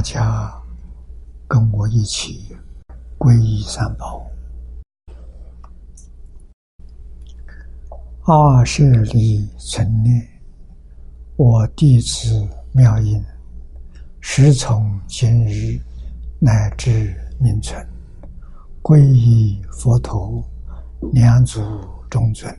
[0.00, 0.50] 大家
[1.46, 2.56] 跟我一起
[3.18, 4.26] 皈依三宝。
[8.22, 10.26] 二舍利存念，
[11.36, 13.22] 我弟子妙音。
[14.20, 15.78] 时从今日
[16.38, 17.86] 乃至命存，
[18.80, 20.42] 皈依佛陀、
[21.12, 21.60] 两祖
[22.08, 22.50] 中尊，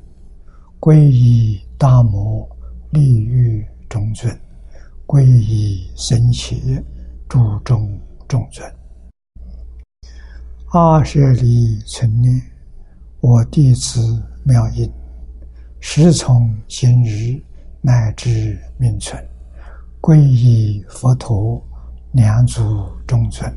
[0.79, 2.47] 皈依大摩
[2.91, 4.39] 利欲中尊，
[5.07, 6.55] 皈依僧伽
[7.31, 8.69] 诸中中尊。
[10.73, 12.41] 二舍利存念，
[13.21, 14.91] 我弟子妙音，
[15.79, 17.41] 时从今日
[17.79, 19.17] 乃至命存。
[20.01, 21.63] 皈依佛陀，
[22.11, 22.61] 两祖
[23.07, 23.49] 众尊；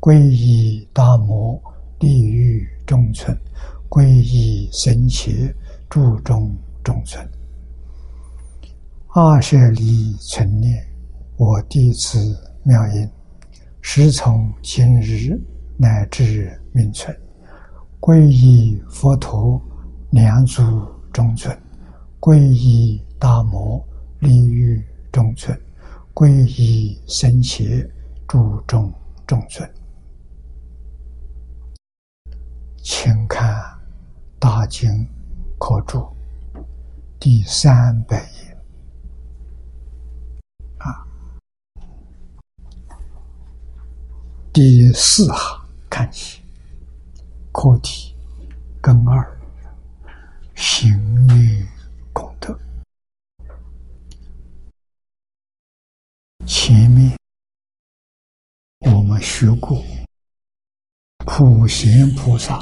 [0.00, 1.62] 皈依大摩
[2.00, 3.32] 地狱众尊；
[3.88, 5.54] 皈依僧伽
[5.88, 6.52] 诸中
[6.82, 7.24] 中尊。
[9.14, 10.84] 二舍利存念，
[11.36, 13.06] 我弟子妙音，
[13.82, 15.38] 时从今日
[15.76, 17.14] 乃至命存，
[18.00, 19.60] 皈依佛陀，
[20.12, 20.62] 两祖
[21.12, 21.54] 中尊；
[22.18, 23.86] 皈依大摩
[24.18, 24.82] 地狱
[25.12, 25.54] 中尊。
[26.14, 27.86] 皈依僧伽
[28.26, 28.90] 诸众
[29.26, 29.68] 众尊，
[32.78, 33.52] 请看
[34.38, 34.88] 《大经
[35.58, 35.98] 可注》
[37.18, 38.56] 第三百页
[40.78, 41.04] 啊，
[44.54, 46.40] 第四行看起
[47.50, 48.14] 课题
[48.80, 49.40] 根二
[50.54, 50.88] 行
[51.26, 51.66] 运
[52.12, 52.56] 功德。
[56.46, 57.18] 前面
[58.82, 59.84] 我们学过，
[61.26, 62.60] 普贤菩萨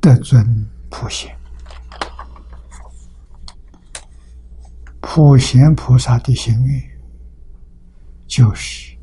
[0.00, 0.42] 得尊
[0.90, 1.38] 普贤，
[5.02, 6.93] 普贤菩萨的行愿
[8.36, 8.96] 就是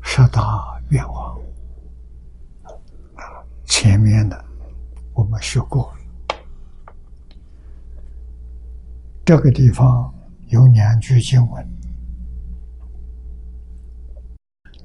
[0.00, 1.38] 十大愿望。
[3.66, 4.44] 前面的
[5.12, 5.94] 我们学过。
[9.26, 10.10] 这个地方
[10.46, 11.70] 有两句经文，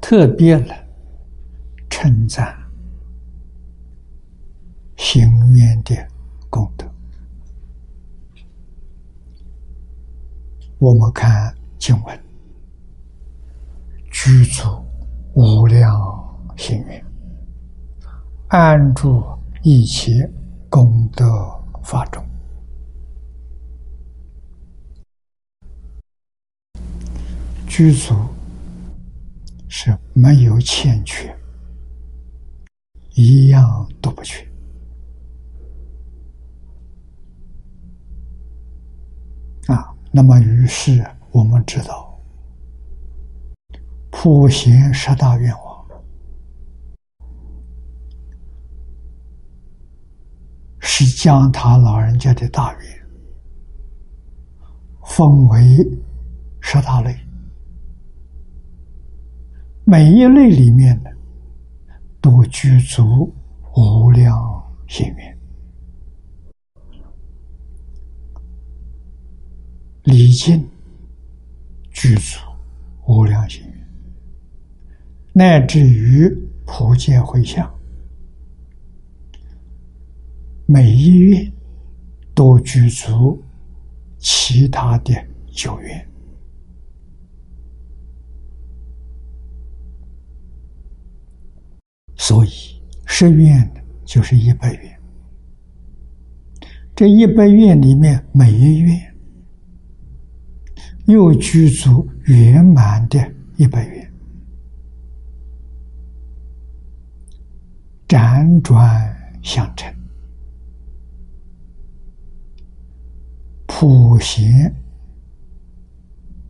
[0.02, 0.76] 特别的
[1.90, 2.54] 称赞
[4.98, 5.96] 行愿的
[6.50, 6.86] 功德。
[10.78, 12.23] 我们看经文：
[14.26, 14.64] 居住
[15.34, 15.94] 无量
[16.56, 17.06] 行愿，
[18.48, 19.22] 安住
[19.64, 20.32] 一切
[20.70, 21.28] 功德
[21.84, 22.24] 法中。
[27.68, 28.16] 居足
[29.68, 31.38] 是没有欠缺，
[33.16, 34.48] 一样都不缺
[39.68, 39.94] 啊。
[40.14, 42.13] 那么，于是我们知道，
[44.16, 45.74] 普贤十大愿望。
[50.80, 53.08] 是将他老人家的大愿
[55.04, 55.78] 分为
[56.62, 57.18] 十大类。
[59.84, 61.10] 每一类里面呢，
[62.22, 63.34] 都具足
[63.76, 65.38] 无量心愿，
[70.04, 70.66] 礼敬
[71.90, 72.40] 具足
[73.08, 73.64] 无量心，
[75.34, 76.30] 乃至于
[76.64, 77.68] 普见回向，
[80.68, 81.52] 每一愿
[82.36, 83.44] 都具足
[84.20, 85.12] 其他的
[85.52, 86.08] 九愿。
[92.16, 92.50] 所以
[93.06, 93.74] 十愿
[94.06, 95.00] 就是一百愿，
[96.96, 99.16] 这一百愿里面每一愿
[101.08, 103.20] 又具足圆满的
[103.58, 104.13] 一百愿，
[108.08, 109.94] 辗转相成，
[113.66, 114.74] 普贤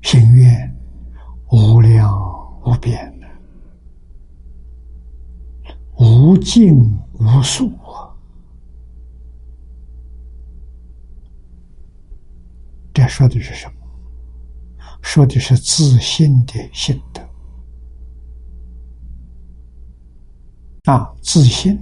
[0.01, 0.75] 行愿
[1.51, 2.11] 无量
[2.65, 3.11] 无边。
[5.95, 6.75] 无尽
[7.13, 7.71] 无数！
[12.93, 13.73] 这说的是什么？
[15.01, 17.21] 说的是自信的心得
[20.83, 21.13] 啊！
[21.21, 21.81] 自信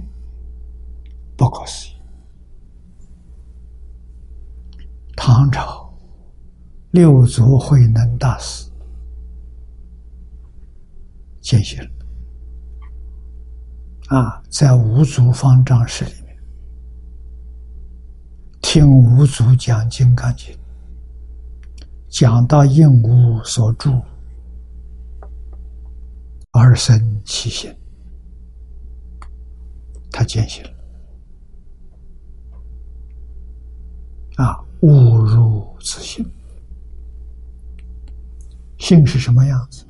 [1.36, 1.92] 不可思议。
[5.16, 5.92] 唐朝
[6.92, 8.70] 六祖慧能大师
[11.40, 11.80] 见行
[14.08, 16.38] 啊，在五祖方丈室里面
[18.60, 20.54] 听五祖讲《金刚经》，
[22.08, 24.00] 讲到应无所住
[26.52, 27.74] 而生其心，
[30.12, 30.70] 他见行了
[34.36, 36.24] 啊，误入自性。
[38.78, 39.86] 性是什么样子？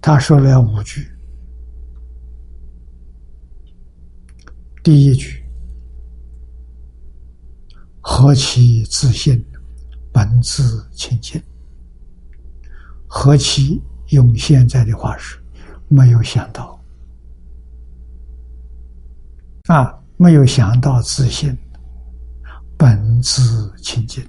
[0.00, 1.08] 他说了五句。
[4.82, 5.42] 第一句
[8.00, 9.44] ：“何其自信，
[10.12, 11.42] 本自清净。”
[13.06, 15.41] 何其用现在的话说，
[15.92, 16.80] 没有想到
[19.66, 21.56] 啊，没有想到自信，
[22.78, 24.26] 本自清净。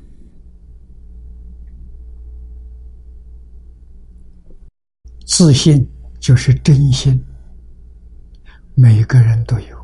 [5.26, 5.90] 自信
[6.20, 7.24] 就是真心，
[8.76, 9.78] 每个人都有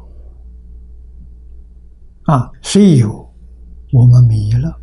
[2.23, 2.51] 啊。
[2.61, 3.33] 谁有，
[3.93, 4.77] 我们迷了，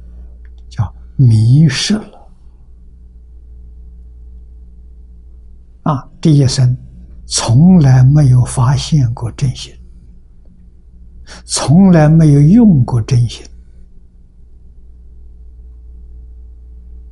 [0.70, 2.28] 叫迷失了
[5.82, 6.10] 啊。
[6.20, 6.76] 这一生
[7.26, 9.74] 从来没有发现过真心，
[11.44, 13.44] 从来没有用过真心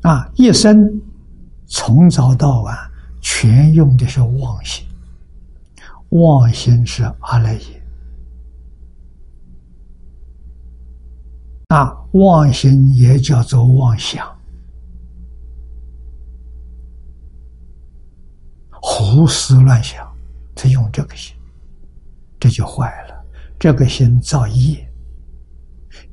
[0.02, 0.30] 啊。
[0.36, 0.88] 一生
[1.66, 2.74] 从早到晚。
[3.26, 4.86] 全用的是妄心，
[6.10, 7.82] 妄心是阿赖耶
[11.68, 14.30] 啊，妄心也叫做妄想，
[18.72, 20.03] 胡思乱想，
[20.54, 21.34] 他用这个心，
[22.38, 23.14] 这就坏了。
[23.58, 24.86] 这个心造业，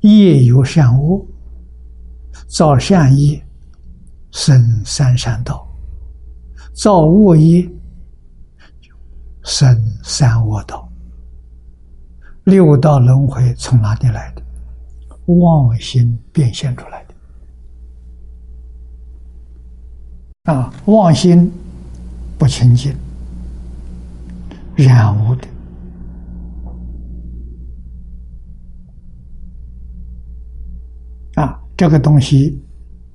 [0.02, 1.26] 业有善恶，
[2.48, 3.44] 造善业
[4.32, 5.68] 生三善道。
[6.74, 7.70] 造恶业，
[9.44, 10.88] 生三恶道。
[12.46, 14.42] 六道轮回从哪里来的？
[15.26, 17.06] 妄心变现出来
[20.46, 20.54] 的。
[20.54, 21.52] 啊，妄心
[22.38, 22.96] 不清净，
[24.82, 25.48] 染污的。
[31.36, 32.62] 啊，这个东西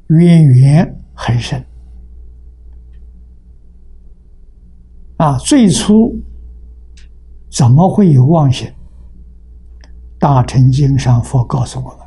[0.08, 1.62] 渊源很深。
[5.18, 6.14] 啊，最初
[7.50, 8.68] 怎么会有妄想？
[10.18, 11.98] 大乘经上佛告诉我们，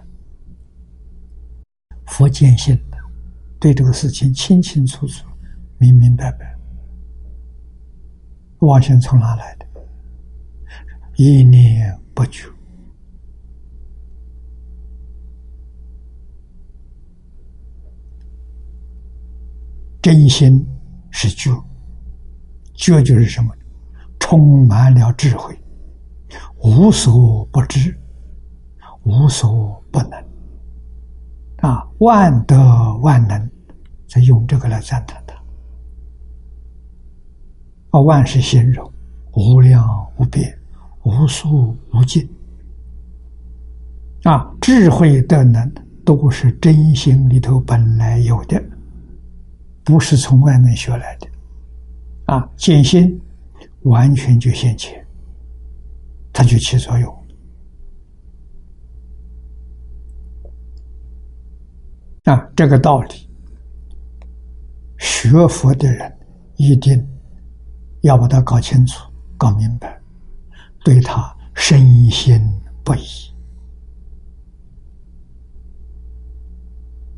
[2.06, 2.98] 佛见性的，
[3.60, 5.28] 对这个事情清清楚楚、
[5.78, 6.59] 明明白白。
[8.60, 9.66] 妄想从哪来的？
[11.16, 12.48] 一念不觉，
[20.02, 20.66] 真心
[21.12, 21.52] 是觉。
[22.76, 23.54] 觉就是什么？
[24.20, 25.58] 充满了智慧，
[26.64, 27.98] 无所不知，
[29.04, 30.12] 无所不能，
[31.58, 33.50] 啊，万德万能，
[34.08, 35.22] 在用这个来赞叹。
[37.92, 38.92] 啊，万事形容，
[39.34, 39.84] 无量
[40.18, 40.56] 无边，
[41.04, 42.30] 无数无尽，
[44.24, 45.72] 啊，智慧的能
[46.06, 48.64] 都是真心里头本来有的，
[49.84, 51.28] 不是从外面学来的。
[52.26, 53.20] 啊，见心
[53.82, 55.04] 完全就现前，
[56.32, 57.16] 它就起作用。
[62.26, 63.28] 啊，这个道理，
[65.00, 66.16] 学佛的人
[66.58, 67.04] 一定
[68.02, 70.00] 要把它搞清楚、搞明白，
[70.84, 72.42] 对他深信
[72.84, 73.02] 不疑。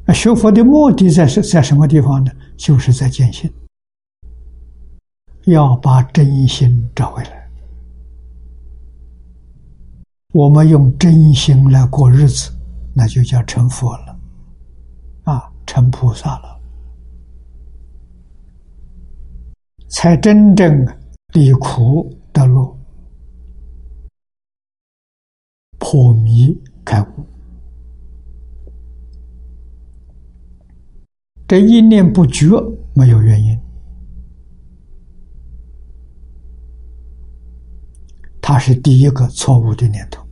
[0.06, 2.32] 那学佛的目的在是在什么地方呢？
[2.58, 3.52] 就是在见性。
[5.46, 7.50] 要把真心找回来，
[10.34, 12.52] 我们用真心来过日子，
[12.94, 14.20] 那就叫成佛了，
[15.24, 16.61] 啊，成菩萨了，
[19.92, 20.86] 才真正
[21.34, 22.78] 离苦得乐，
[25.78, 27.26] 破迷开悟。
[31.48, 32.48] 这一念不觉，
[32.94, 33.60] 没有原因。
[38.42, 40.26] 它是第一个错误的念头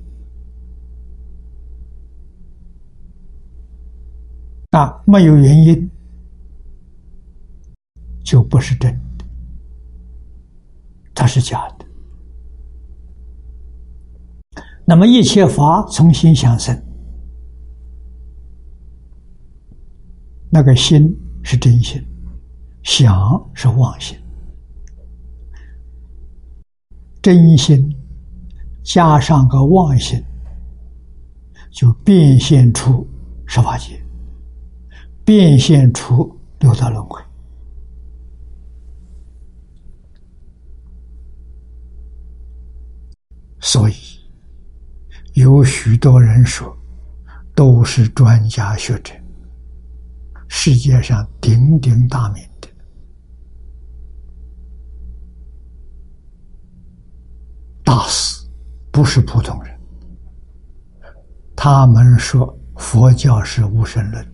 [4.72, 5.90] 啊，没有原因
[8.24, 9.00] 就不是真，
[11.20, 11.86] 它是假的。
[14.86, 16.82] 那么一切法从心想生
[20.50, 22.02] 那个心是真心
[22.84, 23.14] 想
[23.54, 24.18] 是妄心。
[27.22, 27.94] 真心
[28.82, 30.24] 加上个妄心
[31.70, 33.06] 就变现出
[33.46, 34.02] 十法界
[35.26, 37.29] 变现出六道轮回。
[43.62, 43.94] 所以，
[45.34, 46.76] 有许多人说，
[47.54, 49.14] 都是专家学者，
[50.48, 52.70] 世界上鼎鼎大名的
[57.84, 58.48] 大师，
[58.92, 59.78] 不是普通人。
[61.56, 64.26] 他们说佛教是无神论，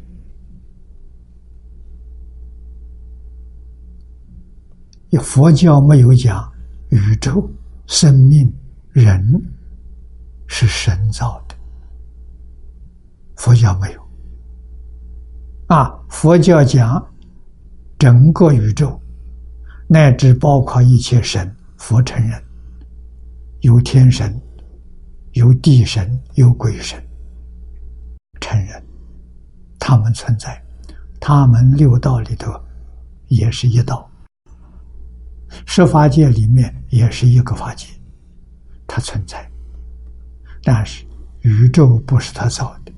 [5.20, 6.54] 佛教没有讲
[6.90, 7.50] 宇宙
[7.88, 8.54] 生命。
[9.04, 9.22] 人
[10.48, 11.56] 是神造的，
[13.36, 14.02] 佛教没有。
[15.68, 17.06] 啊，佛教讲
[18.00, 18.98] 整个宇宙，
[19.90, 22.42] 乃至包括一切神，佛承认
[23.60, 24.34] 有天神、
[25.34, 26.98] 有地神、有鬼神，
[28.40, 28.82] 承认
[29.78, 30.64] 他们存在，
[31.20, 32.50] 他们六道里头
[33.28, 34.10] 也是一道，
[35.66, 37.88] 十法界里面也是一个法界。
[38.88, 39.52] 它存在，
[40.64, 41.06] 但是
[41.42, 42.94] 宇宙不是他造的，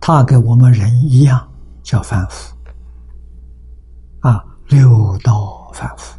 [0.00, 1.46] 他跟我们人一样
[1.82, 2.56] 叫凡夫，
[4.20, 6.18] 啊，六道凡夫，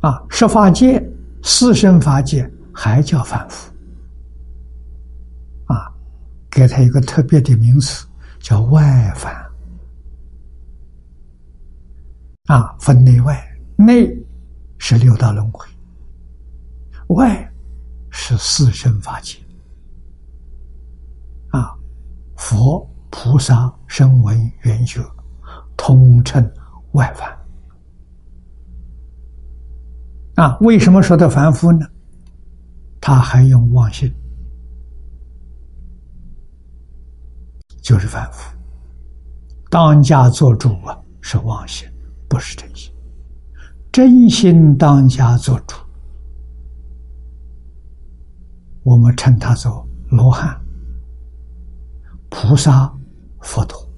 [0.00, 1.02] 啊，十法界、
[1.42, 3.72] 四生法界还叫凡夫，
[5.66, 5.90] 啊，
[6.50, 8.06] 给他一个特别的名词，
[8.38, 9.47] 叫外凡。
[12.48, 14.10] 啊，分内外，内
[14.78, 15.66] 是六道轮回，
[17.08, 17.52] 外
[18.10, 19.38] 是四生法界。
[21.50, 21.76] 啊，
[22.36, 25.02] 佛菩萨声闻缘觉，
[25.76, 26.42] 通称
[26.92, 27.38] 外凡。
[30.36, 31.86] 啊，为什么说的凡夫呢？
[33.00, 34.12] 他还用妄心，
[37.82, 38.50] 就是凡夫。
[39.70, 41.87] 当家做主啊，是妄心。
[42.28, 42.92] 不是真心，
[43.90, 45.74] 真心当家做主，
[48.82, 50.60] 我们称他做罗汉、
[52.28, 52.94] 菩萨、
[53.40, 53.88] 佛陀。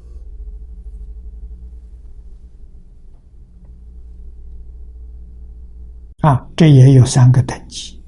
[6.20, 8.00] 啊，这也有三个等级：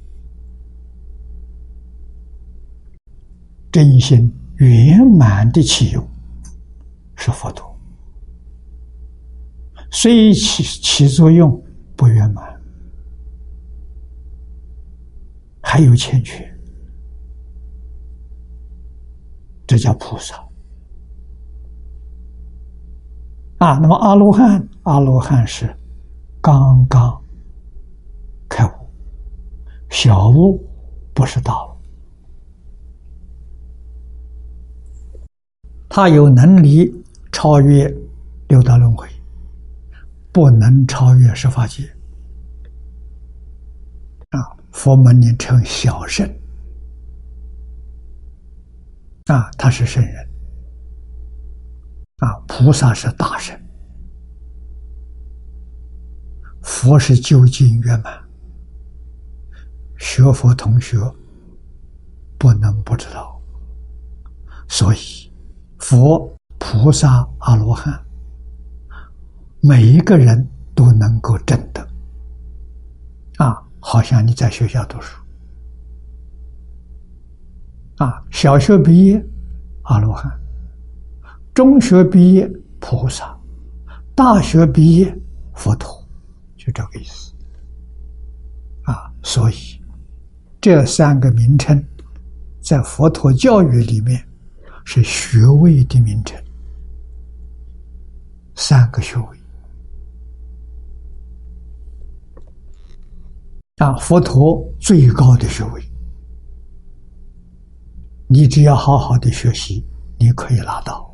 [3.72, 6.08] 真心圆满的启用
[7.16, 7.71] 是佛陀。
[9.94, 11.62] 虽起起作用
[11.94, 12.60] 不圆满，
[15.60, 16.50] 还有欠缺，
[19.66, 20.34] 这叫菩萨
[23.58, 23.78] 啊。
[23.78, 25.72] 那么阿罗汉，阿罗汉是
[26.40, 27.22] 刚刚
[28.48, 28.70] 开悟，
[29.90, 30.58] 小悟
[31.12, 31.76] 不是大悟，
[35.86, 36.90] 他有能力
[37.30, 37.86] 超越
[38.48, 39.06] 六道轮回。
[40.32, 41.84] 不能超越十法界
[44.30, 44.56] 啊！
[44.70, 46.26] 佛门里称小圣
[49.26, 50.28] 啊，他是圣人
[52.18, 53.54] 啊，菩萨是大圣，
[56.62, 58.18] 佛是究竟圆满。
[59.98, 60.98] 学佛同学
[62.38, 63.38] 不能不知道，
[64.66, 65.30] 所以
[65.78, 68.02] 佛、菩萨、阿罗汉。
[69.64, 71.80] 每一个人都能够证得，
[73.36, 75.16] 啊，好像你在学校读书，
[77.98, 79.24] 啊，小学毕业
[79.82, 80.28] 阿罗汉，
[81.54, 82.50] 中学毕业
[82.80, 83.38] 菩萨，
[84.16, 85.16] 大学毕业
[85.54, 86.04] 佛陀，
[86.56, 87.32] 就这个意思，
[88.82, 89.54] 啊，所以
[90.60, 91.80] 这三个名称
[92.60, 94.26] 在佛陀教育里面
[94.84, 96.36] 是学位的名称，
[98.56, 99.41] 三个学位。
[103.82, 105.82] 啊，佛陀最高的学位，
[108.28, 109.84] 你只要好好的学习，
[110.20, 111.12] 你可以拿到。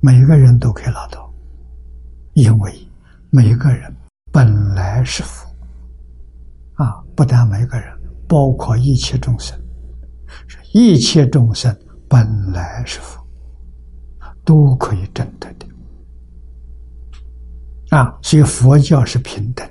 [0.00, 1.28] 每个人都可以拿到，
[2.34, 2.72] 因为
[3.30, 3.92] 每个人
[4.30, 5.44] 本来是佛。
[6.74, 7.92] 啊，不但每个人，
[8.28, 9.60] 包括一切众生，
[10.72, 11.76] 一切众生
[12.08, 13.20] 本来是佛，
[14.44, 15.66] 都可以证得的。
[17.96, 19.68] 啊，所以佛教是平等。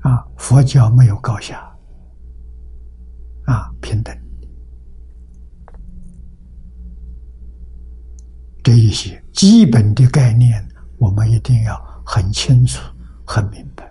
[0.00, 1.60] 啊，佛教没有高下，
[3.46, 4.16] 啊，平等。
[8.62, 10.66] 这一些基本的概念，
[10.98, 12.80] 我们一定要很清楚、
[13.26, 13.90] 很明白。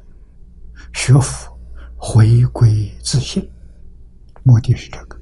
[0.93, 1.57] 学佛
[1.95, 3.47] 回归自信，
[4.43, 5.19] 目的是这个。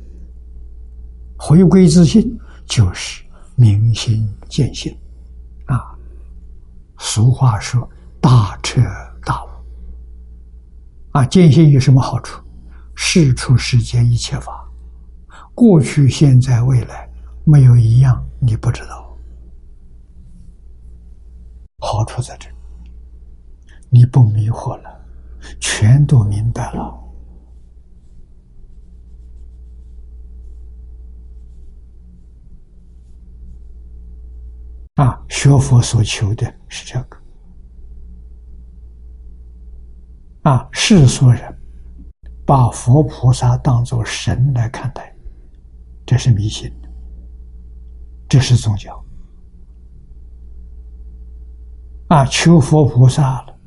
[1.38, 3.24] 回归自信就是
[3.56, 4.96] 明心见性
[5.65, 5.96] 啊。
[6.98, 7.89] 俗话说
[8.20, 8.82] ：“大彻。”
[11.18, 12.44] 啊，见性有什么好处？
[12.94, 14.70] 事出世间一切法，
[15.56, 17.10] 过去、现在、未来，
[17.44, 19.18] 没有一样你不知道。
[21.80, 22.48] 好处在这，
[23.90, 25.06] 你不迷惑了，
[25.60, 27.04] 全都明白了。
[34.98, 37.17] 啊，学佛所求的是这个。
[40.48, 41.42] 啊，世俗人
[42.46, 45.14] 把佛菩萨当作神来看待，
[46.05, 46.72] 这是迷信，
[48.29, 49.03] 这是宗教。
[52.07, 53.60] 啊，求佛菩萨了，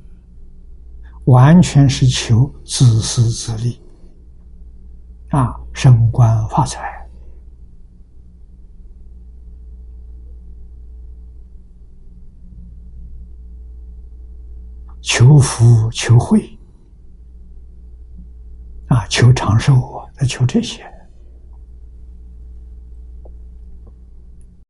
[1.27, 3.79] 完全是求自私自利，
[5.29, 7.07] 啊，升官发财，
[15.03, 16.59] 求福求慧，
[18.91, 20.83] 啊，求长寿啊，在求这些。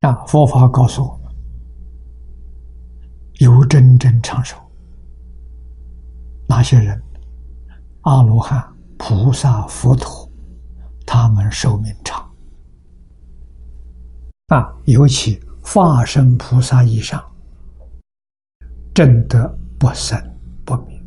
[0.01, 1.35] 啊，佛法告诉我们。
[3.39, 4.57] 有真正长寿，
[6.47, 7.03] 那些人？
[8.03, 8.63] 阿罗汉、
[8.99, 10.31] 菩萨、佛陀，
[11.07, 12.31] 他们寿命长。
[14.49, 17.23] 啊，尤其化身菩萨以上，
[18.95, 20.19] 真的不生
[20.65, 21.03] 不灭，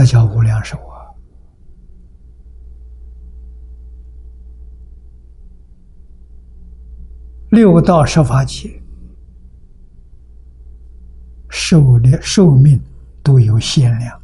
[0.00, 1.12] 那叫无量寿啊！
[7.50, 8.82] 六道十法界。
[11.50, 12.80] 寿的寿命
[13.22, 14.18] 都有限量，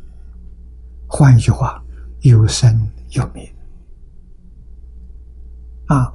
[1.07, 1.85] 换一句话，
[2.23, 3.55] 有生有灭。
[5.89, 6.11] 啊，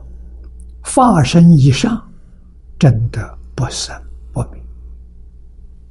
[0.82, 2.12] 化身以上，
[2.80, 3.96] 真的不生
[4.34, 4.60] 不灭。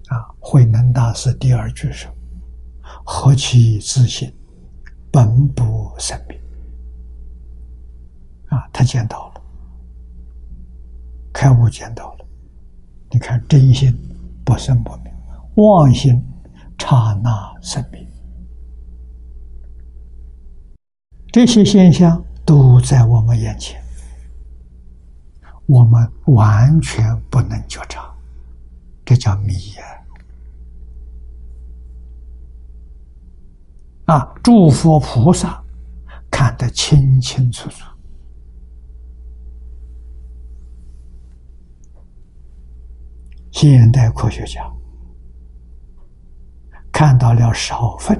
[0.09, 2.13] 啊，慧能大师第二句说
[3.13, 4.33] ：“何其自信，
[5.11, 6.41] 本不生灭。”
[8.47, 9.43] 啊，他见到了，
[11.33, 12.27] 开悟见到了。
[13.11, 13.93] 你看真心
[14.45, 15.13] 不生不灭。
[15.57, 16.25] 妄心
[16.79, 18.07] 刹那生灭，
[21.33, 23.83] 这些现象都在我们眼前，
[25.67, 28.09] 我们完全不能觉察，
[29.05, 29.83] 这叫迷呀！
[29.85, 30.00] 啊，
[34.11, 35.63] 啊诸佛菩萨
[36.33, 37.85] 看得清清楚楚，
[43.53, 44.69] 现代科学家。
[46.91, 48.19] 看到了少分，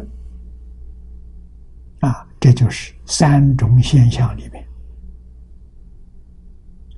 [1.99, 4.65] 啊，这就是三种现象里面，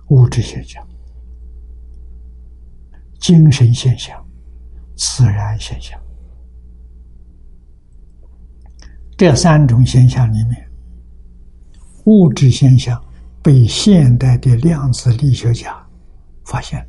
[0.08, 0.86] 物质现象、
[3.18, 4.22] 精神现象、
[4.96, 5.98] 自然现象。
[9.22, 10.68] 这三种现象里面，
[12.06, 13.00] 物质现象
[13.40, 15.80] 被现代的量子力学家
[16.44, 16.84] 发现。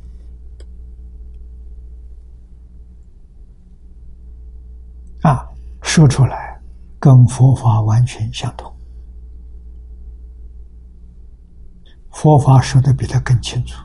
[5.22, 5.48] 啊，
[5.80, 6.60] 说出来
[6.98, 8.68] 跟佛法完全相同。
[12.10, 13.80] 佛法说的比他更清楚。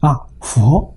[0.00, 0.96] 啊，佛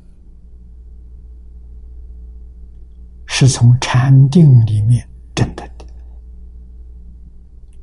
[3.37, 5.85] 是从禅定里面证得的，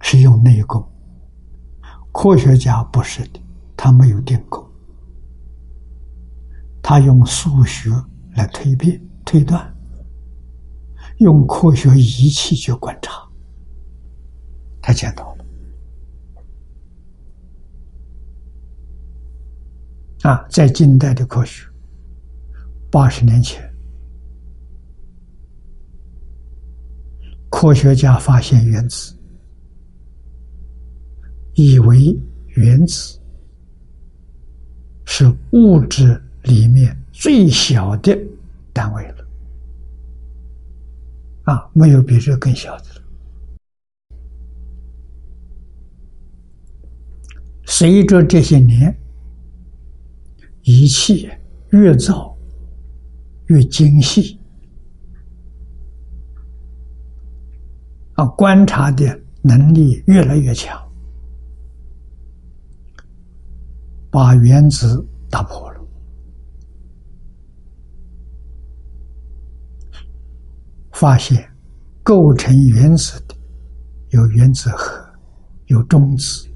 [0.00, 0.82] 是用内功。
[2.10, 3.40] 科学家不是的，
[3.76, 4.66] 他没有定功。
[6.82, 7.90] 他用数学
[8.34, 9.70] 来推变、推断，
[11.18, 13.12] 用科学仪器去观察，
[14.80, 15.44] 他见到了。
[20.22, 21.66] 啊，在近代的科学，
[22.90, 23.62] 八十年前，
[27.62, 29.14] 科学家发现原子，
[31.54, 32.18] 以为
[32.56, 33.20] 原子
[35.04, 36.20] 是物质。
[36.42, 38.18] 里面最小的
[38.72, 39.24] 单位了，
[41.44, 43.02] 啊，没有比这更小的了。
[47.64, 48.92] 随着这些年，
[50.62, 51.30] 仪器
[51.70, 52.36] 越造
[53.46, 54.36] 越精细，
[58.22, 60.80] 啊，观察的能力越来越强，
[64.12, 65.80] 把原子打破了，
[70.92, 71.50] 发现
[72.04, 73.34] 构成原子的
[74.10, 75.04] 有原子核，
[75.66, 76.48] 有中子，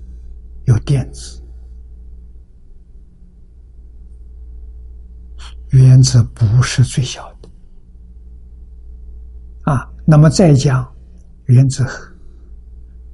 [0.67, 1.43] 有电子。
[5.71, 7.49] 原子不是最小的
[9.65, 10.96] 啊，那么再讲
[11.47, 12.13] 原子核、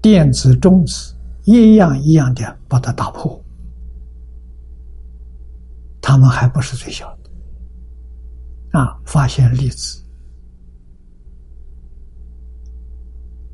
[0.01, 1.15] 电子、中子
[1.45, 3.43] 一样一样的把它打破，
[6.01, 8.79] 它们还不是最小的。
[8.79, 8.99] 啊。
[9.05, 10.03] 发现粒子，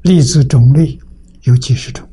[0.03, 0.97] 粒子种类
[1.43, 2.09] 有几十种，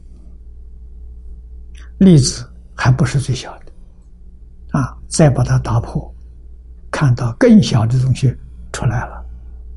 [2.00, 4.80] 粒子还不是最小的。
[4.80, 6.12] 啊，再把它打破。
[6.90, 8.36] 看到更小的东西
[8.72, 9.26] 出来了，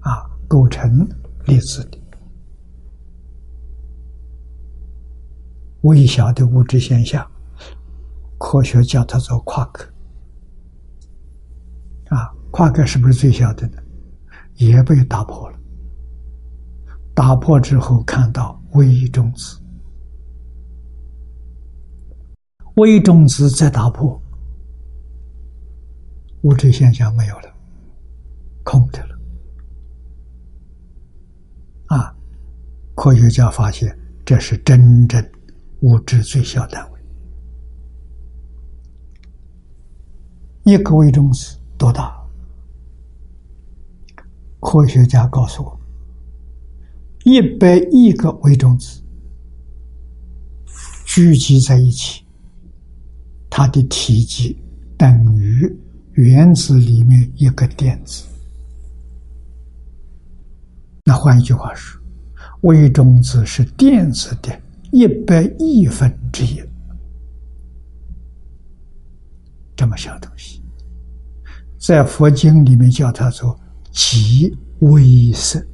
[0.00, 1.06] 啊，构成
[1.44, 1.84] 粒子。
[1.90, 1.98] 的
[5.82, 7.24] 微小的物质现象，
[8.38, 9.84] 科学叫它做夸克，
[12.08, 13.78] 啊，夸克是不是最小的呢？
[14.56, 15.58] 也被打破了。
[17.14, 19.60] 打破之后看到微中子，
[22.74, 24.20] 微中子再打破。
[26.42, 27.52] 物质现象没有了，
[28.62, 29.18] 空的了。
[31.86, 32.14] 啊，
[32.94, 35.20] 科学家发现这是真正
[35.80, 37.00] 物质最小单位。
[40.64, 42.16] 一个微中子多大？
[44.60, 45.80] 科学家告诉我，
[47.24, 49.02] 一百亿个微中子
[51.06, 52.24] 聚集在一起，
[53.48, 54.56] 它的体积
[54.96, 55.76] 等于。
[56.14, 58.24] 原子里面一个电子，
[61.04, 62.02] 那换一句话说，
[62.62, 66.62] 微中子是电子的一百亿分之一，
[69.76, 70.62] 这么小东西，
[71.78, 73.58] 在佛经里面叫它做
[73.90, 75.64] 极微色，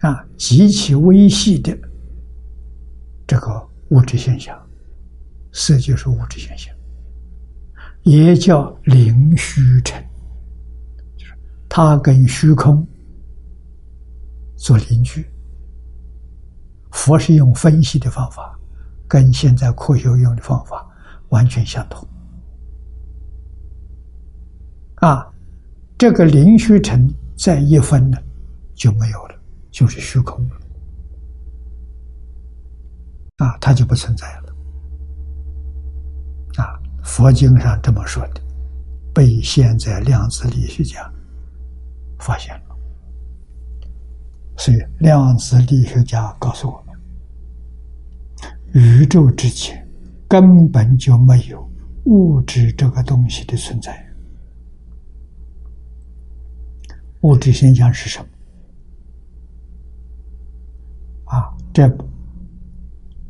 [0.00, 1.76] 啊，极其微细的
[3.26, 4.56] 这个物质现象，
[5.52, 6.74] 色就是物质现象。
[8.02, 10.02] 也叫灵虚尘，
[11.18, 11.34] 就是
[11.68, 12.86] 它跟虚空
[14.56, 15.26] 做邻居。
[16.90, 18.58] 佛是用分析的方法，
[19.08, 20.86] 跟现在科学用的方法
[21.28, 22.06] 完全相同。
[24.96, 25.26] 啊，
[25.96, 28.18] 这个灵虚尘再一分呢，
[28.74, 29.34] 就没有了，
[29.70, 30.56] 就是虚空了。
[33.38, 34.54] 啊，它就不存在了。
[36.56, 36.78] 啊。
[37.02, 38.42] 佛经上这么说的，
[39.14, 41.10] 被现在量子力学家
[42.18, 42.69] 发现了。
[44.60, 46.94] 所以，量子力学家告诉我们，
[48.74, 49.88] 宇宙之前
[50.28, 51.66] 根本就没有
[52.04, 54.06] 物质这个东西的存在。
[57.22, 58.26] 物质现象是什么？
[61.24, 61.90] 啊，这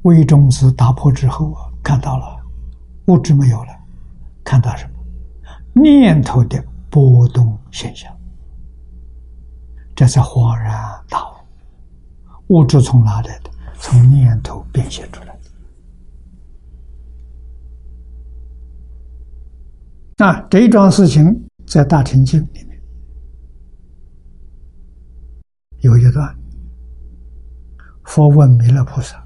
[0.03, 2.41] 微中子打破之后啊，看到了。
[3.07, 3.73] 物质没有了，
[4.43, 4.93] 看到什么？
[5.81, 8.13] 念头的波动现象，
[10.01, 10.73] 这才恍然
[11.11, 11.35] 大悟。
[12.47, 13.51] 物质从哪来的？
[13.79, 15.41] 从念头变现出来的。
[20.17, 21.27] 那这一桩事情
[21.67, 22.81] 在《大乘经》里面
[25.81, 26.35] 有一段，
[28.05, 29.23] 佛问弥勒菩萨。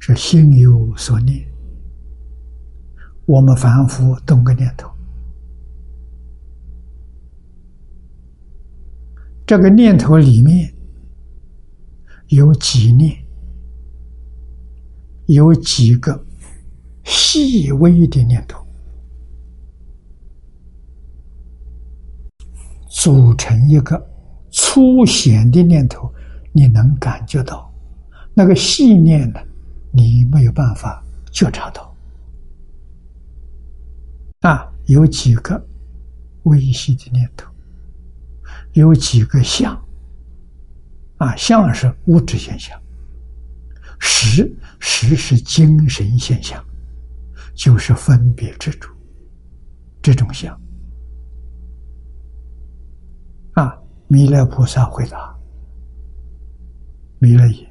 [0.00, 1.48] 是心有所念，
[3.24, 4.90] 我们凡夫动个念头，
[9.48, 10.70] 这个念头里面
[12.26, 13.16] 有几念，
[15.24, 16.22] 有几个
[17.02, 18.62] 细微的念头，
[22.90, 24.06] 组成一个
[24.50, 26.12] 粗显的念头，
[26.52, 27.72] 你能感觉到
[28.34, 29.40] 那个细念呢？
[29.92, 31.96] 你没有办法觉察到
[34.40, 35.66] 啊，有几个
[36.42, 37.50] 微细的念头，
[38.78, 39.74] 有几个相
[41.16, 42.80] 啊，相是物质现象，
[43.98, 46.64] 实实是精神现象，
[47.54, 48.88] 就是分别之主
[50.00, 50.58] 这种相
[53.54, 53.76] 啊。
[54.06, 55.36] 弥勒菩萨回答：
[57.18, 57.68] 弥勒也。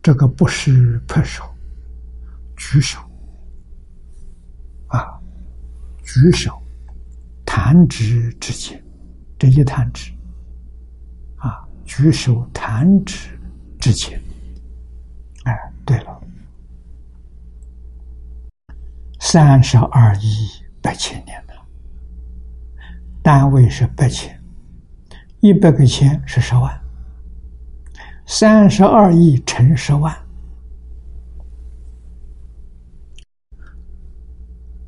[0.00, 1.42] 这个不是拍手、
[2.56, 3.00] 举手
[4.88, 5.20] 啊，
[6.02, 6.62] 举手、
[7.56, 8.84] 弹指之间，
[9.38, 10.12] 这一弹指，
[11.36, 13.38] 啊，举手弹指
[13.78, 14.20] 之间，
[15.44, 16.20] 哎，对了，
[19.20, 20.48] 三十二亿
[20.82, 21.54] 百千年了，
[23.22, 24.36] 单位是八千，
[25.38, 26.82] 一百个千是十万，
[28.26, 30.12] 三十二亿乘十万。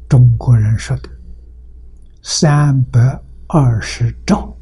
[0.08, 1.15] 中国人说的
[2.28, 3.00] 三百
[3.46, 4.52] 二十兆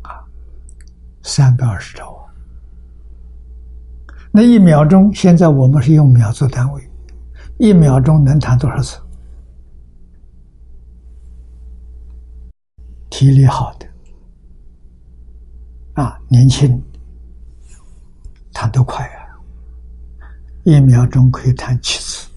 [0.00, 0.24] 啊，
[1.22, 2.32] 三百二十兆啊！
[4.32, 6.90] 那一秒钟，现在我们是用秒做单位，
[7.58, 8.98] 一秒钟能弹多少次？
[13.10, 13.86] 体力好的
[16.02, 16.82] 啊，年轻
[18.50, 19.36] 弹得快啊！
[20.64, 22.29] 一秒钟可以弹七次，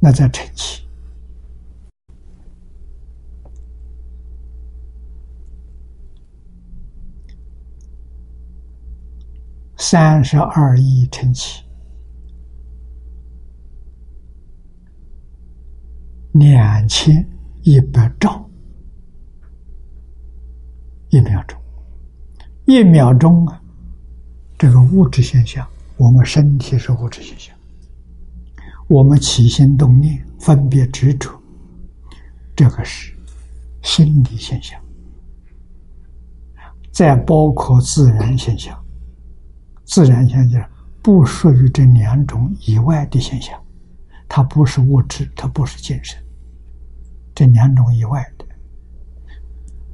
[0.00, 0.84] 那在晨起，
[9.76, 11.64] 三十二亿晨起，
[16.32, 17.28] 两千
[17.62, 18.48] 一百兆。
[21.10, 21.58] 一秒钟，
[22.66, 23.60] 一秒钟啊，
[24.58, 25.66] 这个物质现象。
[25.96, 27.57] 我们身体是物质现象，
[28.88, 31.30] 我们起心动念、分别执着，
[32.56, 33.14] 这个是
[33.82, 34.80] 心理现象。
[36.90, 38.76] 再包括自然现象，
[39.84, 40.66] 自然现象
[41.02, 43.60] 不属于这两种以外的现象，
[44.26, 46.18] 它不是物质，它不是精神，
[47.34, 48.46] 这两种以外的，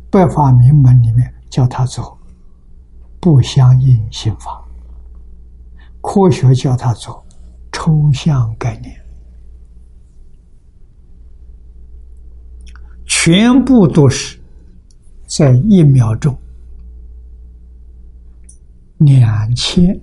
[0.08, 2.16] 百法名门里面叫它做
[3.18, 4.64] 不相应心法。
[6.00, 7.23] 科学叫它做
[7.74, 8.94] 抽象概念，
[13.04, 14.38] 全部都是
[15.26, 16.38] 在一秒钟
[18.98, 20.00] 两千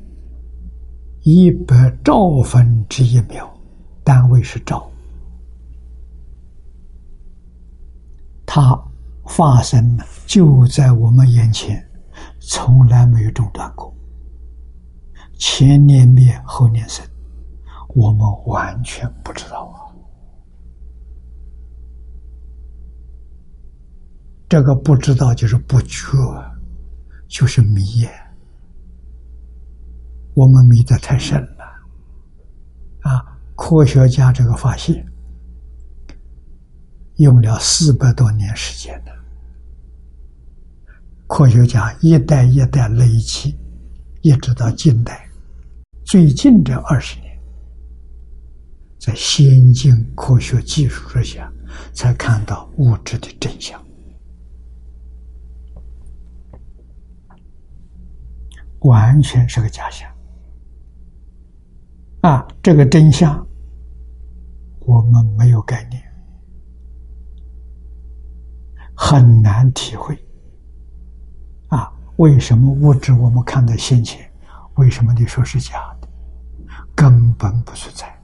[1.21, 3.49] 一百兆分之一秒，
[4.03, 4.91] 单位是兆，
[8.45, 8.77] 它
[9.27, 11.81] 发生了就在我们眼前，
[12.41, 13.95] 从来没有中断过。
[15.37, 17.03] 前年灭，后年生，
[17.95, 19.79] 我们完全不知道啊！
[24.47, 26.17] 这个不知道就是不觉，
[27.27, 27.81] 就是迷。
[30.33, 31.65] 我们迷得太深了
[33.01, 33.37] 啊！
[33.55, 35.05] 科学家这个发现
[37.17, 39.11] 用了四百多年时间的，
[41.27, 43.59] 科学家一代一代累积，
[44.21, 45.27] 一直到近代。
[46.05, 47.20] 最近这二十年，
[49.01, 51.51] 在先进科学技术之下，
[51.91, 53.83] 才看到物质的真相，
[58.81, 60.07] 完全是个假象。
[62.21, 63.43] 啊，这个真相，
[64.81, 65.99] 我们没有概念，
[68.95, 70.15] 很难体会。
[71.69, 74.31] 啊，为什么物质我们看得先前？
[74.75, 76.07] 为什么你说是假的？
[76.95, 78.20] 根本不存在，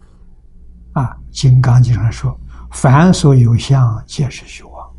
[0.98, 1.16] 啊！
[1.32, 2.36] 《金刚经》上说
[2.74, 4.92] ：“凡所有相，皆是虚妄；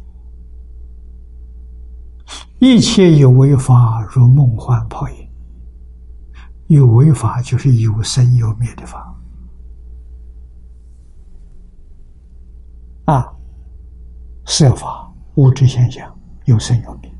[2.60, 5.28] 一切有为法，如梦幻泡影。
[6.68, 9.12] 有为法就是有生有灭的法，
[13.06, 13.32] 啊！
[14.46, 17.12] 色法物质现象有生有灭，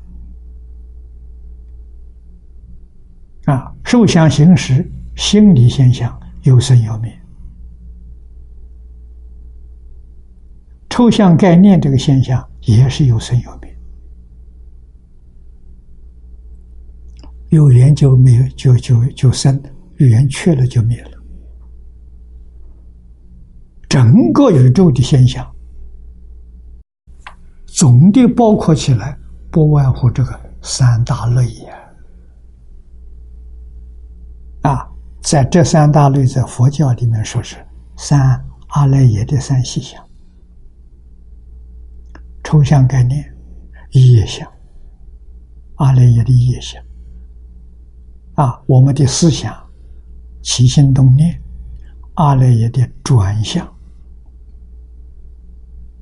[3.53, 3.75] 啊！
[3.83, 7.18] 受想行识心理现象。”有生有灭，
[10.99, 13.73] 抽象概念这个现象也是有生有灭，
[17.51, 19.57] 有缘就没有，就就就生，
[19.95, 21.11] 缘缺了就灭了。
[23.87, 25.49] 整个宇宙的现象，
[27.65, 29.17] 总的包括起来，
[29.49, 31.75] 不外乎这个三大类呀，
[34.63, 34.85] 啊。
[35.21, 37.55] 在这三大类，在佛教里面说是
[37.95, 38.19] 三
[38.71, 40.03] 阿赖耶的三细相：
[42.49, 43.23] 抽象概念、
[43.91, 44.51] 业相、
[45.75, 46.83] 阿赖耶的业相。
[48.33, 49.55] 啊，我们的思想
[50.41, 51.39] 起心动念，
[52.15, 53.71] 阿赖耶的转向。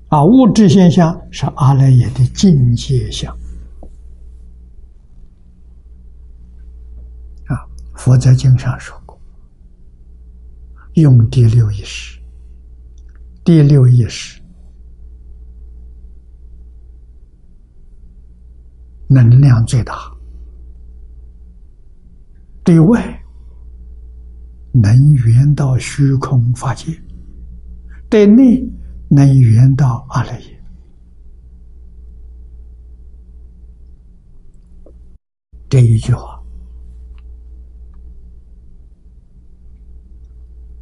[0.07, 3.29] 啊，物质现象是阿赖耶的境界相。
[7.47, 7.60] 啊，
[7.93, 9.19] 佛在经上说过。
[10.93, 12.17] 用第六意识
[13.43, 14.37] 第六意识
[19.07, 19.93] 能量最大，
[22.63, 23.23] 对外
[24.73, 24.93] 能
[25.25, 26.91] 圆到虚空法界，
[28.09, 28.61] 对内
[29.09, 30.63] 能圆到阿赖耶。
[35.69, 36.41] 这一句话，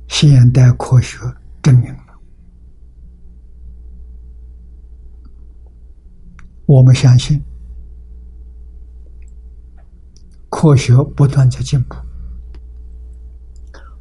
[0.07, 1.17] 现代科学
[1.61, 2.01] 证明了。
[6.67, 7.39] 我们相信，
[10.55, 11.95] 科学不断在进步，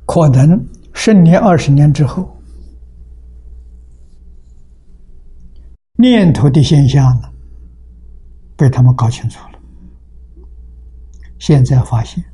[0.06, 2.32] 可能十年、二十年之后，
[5.94, 7.28] 念头的现象呢，
[8.56, 9.58] 被他们搞清楚了。
[11.40, 12.24] 现在发现，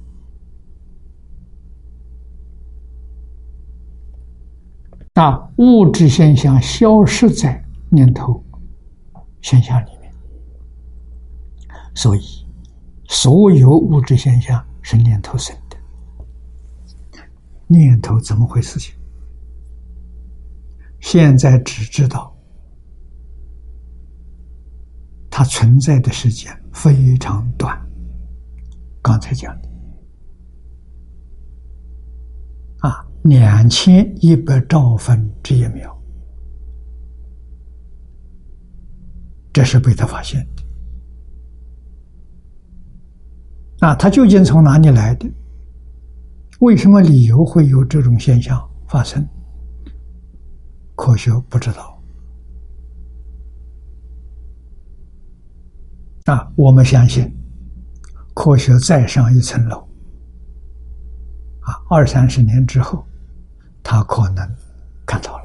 [5.14, 8.44] 啊，物质现象消失在念头
[9.40, 10.12] 现象里面，
[11.94, 12.20] 所以
[13.10, 15.76] 所有物质现象是念头生的。
[17.66, 18.78] 念头怎么回事？
[18.78, 18.94] 情
[21.00, 22.32] 现在只知道
[25.28, 27.76] 它存在的时间非常短。
[29.02, 29.68] 刚才讲的
[32.78, 36.00] 啊，两千一百兆分之一秒，
[39.52, 40.62] 这是被他发现的。
[43.80, 45.30] 啊，他究竟从哪里来的？
[46.60, 49.26] 为什么理由会有这种现象发生？
[50.94, 51.98] 科学不知道。
[56.26, 57.34] 啊，我们相信。
[58.32, 59.76] 科学再上一层楼，
[61.60, 63.04] 啊，二三十年之后，
[63.82, 64.48] 他可能
[65.04, 65.44] 看到了，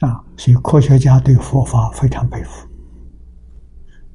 [0.00, 2.67] 啊，所以科学家对佛法非常佩服，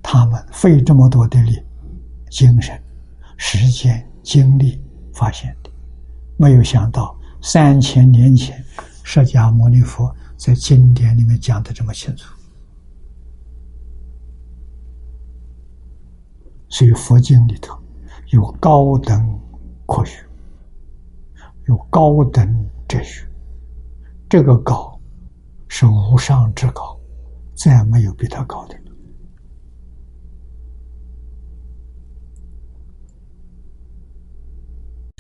[0.03, 1.59] 他们费这么多的力、
[2.29, 2.79] 精神、
[3.37, 4.79] 时间、精力
[5.13, 5.71] 发现的，
[6.37, 8.63] 没有想到三千年前
[9.01, 12.35] 释迦牟尼佛在经典里面讲的这么清楚。
[16.69, 17.77] 所以佛经里头
[18.31, 19.39] 有高等
[19.85, 20.25] 科学，
[21.67, 23.27] 有高等哲学，
[24.27, 24.99] 这个高
[25.67, 26.99] 是无上之高，
[27.55, 28.75] 再没有比它高的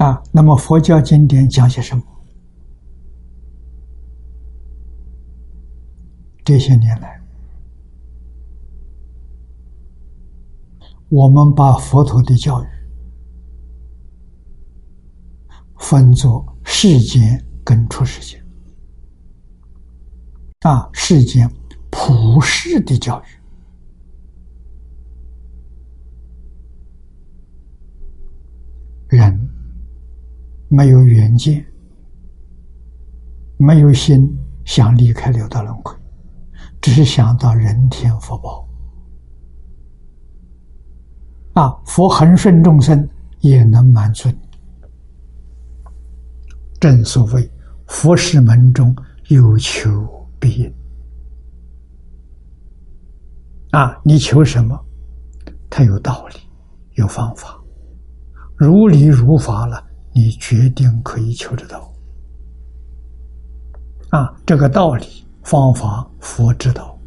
[0.03, 0.21] 啊。
[0.31, 2.03] 那么佛教经典讲些什么？
[6.43, 7.21] 这些年来。
[11.09, 12.67] 我们把佛陀的教育
[15.77, 18.43] 分作世间跟出世间
[20.61, 21.47] 啊，世间
[21.91, 23.21] 普世的教
[29.09, 29.52] 育，人
[30.75, 31.63] 没有远见，
[33.59, 34.27] 没有心
[34.65, 35.95] 想离开六道轮回，
[36.81, 38.67] 只是想到人天福报。
[41.53, 43.07] 啊，佛恒顺众生
[43.41, 44.39] 也能满足你。
[46.79, 47.47] 正所谓，
[47.85, 48.95] 佛是门中
[49.27, 50.73] 有求必应。
[53.69, 54.83] 啊，你求什么，
[55.69, 56.39] 他有道理，
[56.95, 57.61] 有方法，
[58.55, 61.91] 如理如法了，你决定可以求得到。
[64.09, 66.97] 啊，这个道理、方法，佛知道。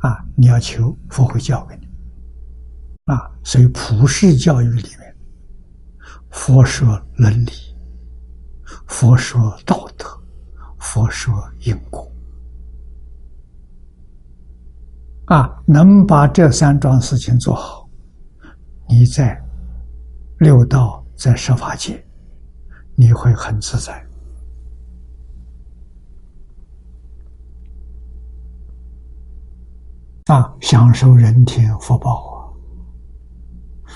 [0.00, 1.88] 啊，你要求，佛会教给你。
[3.04, 5.16] 啊，所以普世教育里面，
[6.30, 7.50] 佛说伦理，
[8.86, 10.06] 佛说道德，
[10.78, 12.10] 佛说因果，
[15.26, 17.88] 啊，能把这三桩事情做好，
[18.88, 19.40] 你在
[20.38, 22.04] 六道在十法界，
[22.96, 24.04] 你会很自在，
[30.26, 32.50] 啊，享受人天福报啊。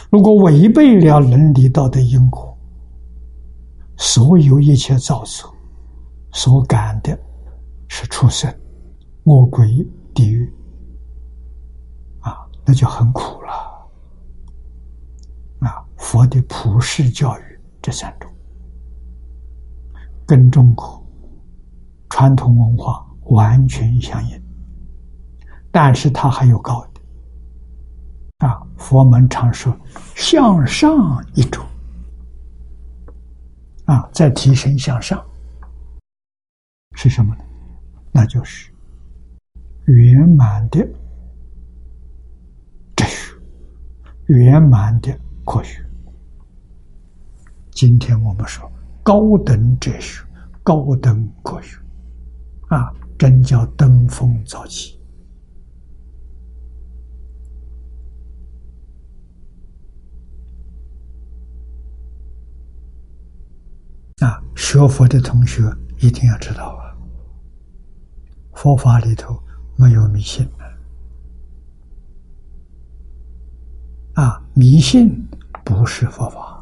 [0.09, 2.57] 如果违背了伦理道德因果，
[3.97, 5.53] 所有一切造作
[6.33, 7.19] 所感的，
[7.89, 8.49] 是畜生、
[9.25, 10.49] 恶鬼、地狱，
[12.21, 13.76] 啊，那就很苦了。
[15.97, 17.43] 佛的普世教育
[17.83, 18.31] 这三种，
[20.27, 21.05] 跟中国
[22.11, 24.43] 传统文化完全相应，
[25.71, 28.47] 但是它还有高的。
[28.47, 29.75] 啊，佛门常说
[30.15, 31.65] 向上一种，
[33.87, 35.25] 啊，在提升向上。
[36.95, 37.45] 是什么呢？
[38.13, 38.71] 那就是
[39.87, 40.87] 圆满的
[42.95, 43.35] 哲学，
[44.27, 45.86] 圆满的科学。
[47.77, 48.73] 今天我们说
[49.03, 50.25] 高等哲学、
[50.63, 51.77] 高等科学，
[52.69, 54.99] 啊，真叫登峰造极。
[64.21, 65.63] 啊，学佛的同学
[66.01, 66.97] 一定要知道啊，
[68.55, 69.39] 佛法里头
[69.77, 70.49] 没有迷信
[74.15, 75.29] 啊，迷信
[75.63, 76.56] 不是佛法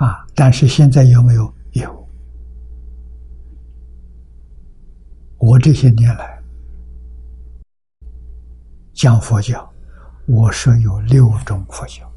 [0.00, 0.26] 啊。
[0.34, 1.54] 但是现在有没有？
[1.72, 2.08] 有。
[5.38, 6.42] 我这些年来
[8.92, 9.72] 讲佛教，
[10.26, 12.10] 我说有六种佛教。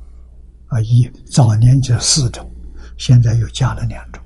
[0.68, 2.52] 啊，一早年就四种，
[2.98, 4.24] 现在又加了两种。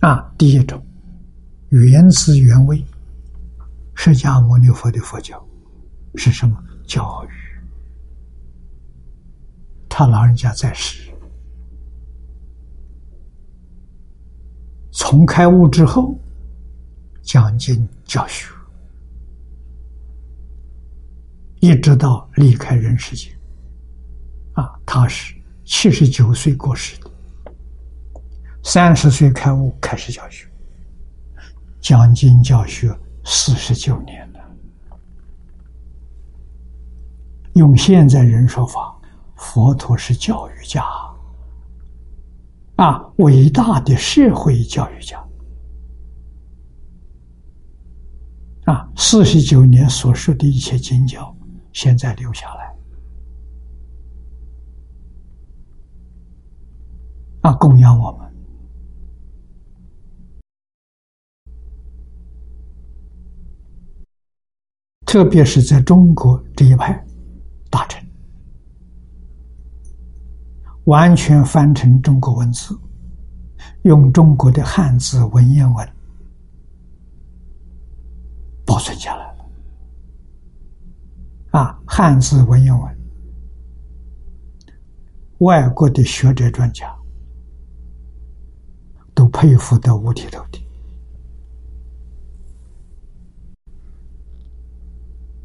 [0.00, 0.82] 啊，第一种
[1.68, 2.82] 原汁原味，
[3.94, 5.46] 释迦牟尼佛的佛教
[6.14, 6.56] 是什么？
[6.86, 7.41] 教育。
[9.94, 11.12] 他老人家在世，
[14.90, 16.18] 从开悟之后，
[17.20, 18.50] 讲经教学。
[21.60, 23.30] 一直到离开人世间，
[24.54, 25.34] 啊，他是
[25.66, 27.10] 七十九岁过世的，
[28.64, 30.48] 三十岁开悟开始教学，
[31.82, 34.40] 讲经教学四十九年了。
[37.56, 38.98] 用现在人说法，
[39.42, 40.82] 佛陀是教育家，
[42.76, 45.18] 啊，伟大的社会教育家，
[48.64, 51.36] 啊，四十九年所说的一切经教。
[51.72, 52.72] 现在留下来。
[57.40, 58.32] 啊，供养我们，
[65.06, 67.04] 特别是在中国这一派
[67.70, 68.01] 大臣，
[70.84, 72.78] 完全翻成中国文字，
[73.82, 75.88] 用中国的汉字文言文
[78.66, 79.44] 保存下来了。
[81.52, 82.98] 啊，汉字文言文，
[85.38, 86.92] 外国的学者专家
[89.14, 90.66] 都佩服的五体投地。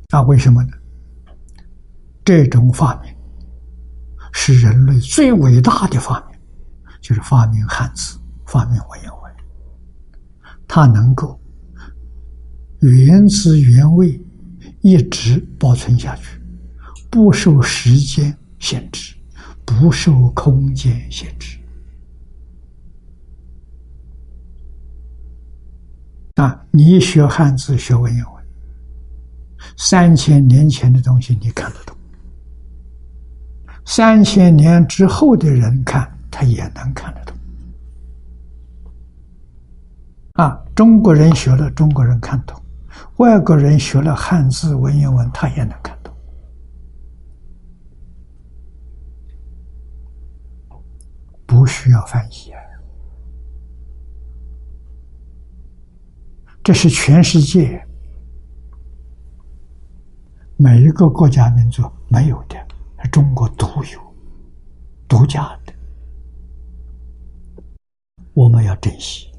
[0.10, 0.72] 那为什么呢？
[2.24, 3.14] 这种发明
[4.40, 6.40] 是人类最伟大的发明，
[7.02, 9.34] 就是发明汉字、发明文言文。
[10.68, 11.40] 它能够
[12.82, 14.22] 原汁原味。
[14.82, 16.40] 一直保存下去，
[17.10, 19.16] 不受时间限制，
[19.66, 21.58] 不受空间限制。
[26.36, 28.46] 啊，你学汉字、学文言文，
[29.78, 31.97] 三千年前的东西你看得懂，
[33.90, 37.38] 三千年之后的人看，他也能看得懂。
[40.34, 42.62] 啊，中国人学了，中国人看懂。
[43.16, 46.14] 外国人学了汉字文言文，他也能看懂，
[51.46, 52.52] 不需要翻译！
[56.62, 57.82] 这是全世界
[60.58, 62.67] 每一个国家民族没有的，
[63.12, 64.00] 中国独有、
[65.08, 65.74] 独家的。
[68.34, 69.32] 我们要珍惜，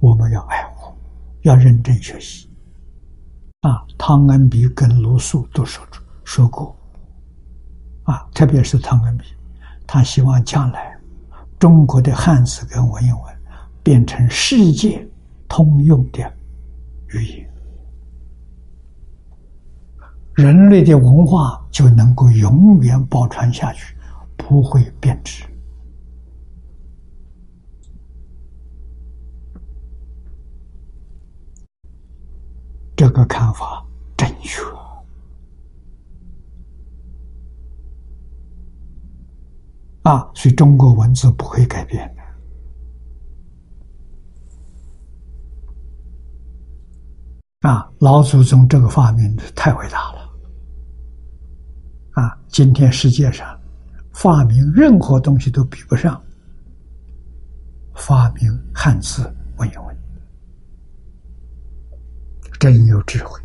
[0.00, 0.94] 我们要爱护，
[1.42, 2.48] 要认真学习。
[3.60, 6.76] 啊，汤恩比跟卢梭都说出说过，
[8.02, 9.24] 啊，特别是汤恩比，
[9.86, 10.98] 他希望将来
[11.58, 13.34] 中国的汉字跟文言文
[13.82, 15.08] 变成世界
[15.48, 16.20] 通用的
[17.10, 17.51] 语言，
[20.34, 23.96] 人类的文化就能够永远保传下去，
[24.36, 25.44] 不会变质。
[32.96, 33.84] 这个看法
[34.16, 34.62] 正确
[40.02, 42.14] 啊，所以中国文字不会改变
[47.60, 47.90] 的啊。
[47.98, 50.21] 老祖宗这个发明太伟大了
[52.12, 52.38] 啊！
[52.48, 53.58] 今天世界上
[54.12, 56.22] 发明任何东西都比不上
[57.94, 59.22] 发明汉字
[59.56, 59.96] 文言文。
[62.60, 63.40] 真有智慧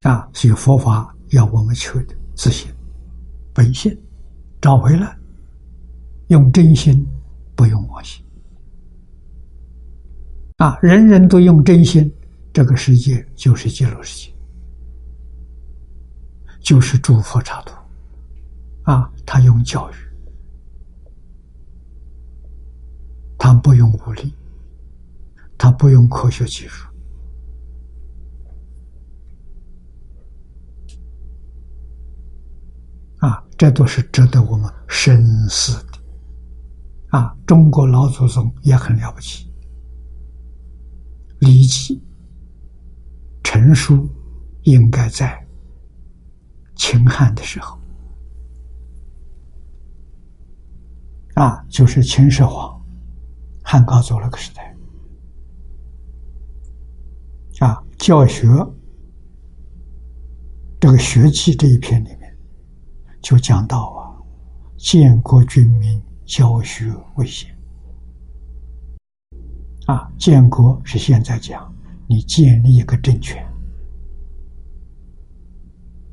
[0.00, 2.72] 啊，所以佛法要我们求的自信、
[3.52, 3.94] 本性，
[4.60, 5.14] 找回来，
[6.28, 7.06] 用真心，
[7.54, 8.24] 不用妄心。
[10.60, 12.12] 啊，人人都用真心，
[12.52, 14.34] 这个世界就是极乐世界，
[16.60, 17.74] 就是诸佛刹土。
[18.82, 19.94] 啊，他用教育，
[23.38, 24.34] 他不用武力，
[25.56, 26.86] 他不用科学技术。
[33.20, 35.98] 啊，这都是值得我们深思的。
[37.18, 39.46] 啊，中国老祖宗也很了不起，
[41.40, 41.96] 《礼记》
[43.42, 44.08] 成书
[44.62, 45.46] 应该在
[46.76, 47.78] 秦汉的时候，
[51.34, 52.80] 啊，就是秦始皇
[53.62, 54.76] 汉高祖那个时代，
[57.66, 58.46] 啊，教学
[60.78, 62.20] 这个学记这一篇里面。
[63.22, 64.16] 就讲到啊，
[64.78, 67.54] 建国军民，教学为先。
[69.90, 71.68] 啊，建国是现在讲，
[72.06, 73.44] 你建立一个政权，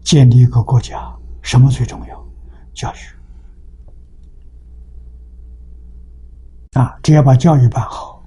[0.03, 2.27] 建立一个国家，什么最重要？
[2.73, 2.97] 教育。
[6.79, 8.23] 啊，只要把教育办好，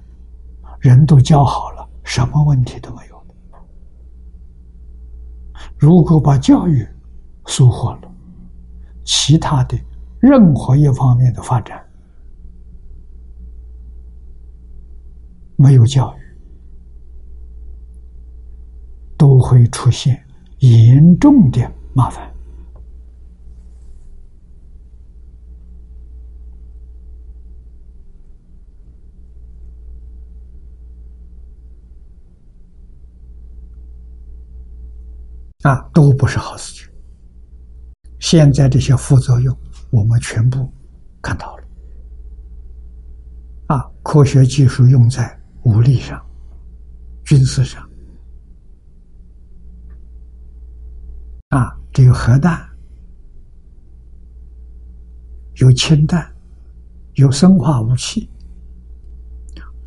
[0.79, 3.21] 人都教好了，什么问题都没有
[5.77, 6.87] 如果把教育
[7.45, 8.01] 疏忽了，
[9.03, 9.77] 其他的
[10.21, 11.85] 任何一方面的发展，
[15.61, 16.21] 没有教育，
[19.15, 20.25] 都会出现
[20.59, 22.29] 严重的麻烦。
[35.63, 36.89] 啊，都不是好事情。
[38.19, 39.55] 现在这些副作用，
[39.91, 40.67] 我们全部
[41.21, 41.63] 看到了。
[43.67, 46.23] 啊，科学技术用在武力上、
[47.23, 47.87] 军事上，
[51.49, 52.67] 啊，这个核弹、
[55.55, 56.29] 有氢弹、
[57.15, 58.29] 有生化武器，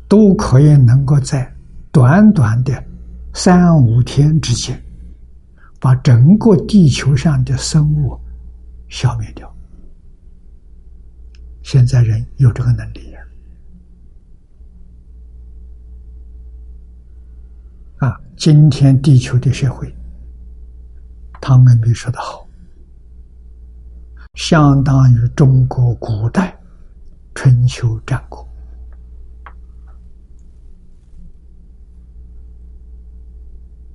[0.07, 1.53] 都可以能够在
[1.91, 2.83] 短短的
[3.33, 4.81] 三五天之间，
[5.79, 8.19] 把整个地球上的生物。
[8.87, 9.51] 消灭掉。
[11.63, 13.19] 现在人有这个能力呀！
[17.97, 19.91] 啊，今天地球的社会，
[21.41, 22.45] 汤恩比说的好，
[24.33, 26.55] 相当于中国古代
[27.33, 28.45] 春秋战国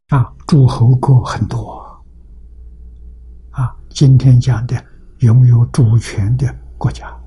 [0.09, 2.03] 啊，诸侯国很多
[3.51, 3.77] 啊。
[3.91, 4.83] 今天讲的
[5.19, 7.20] 拥有主权的国家，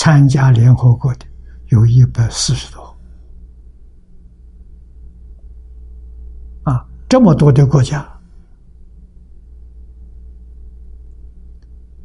[0.00, 1.26] 参加联合国的
[1.70, 2.96] 有一百四十多，
[6.62, 8.08] 啊，这么多的国家，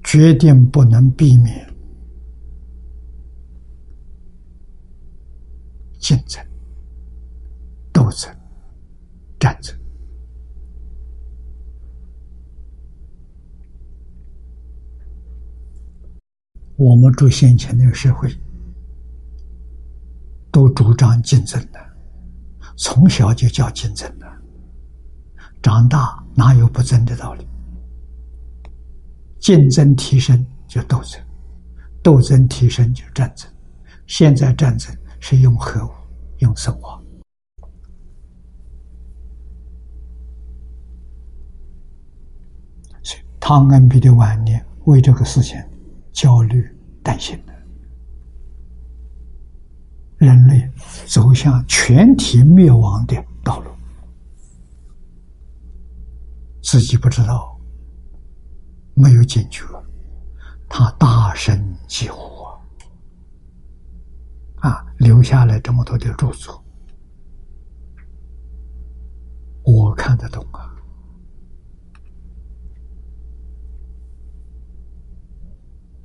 [0.04, 1.72] 决定不能避免。
[6.00, 6.44] 竞争、
[7.94, 8.36] 斗争、
[9.40, 9.78] 战争，
[16.84, 18.30] 我们住先前那个社会，
[20.52, 21.80] 都主张竞争的，
[22.78, 24.28] 从小就叫竞争的，
[25.62, 27.48] 长大哪有不争的道理？
[29.40, 31.22] 竞争提升就斗争，
[32.02, 33.50] 斗争提升就战争，
[34.06, 34.94] 现在战争。
[35.26, 35.90] 是用核武，
[36.40, 37.02] 用生化。
[43.02, 45.58] 所以汤恩比的晚年为这个事情
[46.12, 46.70] 焦虑
[47.04, 47.54] 担心的，
[50.18, 50.72] 人类
[51.06, 53.70] 走向全体灭亡的道路，
[56.64, 57.60] 自己不知道，
[58.96, 59.66] 没有警觉，
[60.70, 62.32] 他大声疾呼。
[64.62, 66.64] 啊，留下来这么多的著作，
[69.66, 70.73] 我看得懂啊！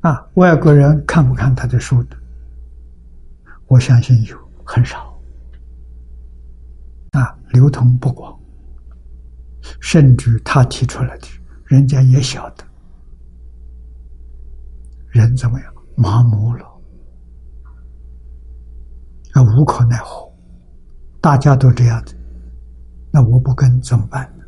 [0.09, 2.17] 啊，外国人看不看他的书的？
[3.67, 5.21] 我相信有很少，
[7.11, 8.35] 啊，流通不广，
[9.83, 11.29] 甚至他提出来的，
[11.67, 12.65] 人家也晓得，
[15.09, 16.65] 人怎么样，麻木了，
[19.35, 20.33] 啊，无可奈何，
[21.21, 22.17] 大家都这样子，
[23.13, 24.45] 那我不跟怎么办呢？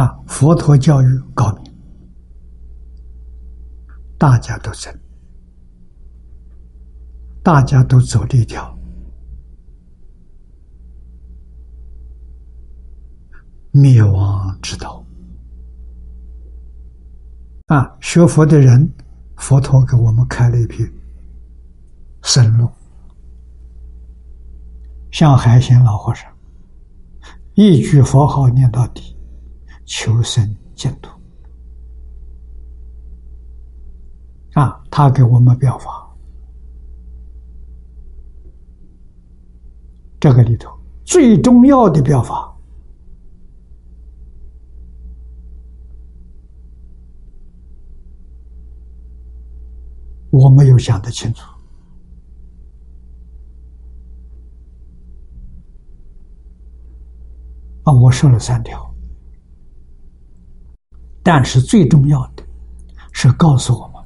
[0.00, 1.72] 啊，佛陀教育高明，
[4.16, 4.90] 大家都争，
[7.42, 8.74] 大家都走这条。
[13.72, 15.04] 灭亡之道
[17.66, 17.94] 啊！
[18.00, 18.90] 学佛的人，
[19.36, 20.82] 佛陀给我们开了一批
[22.22, 22.70] 生路，
[25.12, 26.26] 像海贤老和尚，
[27.52, 29.09] 一句佛号念到底，
[29.90, 31.10] 求生净土
[34.52, 34.80] 啊！
[34.88, 36.08] 他给我们表法，
[40.20, 40.70] 这个里头
[41.04, 42.56] 最重要的表法。
[50.30, 51.42] 我没有想得清楚
[57.82, 57.92] 啊！
[57.92, 58.89] 我说了三条，
[61.22, 62.42] 但是最重要的
[63.12, 64.02] 是告诉我们：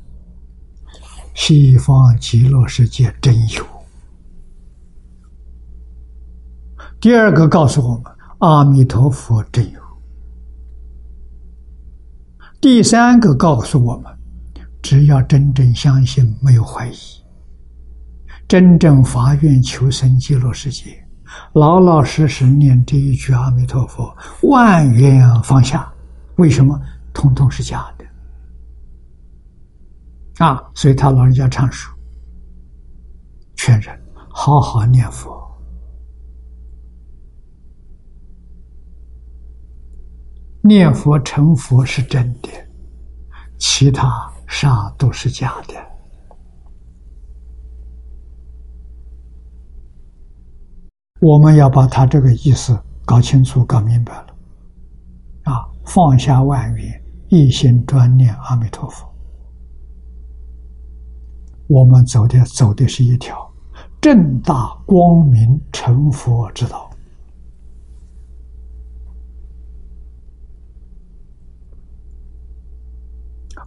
[1.35, 3.65] 西方极乐世界真有。
[7.01, 8.05] 第二个告诉我们，
[8.39, 9.81] 阿弥陀佛真有。
[12.61, 14.13] 第三个告诉我们。
[14.83, 16.95] 只要真正相信，没有怀疑，
[18.47, 21.03] 真正发愿求生极乐世界，
[21.55, 25.91] 老老实实念这一句阿弥陀佛，万缘放下。
[26.37, 26.79] 为什么？
[27.15, 28.05] 通通是假的
[30.45, 30.63] 啊！
[30.75, 31.95] 所以他老人家常说
[33.57, 33.99] ：“劝人
[34.29, 35.43] 好好念佛，
[40.61, 42.51] 念佛成佛是真的，
[43.59, 45.75] 其他。”啥都是假的，
[51.21, 54.37] 我们要把他这个意思搞清楚、搞明白了，
[55.45, 59.07] 啊，放下万缘，一心专念阿弥陀佛，
[61.67, 63.53] 我们走的走的是一条
[64.01, 66.91] 正大光明成佛之道。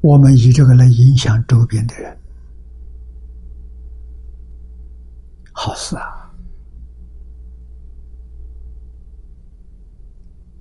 [0.01, 2.15] 我们以这个来影响周边的人，
[5.51, 6.31] 好事啊！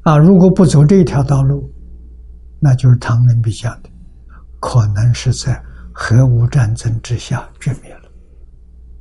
[0.02, 1.70] 啊，如果不走这一条道路，
[2.60, 3.90] 那就是唐人笔讲的，
[4.60, 8.10] 可能是在核武战争之下绝灭了。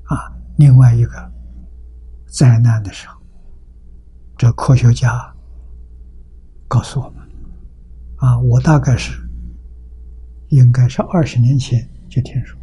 [0.03, 1.32] 啊，另外一个
[2.28, 3.20] 灾难的时候，
[4.38, 5.34] 这科学家
[6.68, 7.28] 告诉我们，
[8.18, 9.22] 啊，我大概是。
[10.49, 12.58] 应该是二十年前就听说，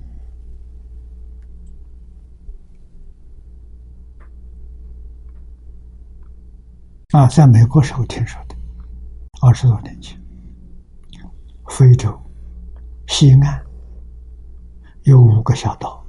[7.11, 8.55] 啊，在美国时候听说的，
[9.43, 10.19] 二十多年前，
[11.73, 12.15] 非洲
[13.07, 13.65] 西岸
[15.05, 16.05] 有五个小岛，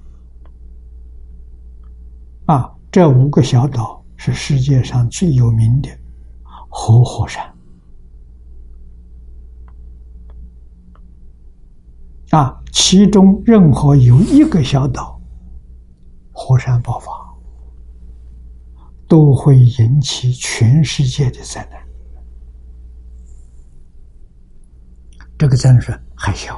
[2.48, 5.90] 啊，这五个小岛是世界上最有名的
[6.68, 7.42] 活火山。
[12.32, 15.18] 啊，其中任何有一个小岛
[16.34, 17.10] 火山爆发，
[19.08, 21.83] 都会引起全世界的灾难。
[25.44, 26.58] 这个灾难是海啸，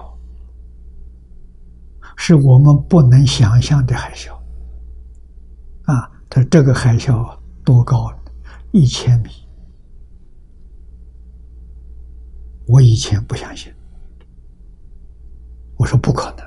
[2.16, 4.32] 是我们不能想象的海啸。
[5.86, 8.14] 啊，它这个海啸多高？
[8.74, 9.32] 一千米。
[12.68, 13.74] 我以前不相信。
[15.78, 16.46] 我说不可能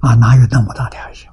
[0.00, 0.14] 啊！
[0.14, 1.28] 哪有那么大的海啸？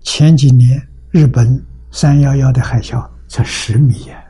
[0.00, 1.62] 前几年日本
[1.92, 4.24] 三幺幺的海啸才十米呀，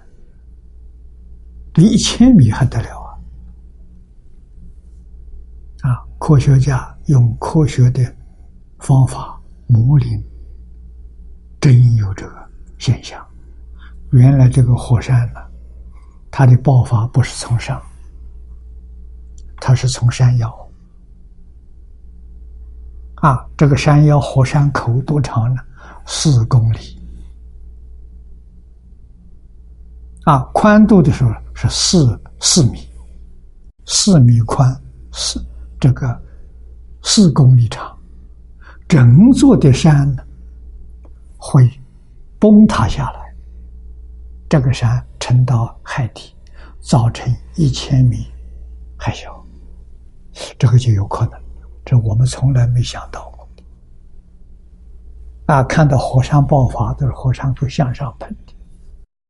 [1.73, 3.01] 这一千米还得了
[5.83, 5.89] 啊！
[5.89, 8.05] 啊，科学家用科学的
[8.81, 10.07] 方法模拟，
[11.61, 13.25] 真有这个现象。
[14.11, 15.41] 原来这个火山呢，
[16.33, 17.81] 它的爆发不是从上，
[19.59, 20.71] 它是从山腰。
[23.15, 25.63] 啊，这个山腰火山口多长呢？
[26.07, 27.01] 四公里。
[30.25, 32.79] 啊，宽度的时候是四四米，
[33.87, 34.73] 四米宽，
[35.13, 35.45] 四
[35.81, 36.23] 这个
[37.03, 37.99] 四公里长，
[38.87, 40.23] 整座的山呢
[41.37, 41.69] 会
[42.39, 43.35] 崩塌下来，
[44.49, 46.35] 这个山沉到海底，
[46.81, 48.25] 造成一千米
[48.97, 49.29] 海啸，
[50.57, 51.41] 这个就有可能，
[51.85, 53.49] 这我们从来没想到过。
[55.47, 58.55] 啊，看到火山爆发都是火山会向上喷的，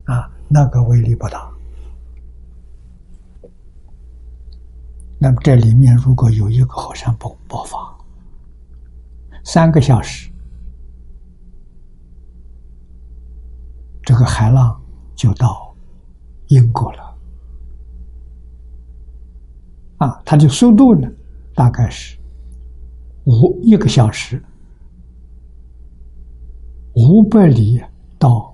[0.05, 1.51] 啊，那个威力不大。
[5.19, 7.79] 那么这里面如果有一个火山爆爆发，
[9.45, 10.29] 三个小时，
[14.03, 14.81] 这个海浪
[15.15, 15.73] 就到
[16.49, 17.17] 英国了。
[19.99, 21.09] 啊，它的速度呢，
[21.55, 22.19] 大概是
[23.25, 24.43] 五一个小时
[26.95, 27.81] 五百里
[28.19, 28.52] 到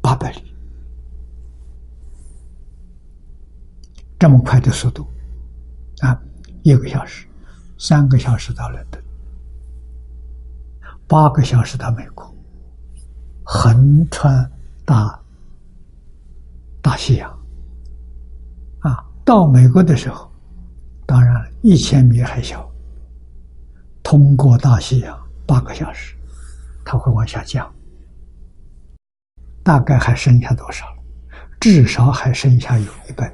[0.00, 0.54] 八百里，
[4.18, 5.06] 这么快的速度。
[6.00, 6.18] 啊，
[6.62, 7.26] 一个小时，
[7.78, 9.02] 三个小时到伦敦，
[11.06, 12.34] 八个小时到美国，
[13.44, 14.50] 横穿
[14.84, 15.20] 大
[16.80, 17.30] 大西洋。
[18.80, 20.32] 啊，到美国的时候，
[21.04, 22.66] 当然一千米海啸，
[24.02, 26.16] 通过大西洋八个小时，
[26.82, 27.70] 它会往下降，
[29.62, 30.86] 大概还剩下多少？
[31.60, 33.30] 至少还剩下有一半。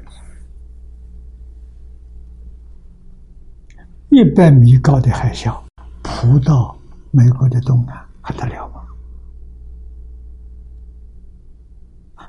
[4.10, 5.56] 一百米高的海啸
[6.02, 6.76] 扑到
[7.10, 8.82] 美国的东南，还得了吗？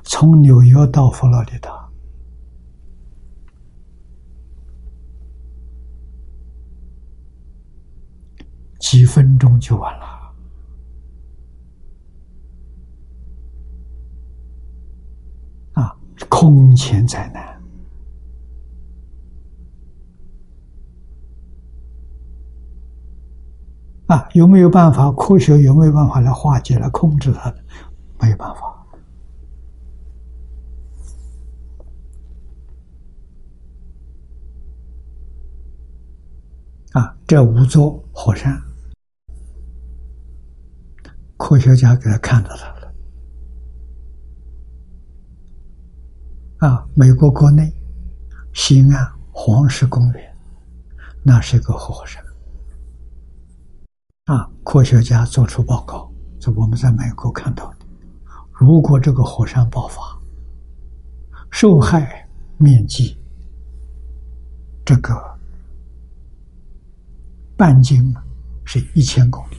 [0.02, 1.70] 从纽约到佛罗里达，
[8.80, 10.06] 几分钟就完了，
[15.74, 15.94] 啊，
[16.28, 17.46] 空前灾难。
[24.06, 25.12] 啊，有没有办法？
[25.12, 27.54] 科学有没有办法来化解、来控制它？
[28.20, 28.74] 没有办法。
[36.92, 38.58] 啊，这五座火山，
[41.36, 42.77] 科学家给他看到了。
[46.58, 47.72] 啊，美国国内
[48.52, 50.36] 西岸黄石公园，
[51.22, 52.22] 那是一个火山。
[54.24, 54.50] 啊！
[54.62, 57.78] 科学家做出报告，是我们在美国看到的。
[58.52, 60.02] 如果这个火山爆发，
[61.50, 62.28] 受害
[62.58, 63.16] 面积
[64.84, 65.14] 这个
[67.56, 68.14] 半径
[68.64, 69.56] 是一千公里。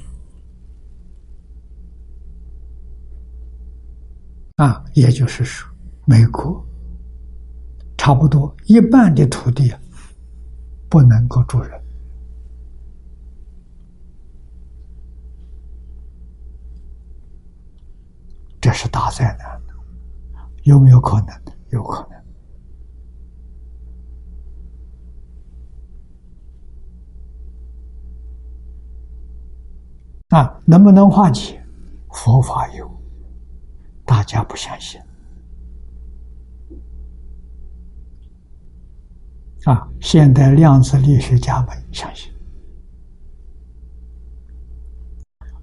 [4.57, 5.67] 啊，也就是说，
[6.05, 6.63] 美国
[8.09, 9.71] 差不多一半的土地
[10.89, 11.79] 不能够住人。
[18.59, 19.61] 这是大灾难，
[20.63, 21.27] 有没有可能？
[21.69, 22.19] 有可能。
[30.29, 31.63] 啊，能不能化解？
[32.09, 32.89] 佛法有，
[34.03, 34.99] 大家不相信。
[39.65, 42.31] 啊，现代量子力学家们相信，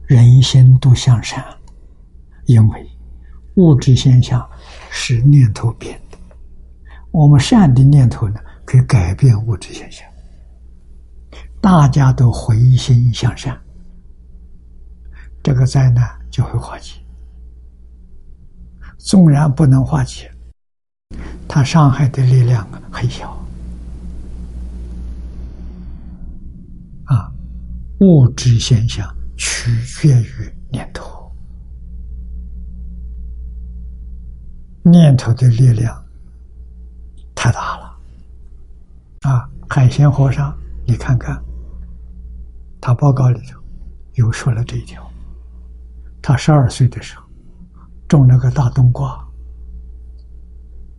[0.07, 1.45] 人心都向善。
[2.45, 2.91] 因为
[3.57, 4.49] 物质现象
[4.91, 6.19] 是念头变的，
[7.11, 10.07] 我们善的念头呢，可以改变物质现象。
[11.61, 13.61] 大家都回心向善，
[15.43, 17.01] 这个灾难就会化解。
[18.99, 20.31] 纵然不能化解，
[21.49, 23.33] 它伤害的力量很小。
[27.07, 27.33] 啊，
[28.01, 31.31] 物质现象取决于念头。
[34.83, 36.05] 念头的力量
[37.35, 37.99] 太大了，
[39.23, 39.51] 啊！
[39.69, 41.43] 海鲜和尚，你看看，
[42.81, 43.61] 他报告里头
[44.15, 45.05] 又说了这一条。
[46.23, 47.25] 他十二岁的时候
[48.09, 49.27] 种了个大冬瓜，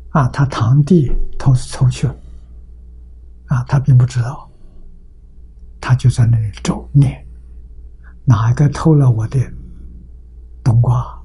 [0.10, 2.16] 啊，他堂弟偷偷去了，
[3.46, 4.47] 啊，他并不知道，
[5.88, 7.26] 他就在那里咒念，
[8.26, 9.40] 哪个偷了我的
[10.62, 11.18] 冬瓜，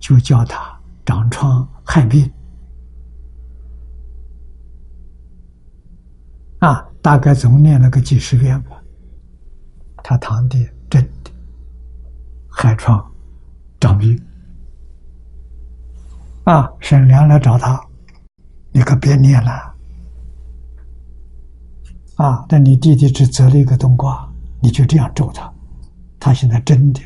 [0.00, 1.64] 就叫他长疮。
[1.84, 2.28] 害病
[6.58, 8.82] 啊，大概总念了个几十遍吧。
[10.02, 11.30] 他堂弟真的
[12.48, 13.08] 害疮
[13.78, 14.20] 长病
[16.42, 17.80] 啊，沈良来找他，
[18.72, 19.67] 你可别念了
[22.18, 22.44] 啊！
[22.48, 24.28] 但你弟弟只折了一个冬瓜，
[24.60, 25.52] 你就这样咒他，
[26.18, 27.00] 他现在真的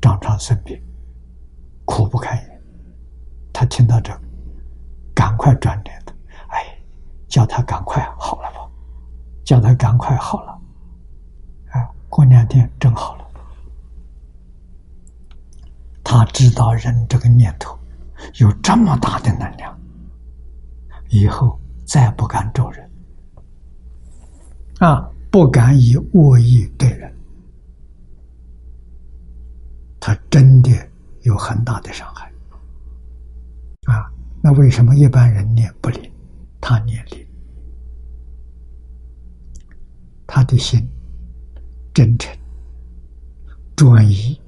[0.00, 0.82] 常常生病，
[1.84, 2.62] 苦不堪言。
[3.52, 4.18] 他听到这，
[5.14, 6.12] 赶快转念的，
[6.48, 6.78] 哎，
[7.28, 8.66] 叫他赶快好了吧，
[9.44, 10.52] 叫他赶快好了，
[11.72, 13.26] 啊，过两天真好了。
[16.02, 17.78] 他知道人这个念头
[18.36, 19.78] 有这么大的能量，
[21.10, 22.85] 以后再不敢咒人，
[24.78, 27.12] 啊，不敢以恶意对人，
[29.98, 30.70] 他真的
[31.22, 32.30] 有很大的伤害。
[33.84, 34.12] 啊，
[34.42, 36.12] 那为什么一般人念不灵，
[36.60, 37.26] 他念灵？
[40.26, 40.86] 他的心
[41.94, 42.36] 真诚、
[43.76, 44.38] 专一，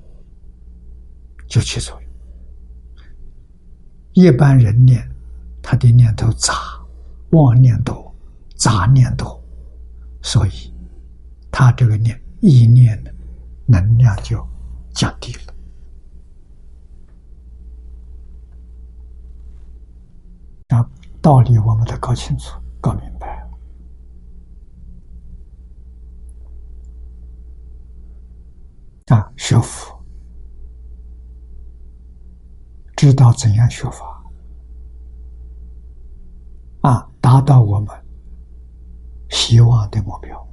[1.47, 2.11] 就起作用。
[4.13, 5.09] 一般人念，
[5.63, 6.53] 他的念头杂，
[7.31, 8.15] 妄念多，
[8.57, 9.38] 杂念多，
[10.29, 10.71] 所以
[11.51, 13.11] 他这个念意念的
[13.65, 14.47] 能量就
[14.93, 15.55] 降低了。
[20.77, 20.91] 啊，
[21.23, 23.49] 道理我们得搞清楚、搞明白。
[29.07, 29.99] 啊，学佛，
[32.95, 34.23] 知道怎样学法，
[36.83, 37.89] 啊，达到我们
[39.31, 40.49] 希望的目标。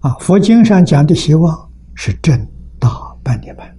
[0.00, 2.46] 啊，佛经上讲的希望是正
[2.78, 3.72] 大半涅槃。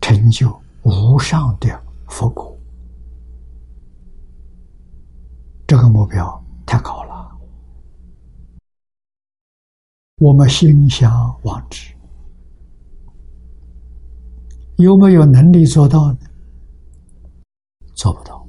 [0.00, 1.68] 成就无上的
[2.08, 2.58] 佛果，
[5.66, 7.30] 这个目标太高了，
[10.18, 11.91] 我们心向往之，
[14.82, 16.18] 有没有能力做到呢？
[17.94, 18.46] 做不到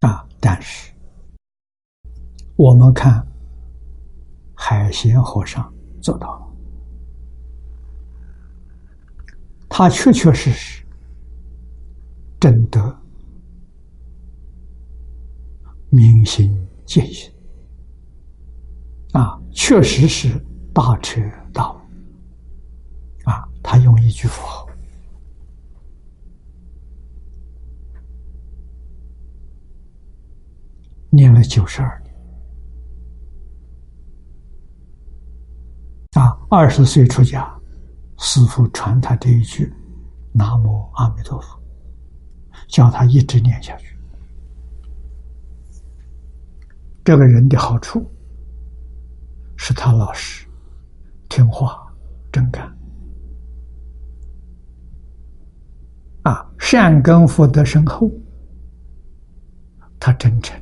[0.00, 0.26] 啊！
[0.40, 0.92] 但是
[2.56, 3.24] 我们看。
[4.56, 5.70] 海贤和尚
[6.00, 6.46] 做到了，
[9.68, 10.82] 他确确实实
[12.40, 12.98] 真得
[15.90, 17.30] 明心见性
[19.12, 20.28] 啊，确实是
[20.74, 21.76] 大彻大悟
[23.24, 23.48] 啊！
[23.62, 24.68] 他用一句佛号
[31.08, 32.14] 念了九十二年。
[36.14, 37.48] 啊，二十岁出家，
[38.18, 39.72] 师父传他这一句
[40.34, 41.58] “南无阿弥陀佛”，
[42.68, 43.96] 叫他一直念下去。
[47.04, 48.04] 这个人的好处
[49.66, 50.46] 是他老实、
[51.30, 51.90] 听话、
[52.30, 52.70] 真干。
[56.24, 58.10] 啊，善根福德深厚，
[59.98, 60.60] 他真诚，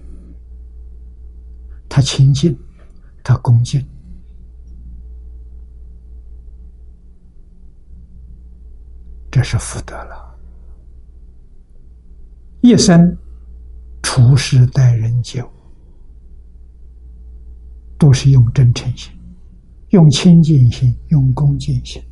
[1.88, 2.56] 他亲近，
[3.24, 3.84] 他恭敬。
[9.32, 10.38] 这是福德了，
[12.60, 13.18] 一生
[14.00, 15.50] 处事待人接物，
[18.02, 19.12] 都是用真诚心、
[19.90, 22.02] 用清净心、用恭敬心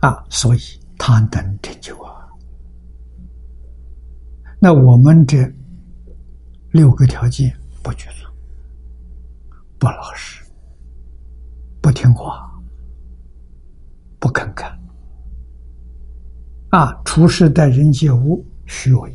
[0.00, 0.58] 啊，所以
[0.96, 2.26] 他能成就啊。
[4.58, 5.46] 那我们这
[6.70, 8.26] 六个条件不具足，
[9.78, 10.42] 不老实。
[11.82, 12.50] 不听话，
[14.18, 14.70] 不肯干，
[16.70, 16.98] 啊！
[17.04, 19.14] 处事待人接物虚伪、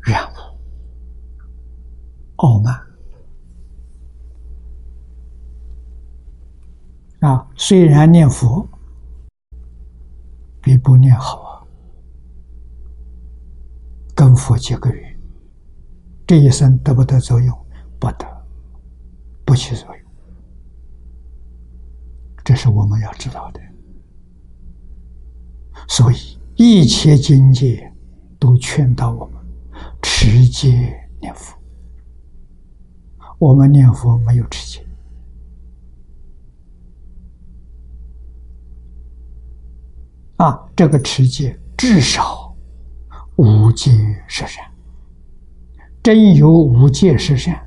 [0.00, 0.36] 染污、
[2.40, 2.74] 傲慢，
[7.20, 7.46] 啊！
[7.54, 8.66] 虽然念佛
[10.62, 11.60] 比不念好啊，
[14.14, 15.20] 跟佛结个缘，
[16.26, 17.54] 这一生得不得作用？
[17.98, 18.26] 不得，
[19.44, 20.10] 不起作用，
[22.42, 23.60] 这是我们要知道的。
[25.88, 27.92] 所以一切境界
[28.38, 29.44] 都劝导我们
[30.00, 31.59] 持戒念佛。
[33.40, 34.86] 我们念佛没有持戒
[40.36, 42.54] 啊，这个持戒至少
[43.36, 43.90] 无戒
[44.28, 44.62] 十善，
[46.02, 47.66] 真有无戒十善。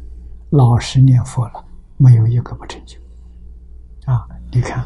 [0.52, 1.66] 老实念佛了，
[1.98, 3.00] 没有一个不成就。
[4.06, 4.86] 啊，你看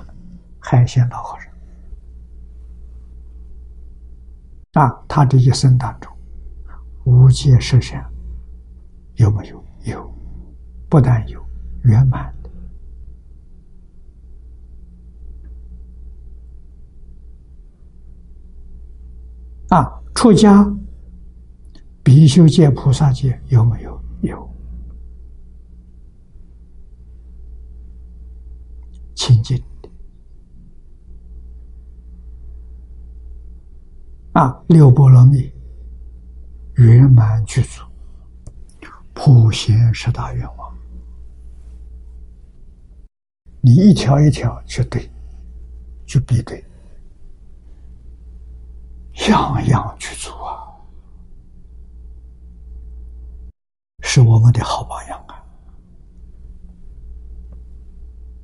[0.58, 1.38] 海鲜老和
[4.72, 6.10] 尚，啊，他这一生当中，
[7.04, 8.10] 无界十善
[9.16, 9.62] 有没有？
[9.84, 10.17] 有，
[10.90, 11.46] 不但有，
[11.84, 12.50] 圆满的。
[19.76, 20.66] 啊，出家
[22.04, 24.02] 必修戒、菩萨戒有没有？
[24.22, 24.50] 有，
[29.14, 29.90] 清净的。
[34.32, 35.52] 啊，六波罗蜜
[36.76, 37.84] 圆满具足。
[39.14, 40.78] 普贤十大愿望，
[43.62, 45.10] 你一条一条去对，
[46.06, 46.64] 去比对，
[49.30, 50.64] 样样去做啊，
[54.04, 55.26] 是我们的好榜样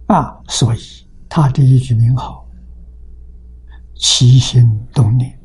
[0.08, 0.16] 啊！
[0.16, 0.80] 啊，所以
[1.30, 2.46] 他这一句名号，
[3.96, 5.40] 起心动念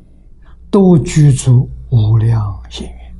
[0.69, 3.15] 都具足无量心愿。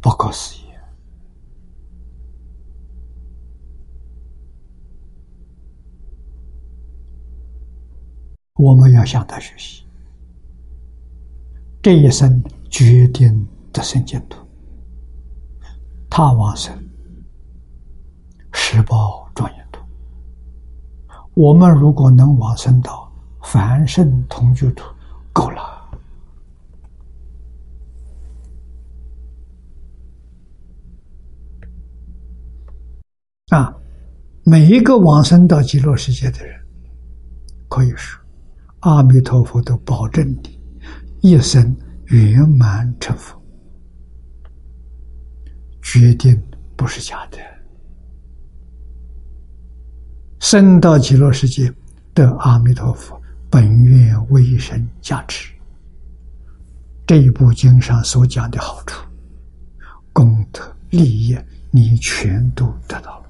[0.00, 0.63] 不可思议！
[8.56, 9.84] 我们要向他学习，
[11.82, 12.40] 这一生
[12.70, 14.38] 决定得生净土，
[16.08, 16.72] 他往生
[18.52, 19.80] 十报庄严土。
[21.34, 24.84] 我们如果能往生到凡圣同居土，
[25.32, 25.74] 够了。
[33.48, 33.76] 啊，
[34.44, 36.64] 每一个往生到极乐世界的人，
[37.68, 38.23] 可以说，
[38.84, 40.60] 阿弥陀佛都保证你
[41.22, 41.74] 一生
[42.08, 43.42] 圆满成佛，
[45.80, 46.38] 决定
[46.76, 47.38] 不是假的。
[50.38, 51.72] 生到极乐世界
[52.12, 53.18] 得阿弥陀佛
[53.48, 55.50] 本愿威神加持，
[57.06, 59.02] 这一部经上所讲的好处、
[60.12, 60.60] 功德、
[60.90, 61.34] 利益，
[61.70, 63.23] 你全都得到了。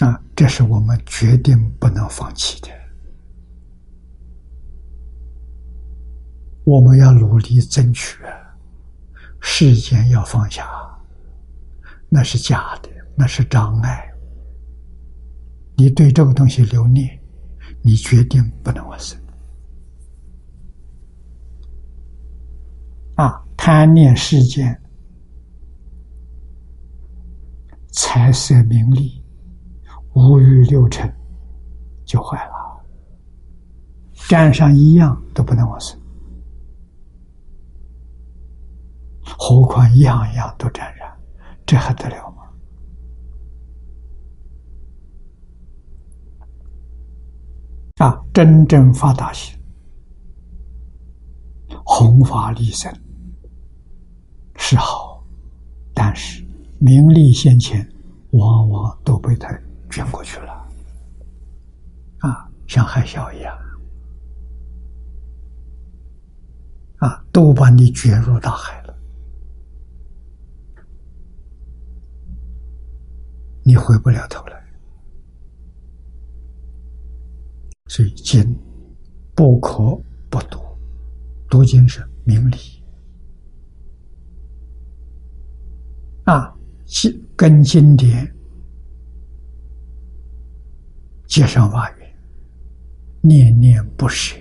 [0.00, 2.68] 啊，这是我们决定不能放弃的。
[6.64, 8.18] 我们要努力争取，
[9.40, 10.66] 世间要放下，
[12.08, 14.10] 那是假的，那是障碍。
[15.76, 17.20] 你对这个东西留念，
[17.82, 19.18] 你决定不能往生。
[23.16, 24.80] 啊，贪念世间，
[27.92, 29.19] 财色名利。
[30.14, 31.12] 五欲六尘
[32.04, 32.84] 就坏了，
[34.28, 35.98] 沾上一样都不能往生，
[39.22, 41.16] 何况样样都沾染，
[41.64, 42.42] 这还得了吗？
[47.98, 49.56] 啊，真正发大心，
[51.84, 52.92] 弘法利生
[54.56, 55.22] 是好，
[55.94, 56.44] 但是
[56.78, 57.88] 名利现前，
[58.32, 59.48] 往往都被他。
[59.90, 60.52] 卷过去了，
[62.20, 63.58] 啊，像海啸一样，
[66.98, 68.96] 啊，都把你卷入大海了，
[73.64, 74.60] 你回不了头来。
[77.88, 78.56] 所以经
[79.34, 80.60] 不可不读，
[81.48, 82.56] 读经是明理，
[86.24, 86.54] 啊，
[86.86, 88.32] 经跟经典。
[91.30, 92.12] 接上法缘，
[93.20, 94.36] 念念不舍，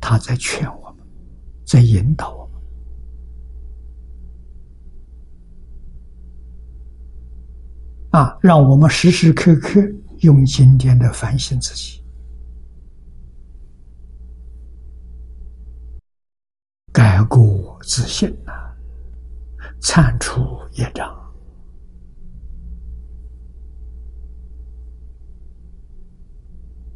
[0.00, 1.04] 他在劝我们，
[1.66, 2.48] 在引导我
[8.12, 9.82] 们，啊，让我们时时刻刻
[10.20, 12.00] 用今天的反省自己，
[16.92, 18.72] 改过自新啊，
[19.80, 20.40] 铲除
[20.74, 21.19] 业障。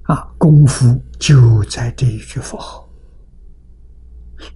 [0.04, 2.86] 啊，功夫就在这一句佛号，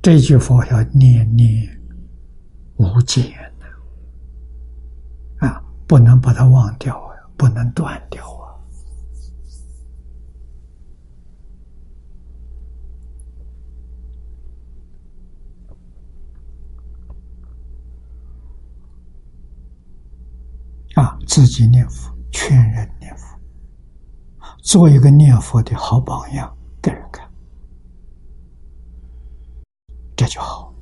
[0.03, 1.67] 这句佛要念念
[2.77, 3.25] 无间
[3.59, 3.65] 的
[5.47, 8.23] 啊，不能把它忘掉啊，不能断掉
[20.95, 21.03] 啊！
[21.03, 22.98] 啊，自己念佛，劝人。
[24.69, 27.27] 做一个念佛的好榜样给人看，
[30.15, 30.75] 这就好。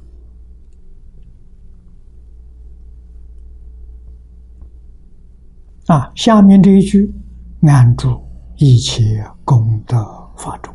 [5.86, 7.14] 啊，下面这一句，
[7.62, 8.20] 安住
[8.56, 9.96] 一切功德
[10.36, 10.74] 法中，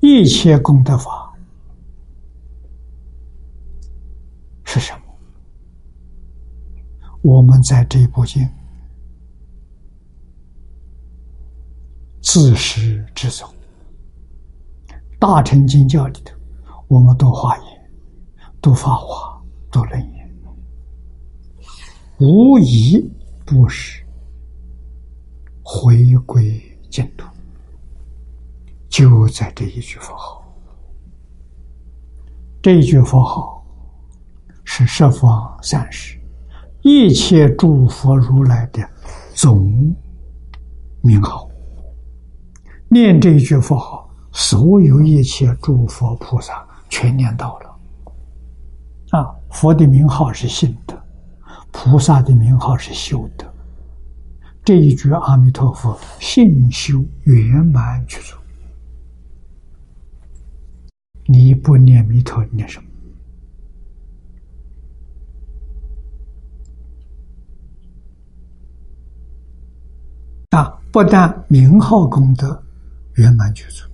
[0.00, 1.32] 一切功德法
[4.64, 5.05] 是什么？
[7.26, 8.48] 我们在这部经
[12.22, 13.52] 自始至终，
[15.18, 16.36] 大乘经教里头，
[16.86, 17.90] 我们读华严，
[18.62, 20.34] 读法华，读楞严，
[22.18, 23.04] 无疑
[23.44, 24.06] 不是
[25.64, 27.26] 回归净土，
[28.88, 30.44] 就在这一句佛号。
[32.62, 33.66] 这一句佛号
[34.62, 36.15] 是十方三世。
[36.88, 38.80] 一切诸佛如来的
[39.34, 39.92] 总
[41.02, 41.50] 名号，
[42.88, 47.76] 念这一句佛号，所有一切诸佛菩萨全念到了。
[49.18, 50.96] 啊，佛的名号是信德，
[51.72, 53.52] 菩萨的名号是修德。
[54.62, 58.36] 这一句阿弥陀佛，信修圆满具足。
[61.24, 62.86] 你不念弥陀，念什么？
[70.56, 70.72] 啊！
[70.90, 72.58] 不但名号功德
[73.16, 73.84] 圆满具足，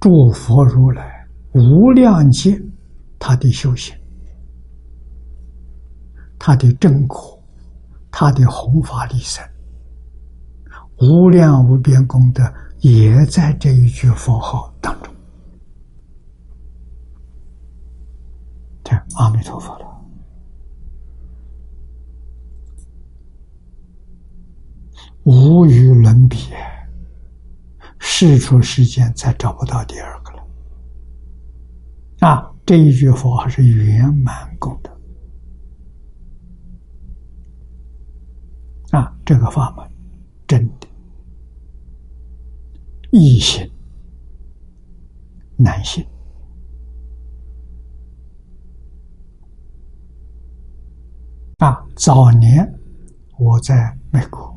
[0.00, 2.58] 诸佛如来无量劫
[3.18, 3.94] 他的修行，
[6.38, 7.38] 他的正果，
[8.10, 9.44] 他的弘法利生，
[11.02, 12.42] 无量无边功德
[12.78, 15.12] 也在这一句佛号当中。
[18.82, 19.89] 这阿弥陀佛了。
[25.24, 26.38] 无与伦比，
[27.98, 30.46] 世出世间再找不到第二个了。
[32.20, 34.90] 啊，这一句佛号是圆满功德。
[38.98, 39.88] 啊，这个法门
[40.48, 40.88] 真的
[43.12, 43.70] 易行
[45.56, 46.04] 难行。
[51.58, 52.66] 啊，早年
[53.38, 54.49] 我在美国。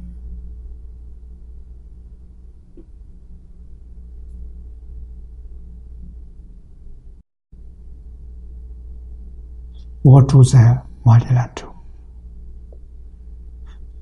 [10.04, 11.66] 我住在马里兰州，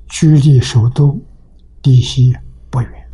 [0.08, 1.16] 距离首都
[1.80, 2.36] 地西
[2.72, 3.10] 不远。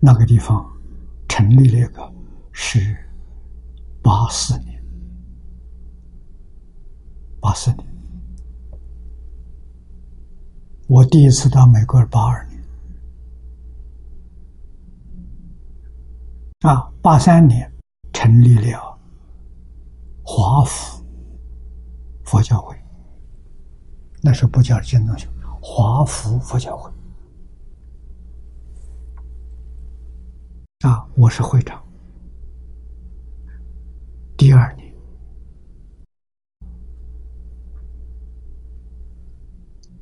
[0.00, 0.68] 那个地方
[1.28, 2.12] 成立了个
[2.50, 2.96] 是
[4.02, 4.82] 八四年，
[7.40, 7.86] 八四年，
[10.88, 12.60] 我第一次到美国是八二年，
[16.62, 17.72] 啊，八三年。
[18.20, 18.98] 成立了
[20.24, 21.06] 华府
[22.24, 22.76] 佛教会，
[24.20, 25.28] 那时候不叫金东学，
[25.62, 26.90] 华府佛教会
[30.80, 31.80] 啊，我是会长。
[34.36, 34.92] 第二年，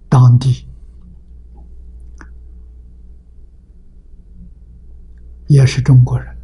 [0.09, 0.67] 当地
[5.49, 6.35] 也是中国人。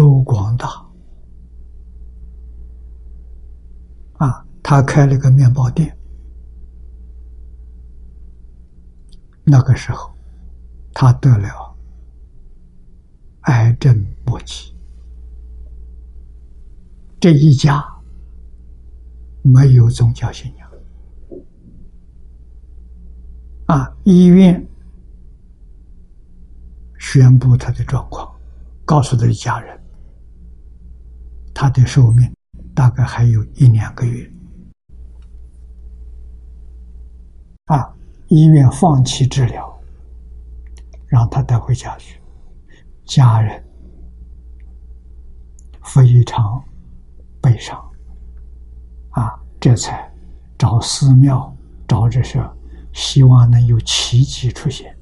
[0.00, 0.66] 周广大
[4.16, 5.94] 啊，他开了个面包店。
[9.44, 10.10] 那个时候，
[10.94, 11.76] 他得了
[13.42, 13.94] 癌症
[14.24, 14.74] 末期。
[17.20, 17.84] 这一家
[19.42, 20.70] 没有宗教信仰
[23.66, 24.66] 啊，医院
[26.98, 28.34] 宣布他的状况，
[28.86, 29.78] 告诉他的家人。
[31.60, 32.34] 他的寿命
[32.74, 34.26] 大概还有一两个月，
[37.66, 37.94] 啊！
[38.28, 39.78] 医院放弃治疗，
[41.06, 42.18] 让他带回家去。
[43.04, 43.62] 家人
[45.82, 46.64] 非常
[47.42, 47.78] 悲伤，
[49.10, 49.38] 啊！
[49.60, 50.10] 这才
[50.56, 51.54] 找寺庙，
[51.86, 52.42] 找这些，
[52.94, 54.96] 希望能有奇迹出现，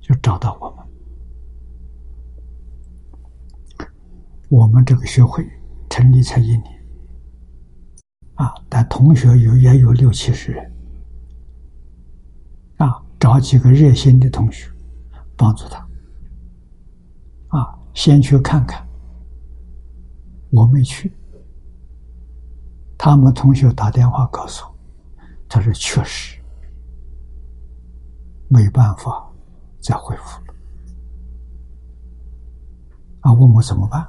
[0.00, 0.86] 就找到我们。
[4.48, 5.46] 我们这个学会。
[5.88, 6.86] 成立才一年，
[8.34, 8.54] 啊！
[8.68, 10.72] 但同学有也有六七十人，
[12.76, 13.02] 啊！
[13.18, 14.70] 找几个热心的同学
[15.36, 15.78] 帮助他，
[17.48, 17.78] 啊！
[17.94, 18.86] 先去看看，
[20.50, 21.12] 我没去，
[22.96, 24.74] 他们同学打电话告诉我，
[25.48, 26.40] 他说确实
[28.48, 29.28] 没办法
[29.80, 30.54] 再恢复了，
[33.22, 33.32] 啊！
[33.32, 34.06] 问我怎么办？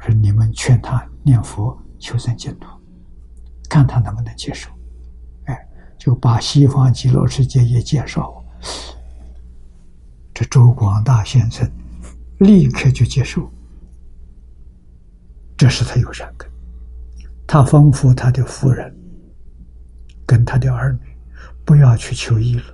[0.00, 2.66] 说你们劝他念佛求生净土，
[3.68, 4.70] 看他能不能接受。
[5.44, 5.68] 哎，
[5.98, 8.42] 就把西方极乐世界也介绍。
[10.32, 11.70] 这周广大先生
[12.38, 13.50] 立刻就接受，
[15.54, 16.50] 这是他有善根，
[17.46, 18.94] 他吩咐他的夫人
[20.24, 21.00] 跟他的儿女
[21.62, 22.64] 不要去求医了，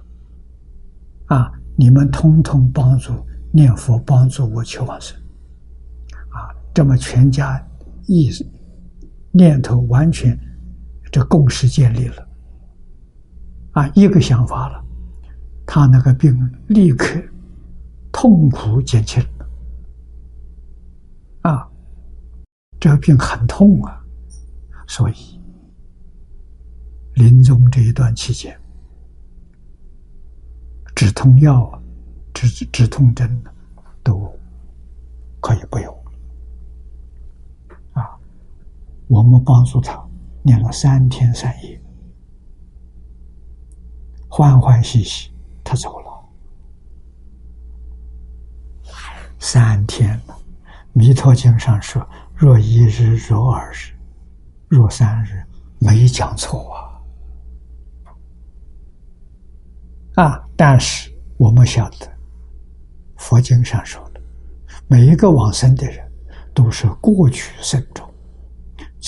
[1.27, 3.13] 啊，你们通通帮助
[3.53, 5.19] 念佛，帮助我求往生，
[6.77, 7.59] 这么全家
[8.07, 8.31] 意
[9.33, 10.39] 念头完全
[11.11, 12.29] 这共识建立了，
[13.73, 14.85] 啊，一个想法了，
[15.67, 16.39] 他那个病
[16.69, 17.19] 立刻。
[18.13, 19.47] 痛苦减轻了，
[21.43, 21.69] 啊，
[22.81, 24.03] 这个病很痛啊，
[24.89, 25.15] 所以
[27.15, 28.59] 临终这一段期间，
[30.95, 31.79] 止痛药啊、
[32.33, 33.39] 止止痛针
[34.03, 34.35] 都
[35.43, 35.95] 可以不用
[37.93, 38.01] 啊。
[39.09, 40.05] 我们帮助他
[40.43, 41.81] 念了三天三夜，
[44.29, 45.31] 欢欢喜喜，
[45.63, 46.07] 他走了。
[49.39, 50.35] 三天了，
[50.93, 52.05] 《弥陀经》上说
[52.35, 53.95] ：“若一日，若二日，
[54.69, 55.41] 若三日，
[55.79, 56.99] 没讲错啊！”
[60.25, 62.11] 啊，但是我们晓得，
[63.17, 64.21] 佛经上说的，
[64.89, 66.11] 每一个往生的人，
[66.53, 68.09] 都是过去生中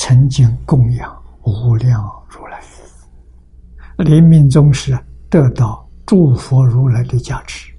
[0.00, 2.62] 曾经供养无量如来，
[3.96, 4.96] 临命终时
[5.28, 7.74] 得到诸佛如来的加持，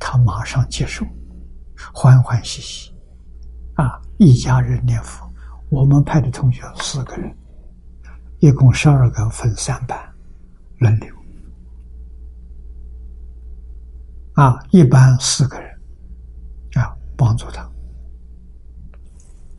[0.00, 1.06] 他马上接受。
[1.94, 2.92] 欢欢喜喜，
[3.74, 4.02] 啊！
[4.18, 5.24] 一家人念佛。
[5.68, 7.32] 我们派的同学四个人，
[8.40, 9.96] 一共十二个，分三班，
[10.78, 11.14] 轮流。
[14.34, 15.70] 啊，一班四个人，
[16.74, 17.64] 啊，帮助他。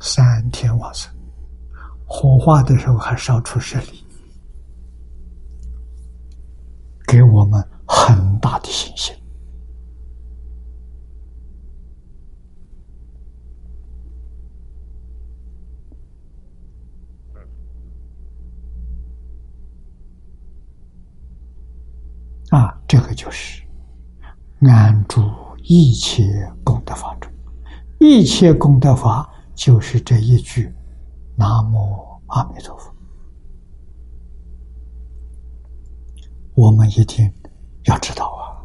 [0.02, 1.10] 三天往生，
[2.14, 4.06] 火化的时候还烧出十里，
[7.08, 9.16] 给我们很大的信心。
[22.50, 23.64] 啊，这个就是
[24.60, 25.22] 安住
[25.64, 26.26] 一切
[26.66, 27.32] 功德法中，
[28.02, 30.70] 一切功德法就是这一句
[31.36, 32.94] “南无阿弥陀佛”。
[36.54, 37.34] 我们一定
[37.86, 38.60] 要知道啊，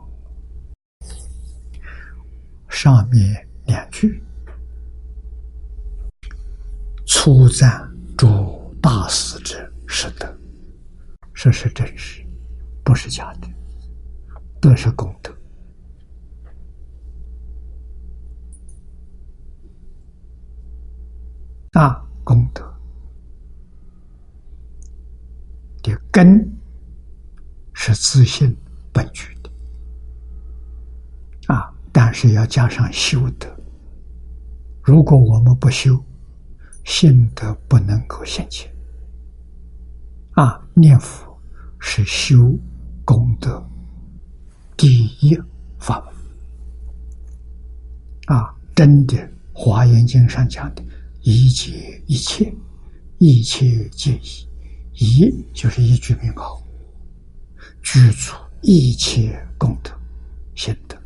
[2.68, 4.22] 上面两句
[7.06, 10.38] 初赞诸大师者是德，
[11.34, 12.22] 这是真实，
[12.84, 13.48] 不是假的。
[14.59, 15.30] 都是功德
[21.72, 22.61] 啊，功德
[25.81, 26.44] 的根
[27.73, 28.57] 是自信
[28.93, 29.51] 本具的
[31.55, 33.48] 啊，但是要加上修德。
[34.82, 36.05] 如果我们不修，
[36.85, 38.69] 信德不能够现前
[40.32, 40.61] 啊。
[40.74, 41.40] 念佛
[41.78, 42.59] 是修
[43.05, 43.65] 功德。
[44.77, 45.40] 第一
[45.78, 46.12] 法门
[48.27, 49.16] 啊，真的
[49.53, 50.85] 《华严经》上讲的
[51.28, 52.55] “一切一切，
[53.19, 54.47] 一切皆一”，
[54.94, 56.62] 一就是一句名号，
[57.82, 58.32] 具足
[58.62, 59.90] 一切功德、
[60.55, 60.97] 心德，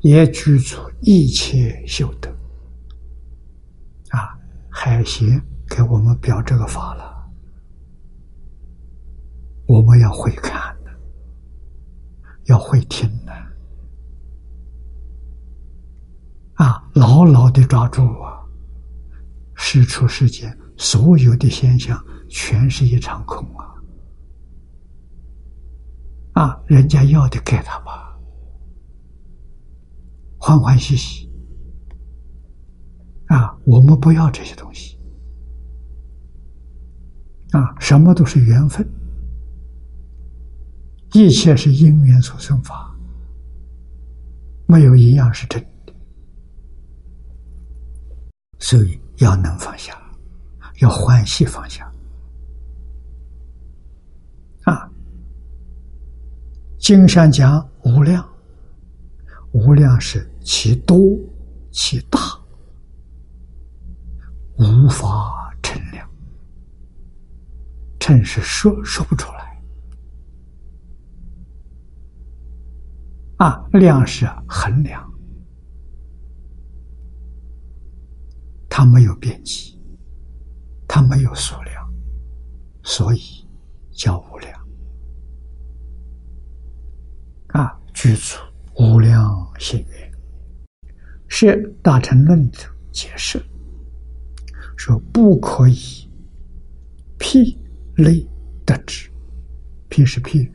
[0.00, 2.28] 也具足一切修德。
[4.08, 4.36] 啊，
[4.68, 7.30] 海贤给我们表这个法了，
[9.68, 10.90] 我们要会看的。
[12.46, 13.32] 要会听的，
[16.54, 18.37] 啊，牢牢的抓住啊！
[19.60, 23.74] 世出世间所有的现象，全是一场空啊！
[26.34, 28.16] 啊，人家要的给他吧，
[30.38, 31.28] 欢欢喜喜。
[33.26, 34.96] 啊，我们不要这些东西，
[37.50, 38.88] 啊，什么都是缘分。
[41.14, 42.96] 一切是因缘所生法，
[44.66, 45.92] 没有一样是真的，
[48.58, 49.96] 所以要能放下，
[50.80, 51.90] 要欢喜放下。
[54.64, 54.90] 啊，
[56.78, 58.26] 经上讲无量，
[59.52, 60.98] 无量是其多
[61.70, 62.18] 其大，
[64.58, 66.08] 无法称量，
[67.98, 69.62] 称是说说不出来。
[73.38, 75.07] 啊，量是衡量，
[78.78, 79.76] 它没有边际，
[80.86, 81.92] 它没有数量，
[82.84, 83.20] 所以
[83.90, 84.68] 叫无量。
[87.48, 88.36] 啊，具足
[88.76, 90.12] 无量心愿，
[91.26, 91.46] 是
[91.82, 92.58] 《大乘论》的
[92.92, 93.44] 解释，
[94.76, 96.08] 说不可以
[97.18, 97.58] 譬
[97.96, 98.24] 类
[98.64, 99.10] 得之，
[99.90, 100.52] 譬是譬喻，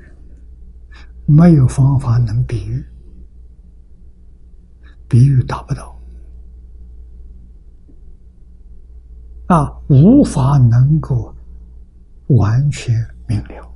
[1.26, 2.82] 没有方法能比喻，
[5.10, 5.93] 比喻达不到。
[9.48, 11.34] 啊，无法能够
[12.28, 12.96] 完全
[13.28, 13.74] 明了，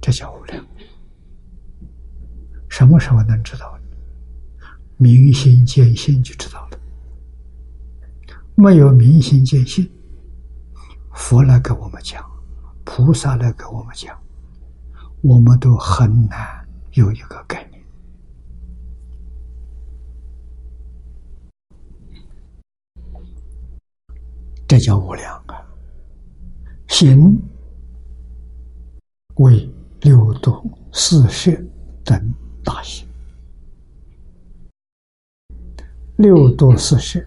[0.00, 0.64] 这叫无量。
[2.68, 3.78] 什么时候能知道？
[5.00, 6.78] 明心见性就知道了。
[8.56, 9.88] 没有明心见性，
[11.12, 12.28] 佛来给我们讲，
[12.84, 14.18] 菩萨来给我们讲，
[15.20, 17.78] 我们都很难有一个概念。
[24.68, 25.66] 这叫无量啊！
[26.88, 27.40] 行
[29.36, 29.66] 为
[30.02, 31.50] 六度、四摄
[32.04, 33.08] 等大行，
[36.16, 37.18] 六度四摄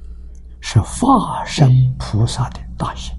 [0.60, 3.18] 是化身菩萨的大行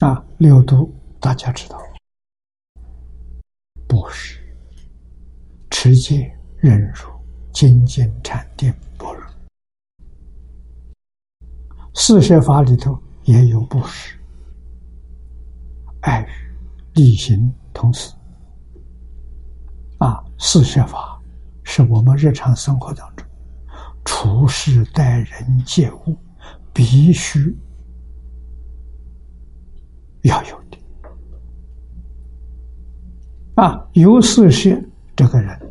[0.00, 0.26] 啊！
[0.38, 1.80] 六度大家知道，
[3.86, 4.43] 不是。
[5.76, 7.10] 持戒、忍辱、
[7.52, 9.26] 精进、禅定、般若，
[11.94, 14.16] 四摄法里头也有布施、
[16.02, 16.28] 爱语、
[16.94, 18.14] 力行同时。
[19.98, 21.20] 啊，四摄法
[21.64, 23.26] 是我们日常生活当中
[24.04, 26.16] 处事待人接物
[26.72, 27.54] 必须
[30.22, 30.78] 要有的。
[33.56, 34.80] 啊，有四摄
[35.16, 35.63] 这个人。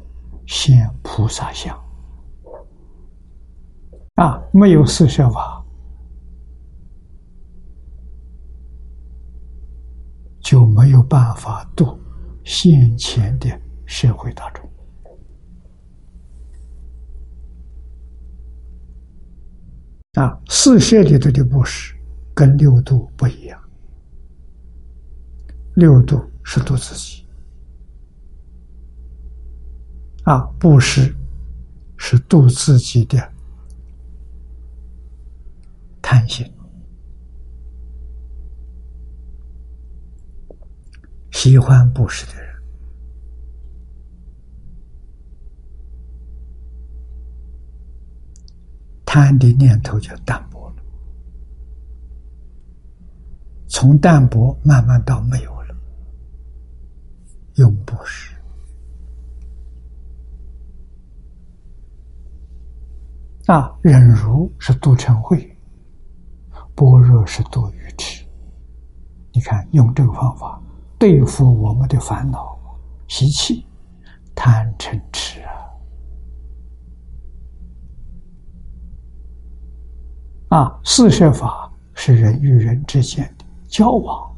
[0.45, 1.77] 现菩萨相
[4.15, 5.65] 啊，没有四摄法，
[10.39, 11.99] 就没有办法度
[12.43, 13.49] 现前的
[13.85, 14.69] 社会大众
[20.13, 20.39] 啊。
[20.47, 21.95] 四摄里头的布施
[22.35, 23.59] 跟六度不一样，
[25.75, 27.22] 六度是度自己。
[30.23, 31.13] 啊，布施
[31.97, 33.31] 是度自己的
[36.01, 36.49] 贪心，
[41.31, 42.55] 喜欢布施的人，
[49.05, 50.75] 贪的念头就淡薄了，
[53.67, 55.75] 从淡薄慢慢到没有了，
[57.55, 58.32] 永不施。
[63.47, 65.57] 啊，忍辱是度成慧，
[66.73, 68.25] 般若是度愚痴。
[69.33, 70.61] 你看，用这个方法
[70.97, 72.57] 对付我们的烦恼
[73.09, 73.65] 习气、
[74.33, 75.41] 贪嗔痴
[80.49, 80.57] 啊！
[80.57, 84.33] 啊，四摄法是人与人之间的交往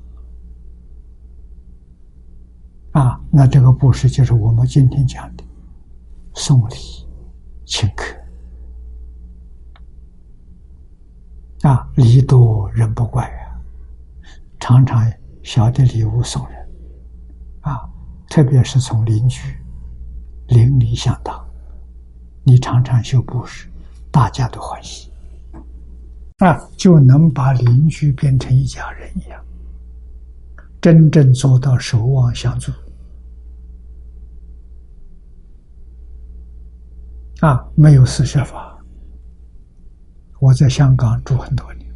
[2.94, 5.44] 啊，那这个布施就是我们今天讲的
[6.34, 6.76] 送礼、
[7.65, 8.25] 请客。
[11.66, 13.60] 啊，礼多人不怪呀，
[14.60, 15.12] 常常
[15.42, 16.70] 小的礼物送人，
[17.62, 17.90] 啊，
[18.30, 19.42] 特别是从邻居
[20.50, 21.44] 邻里相当，
[22.44, 23.68] 你常常修布施，
[24.12, 25.12] 大家都欢喜，
[26.38, 29.44] 啊，就能把邻居变成一家人一样，
[30.80, 32.72] 真正做到守望相助。
[37.40, 38.75] 啊，没有四摄法。
[40.46, 41.92] 我在香港住很多年，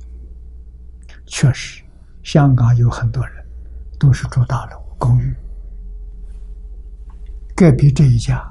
[1.28, 1.84] 确实，
[2.24, 3.46] 香港有很多人
[4.00, 5.36] 都是住大楼公寓。
[7.56, 8.44] 隔壁这一家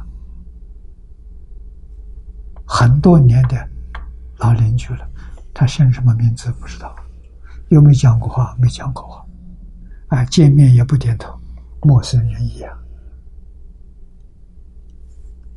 [2.65, 3.69] 很多年的
[4.37, 5.05] 老邻居了，
[5.53, 6.95] 他姓什么名字不知道，
[7.71, 9.27] 又没讲过话，没讲过话，
[10.11, 11.37] 哎，见面也不点头，
[11.83, 12.73] 陌生人一样，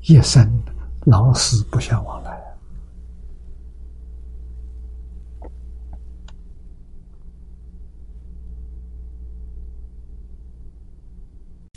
[0.01, 0.51] 一生
[1.05, 2.40] 老死不相往来。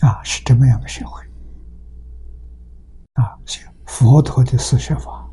[0.05, 1.23] 啊，是这么样的学会。
[3.15, 3.39] 啊，
[3.87, 5.27] 佛陀的四学法，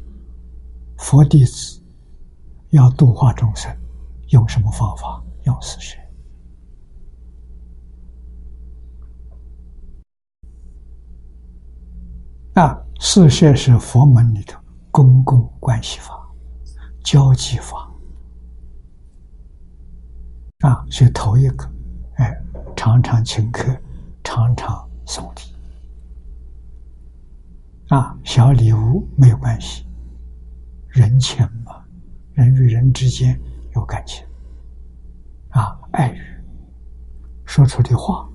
[0.98, 1.84] 佛弟子
[2.70, 3.70] 要度化众生，
[4.30, 5.22] 用什么方法？
[5.44, 5.98] 用四学。
[12.54, 14.58] 啊，四学是佛门里头
[14.90, 16.14] 公共关系法、
[17.04, 17.92] 交际法。
[20.60, 21.70] 啊，是头一个，
[22.16, 22.42] 哎，
[22.76, 23.76] 常常请客，
[24.24, 25.42] 常常送礼。
[27.90, 29.86] 啊，小礼物没有关系，
[30.88, 31.84] 人情嘛，
[32.34, 33.38] 人与人之间
[33.76, 34.26] 有感情。
[35.50, 36.22] 啊，爱语
[37.46, 38.30] 说出的话，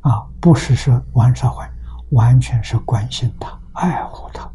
[0.00, 1.72] 啊，不是说玩耍玩，
[2.10, 4.52] 完全是关心他、爱护他，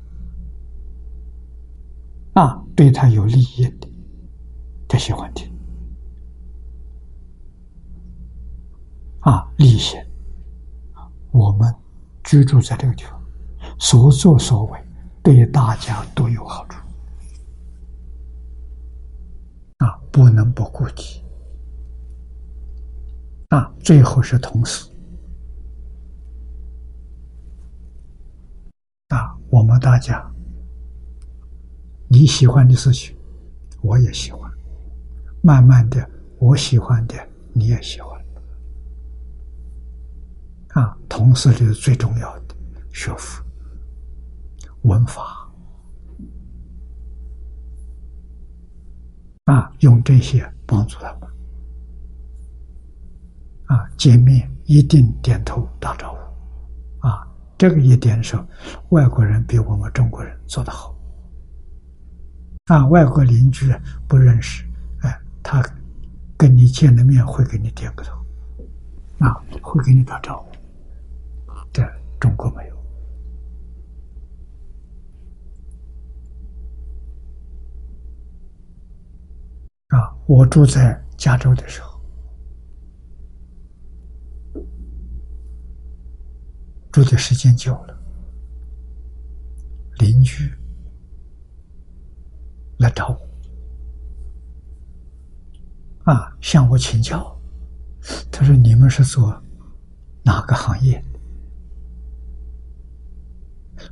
[2.41, 3.87] 啊，对他有利益的。
[4.89, 5.49] 他喜欢听
[9.25, 9.99] 啊，利行。
[11.31, 11.73] 我们
[12.23, 13.19] 居住在这个地方，
[13.79, 14.79] 所作所为
[15.23, 16.79] 对大家都有好处
[19.79, 21.23] 啊，不能不顾及
[23.49, 23.73] 啊。
[23.79, 24.89] 最后是同事
[29.09, 30.23] 啊，我们大家
[32.07, 33.17] 你喜欢的事情，
[33.81, 34.49] 我也喜欢。
[35.41, 36.07] 慢慢的，
[36.37, 37.15] 我喜欢的
[37.53, 38.14] 你也喜欢，
[40.75, 42.55] 啊，同时是最重要的
[42.91, 43.41] 学佛、
[44.81, 45.49] 文法，
[49.45, 51.29] 啊，用这些帮助他们，
[53.67, 57.25] 啊，见面一定点头打招呼，啊，
[57.57, 58.45] 这个一点上，
[58.89, 60.93] 外国人比我们中国人做得好，
[62.65, 63.73] 啊，外国邻居
[64.09, 64.65] 不认识。
[65.03, 65.63] 哎他
[66.35, 68.13] 跟你见了面会给你点个头，
[69.19, 70.54] 啊，会给你打招呼，
[71.75, 71.83] 这
[72.21, 72.75] 中国没有。
[79.89, 81.99] 啊，我住在加州的时候，
[86.93, 87.99] 住的时间久了，
[89.99, 90.49] 邻居
[92.77, 93.19] 来找我。
[96.09, 97.37] 啊，向我请教。
[98.31, 99.41] 他说：“你们是做
[100.23, 101.03] 哪个行业？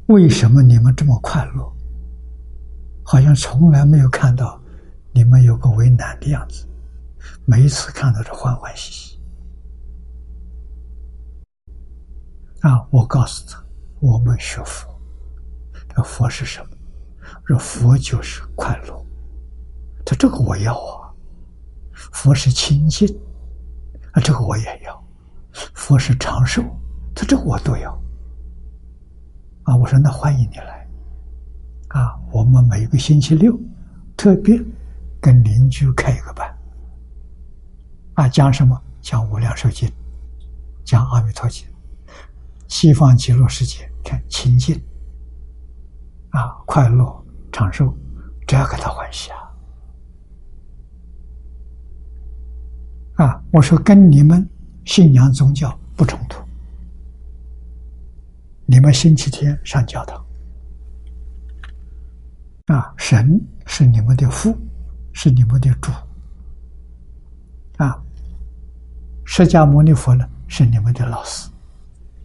[0.08, 1.74] 为什么你们这么快乐？
[3.04, 4.62] 好像从来没有看到
[5.12, 6.66] 你们有个为难的样子。
[7.46, 9.20] 每一次看到是欢欢喜喜。”
[12.62, 13.62] 啊，我告诉他
[14.00, 14.88] ：“我们学佛，
[15.94, 16.68] 这佛是什么？
[17.46, 19.06] 这佛就是快乐。”
[20.06, 21.12] 他这个我要啊。
[22.12, 23.08] 佛是清净，
[24.12, 24.94] 啊，这个我也要；
[25.74, 26.64] 佛是长寿，
[27.14, 28.03] 他这个我都要。
[29.64, 30.88] 啊，我说那欢迎你来，
[31.90, 33.58] 啊，我们每个星期六
[34.18, 34.62] 特别
[35.22, 36.54] 跟邻居开一个班，
[38.16, 38.80] 啊，讲什么？
[39.02, 39.92] 讲无量寿经，
[40.84, 41.68] 讲阿弥陀经，
[42.68, 44.82] 西方极乐世界看清净，
[46.32, 47.94] 啊，快乐长寿，
[48.46, 49.38] 这个他欢喜啊。
[53.16, 53.44] 啊！
[53.52, 54.50] 我说跟你们
[54.86, 56.43] 信仰宗教不冲突。
[58.66, 60.26] 你们星期天上教堂，
[62.68, 64.58] 啊，神是你们的父，
[65.12, 65.92] 是你们的主，
[67.78, 68.02] 啊，
[69.26, 71.50] 释迦牟尼佛呢是你们的老师，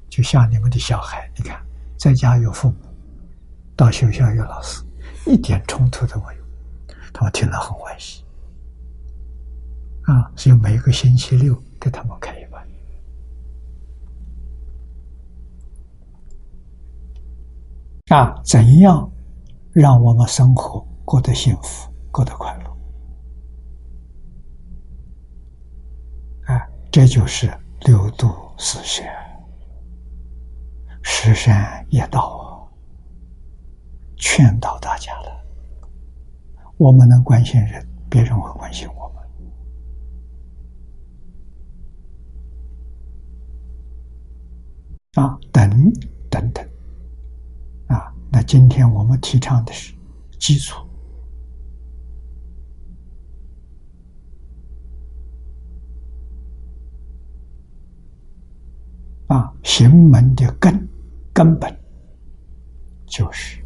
[0.09, 1.61] 就像你们的小孩，你看
[1.99, 2.77] 在家有父母，
[3.75, 4.83] 到学校有老师，
[5.27, 8.25] 一点冲突都没有，他们听了很欢喜。
[10.05, 12.67] 啊，所以每个星期六给他们开一班。
[18.09, 19.11] 啊，怎样
[19.73, 22.71] 让我们生活过得幸福、过得快乐？
[26.47, 27.53] 啊，这就是
[27.83, 29.07] 六度四学、
[31.03, 32.67] 十善业道，
[34.17, 35.45] 劝导大家了。
[36.79, 39.07] 我们能关心人，别人会关心我。
[45.21, 45.93] 啊，等
[46.31, 46.65] 等等，
[48.39, 49.93] 那今天我们提倡的是
[50.39, 50.87] 基础，
[59.27, 60.89] 啊，行门的根
[61.35, 61.77] 根本
[63.07, 63.61] 就是《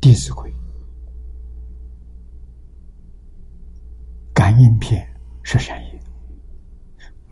[0.00, 0.48] 弟子规》。
[4.32, 5.04] 感应篇
[5.42, 5.91] 是善业，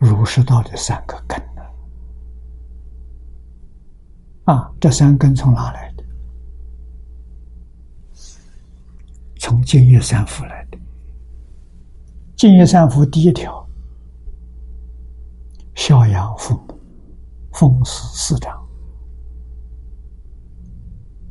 [0.01, 1.61] 儒释道的三个根呢？
[4.45, 6.03] 啊，这三根从哪来的？
[9.37, 10.79] 从净业三福来的。
[12.35, 13.63] 净业三福第一条，
[15.75, 16.79] 孝养父母，
[17.53, 18.67] 奉事师长，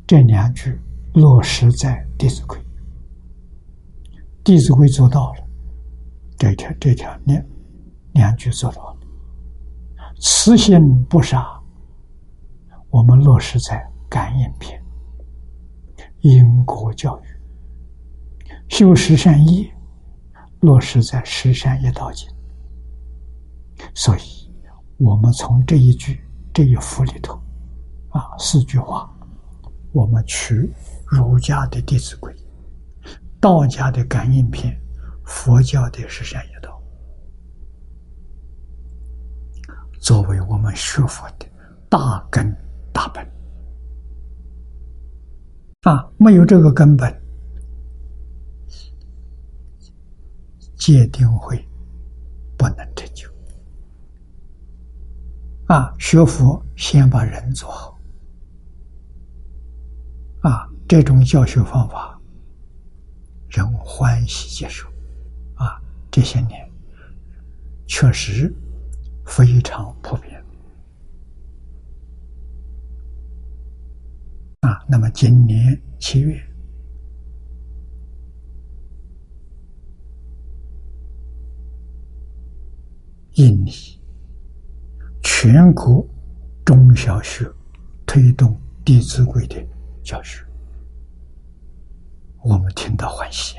[0.07, 0.79] 这两句
[1.15, 2.57] 落实在《弟子规》，
[4.45, 5.43] 《弟子规》做到了，
[6.37, 7.45] 这条这条念
[8.13, 8.97] 两句做到了，
[10.19, 11.61] 慈心不杀，
[12.89, 14.81] 我们落实在感应篇，
[16.19, 17.23] 因果教育，
[18.67, 19.71] 修十善业。
[20.61, 22.29] 落实在十善业道经，
[23.95, 24.47] 所以，
[24.97, 26.23] 我们从这一句
[26.53, 27.33] 这一幅里头，
[28.09, 29.11] 啊，四句话，
[29.91, 30.71] 我们取
[31.07, 32.31] 儒家的《弟子规》，
[33.39, 34.79] 道家的感应篇，
[35.25, 36.79] 佛教的十善业道，
[40.01, 41.45] 作为我们学佛的
[41.87, 42.53] 大根
[42.91, 43.25] 大本。
[45.83, 47.21] 啊，没有这个根本。
[50.75, 51.63] 戒定慧
[52.57, 53.29] 不能成就
[55.67, 55.93] 啊！
[55.99, 57.99] 学佛先把人做好
[60.41, 60.67] 啊！
[60.87, 62.19] 这种教学方法，
[63.49, 64.89] 人欢喜接受
[65.53, 65.79] 啊！
[66.09, 66.67] 这些年
[67.85, 68.51] 确实
[69.31, 70.43] 非常普遍
[74.59, 74.83] 啊！
[74.89, 76.37] 那么今年七月。
[83.35, 83.71] 印尼
[85.23, 86.05] 全国
[86.65, 87.49] 中小学
[88.05, 88.51] 推动
[88.83, 89.65] 《弟子规》的
[90.03, 90.43] 教学，
[92.43, 93.55] 我们听到欢喜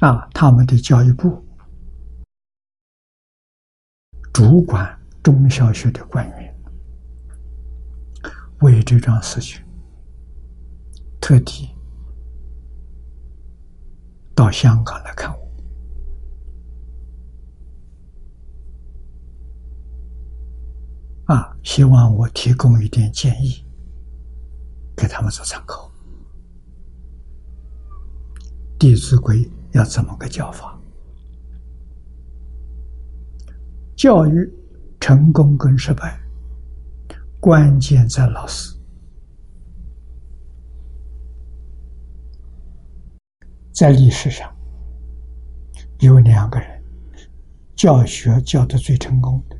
[0.00, 0.28] 啊！
[0.32, 1.44] 他们的教育部
[4.32, 6.54] 主管中小学的官员
[8.60, 9.60] 为这桩事情
[11.20, 11.68] 特地。
[14.34, 15.48] 到香港来看我
[21.34, 21.56] 啊！
[21.64, 23.66] 希望我提供一点建议，
[24.96, 25.90] 给他们做参考。
[28.78, 29.38] 《弟子规》
[29.78, 30.76] 要怎么个教法？
[33.96, 34.52] 教育
[34.98, 36.18] 成功跟失败，
[37.38, 38.76] 关键在老师。
[43.72, 44.52] 在历史上，
[46.00, 46.82] 有两个人
[47.76, 49.56] 教学教的最成功的，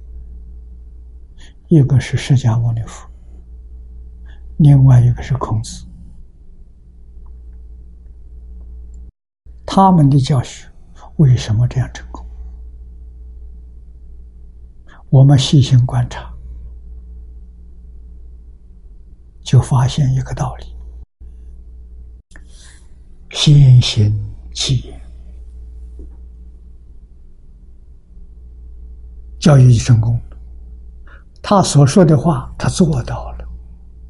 [1.68, 3.08] 一个是释迦牟尼佛，
[4.56, 5.87] 另外一个是孔子。
[9.70, 10.66] 他们的教学
[11.16, 12.24] 为什么这样成功？
[15.10, 16.32] 我们细心观察，
[19.42, 20.74] 就发现一个道理。
[23.30, 24.18] 先行
[24.54, 25.00] 其言，
[29.38, 30.18] 教育成功。
[31.42, 33.44] 他所说的话，他做到了；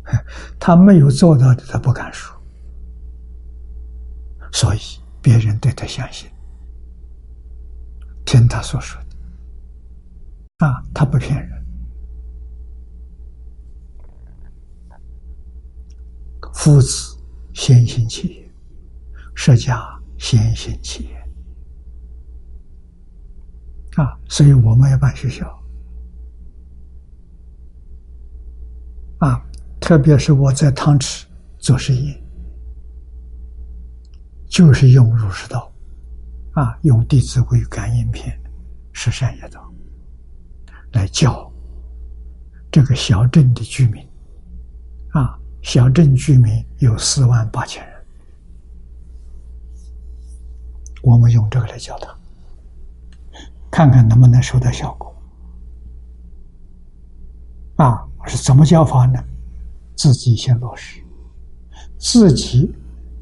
[0.59, 2.33] 他没有做到的，他不敢说。
[4.53, 4.79] 所以
[5.23, 6.31] 别人对他相信，
[8.25, 11.67] 听他所说的，啊，他不骗人。
[16.55, 17.17] 夫子
[17.55, 18.49] 先行其言。
[19.35, 21.31] 释迦先行其言
[23.97, 25.47] 啊，所以我们要办学校
[29.19, 29.41] 啊，
[29.81, 31.25] 特别是我在汤池
[31.59, 32.21] 做实验，
[34.49, 35.71] 就是用儒释道
[36.53, 38.37] 啊，用《弟子规》感应篇、
[38.93, 39.73] 十善业道
[40.93, 41.51] 来教
[42.71, 44.07] 这个小镇的居民
[45.13, 47.95] 啊，小镇居民有四万八千人。
[51.03, 52.17] 我们用这个来教他，
[53.71, 55.15] 看看能不能收到效果。
[57.77, 59.23] 啊，是怎么教法呢？
[59.95, 61.03] 自己先落实，
[61.99, 62.75] 自己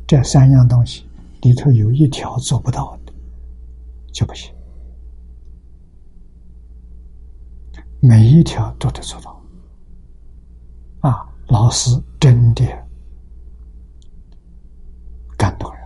[0.07, 1.06] 这三样东西
[1.43, 3.13] 里头有一条做不到的，
[4.13, 4.53] 就不行。
[8.01, 9.43] 每一条都得做到。
[11.01, 12.65] 啊，老师真的
[15.37, 15.83] 感动人。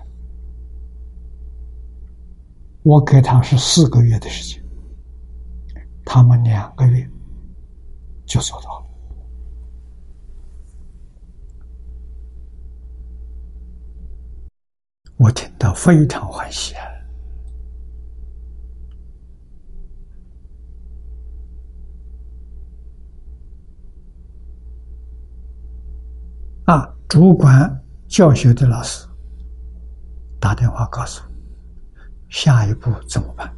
[2.83, 4.65] 我给他是四个月的时间，
[6.05, 7.09] 他们两个月
[8.25, 8.90] 就做到了。
[15.21, 16.75] 我听到非常欢喜
[26.65, 26.75] 啊！
[26.75, 29.07] 啊，主管教学的老师
[30.41, 31.31] 打电话告诉我，
[32.31, 33.55] 下一步怎么办？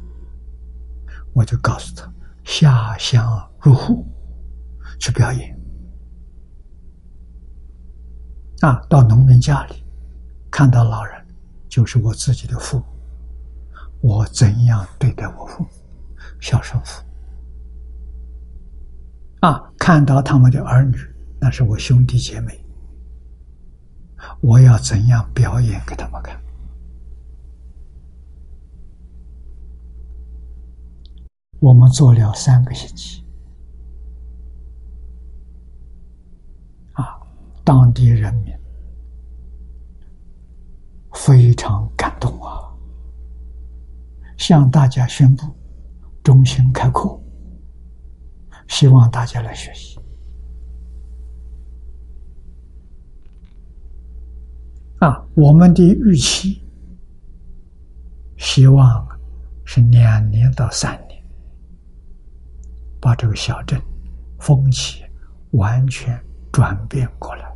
[1.33, 2.13] 我就告诉他，
[2.43, 4.05] 下乡入户
[4.99, 5.57] 去表演。
[8.59, 9.85] 啊，到农民家里
[10.51, 11.22] 看到老人，
[11.73, 12.85] 就是我自己的父母，
[13.99, 15.69] 我怎样对待我父母，
[16.39, 17.07] 孝顺父母。
[19.47, 20.95] 啊，看到他们的儿女，
[21.39, 22.63] 那是我兄弟姐妹，
[24.39, 26.39] 我要怎样表演给他们看？
[31.59, 33.25] 我们做了三个星期，
[36.91, 37.19] 啊，
[37.63, 38.53] 当地人民
[41.13, 42.59] 非常感动啊，
[44.37, 45.45] 向大家宣布
[46.23, 47.19] 中心开课。
[48.67, 49.99] 希望大家来学习
[54.99, 55.23] 啊！
[55.35, 56.63] 我们的预期
[58.37, 59.05] 希望
[59.65, 61.23] 是两年到三年，
[63.01, 63.79] 把这个小镇
[64.39, 65.03] 风气
[65.51, 66.17] 完全
[66.51, 67.52] 转变过来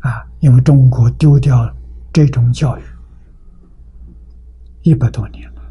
[0.00, 0.24] 啊！
[0.40, 1.74] 因为中国丢掉
[2.12, 2.82] 这种教育
[4.82, 5.62] 一百多年了。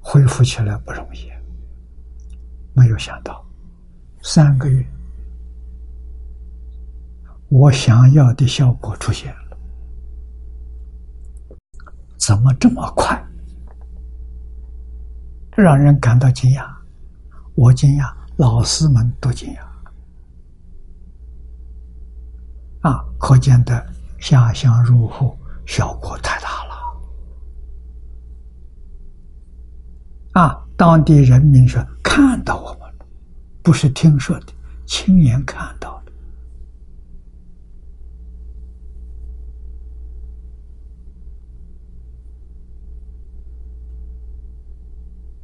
[0.00, 1.30] 恢复起来不容易，
[2.74, 3.44] 没有想到
[4.22, 4.86] 三个月，
[7.48, 9.56] 我想要的效果出现了，
[12.18, 13.18] 怎么这么快？
[15.56, 16.68] 让人感到惊讶，
[17.54, 19.60] 我惊讶，老师们都惊讶，
[22.84, 23.84] 啊，可见的
[24.18, 25.34] 下乡入户
[25.66, 26.74] 效果太大了。
[30.34, 30.60] 啊！
[30.76, 33.06] 当地人民说看到我们了，
[33.62, 34.52] 不是听说的，
[34.84, 36.12] 亲眼看到的。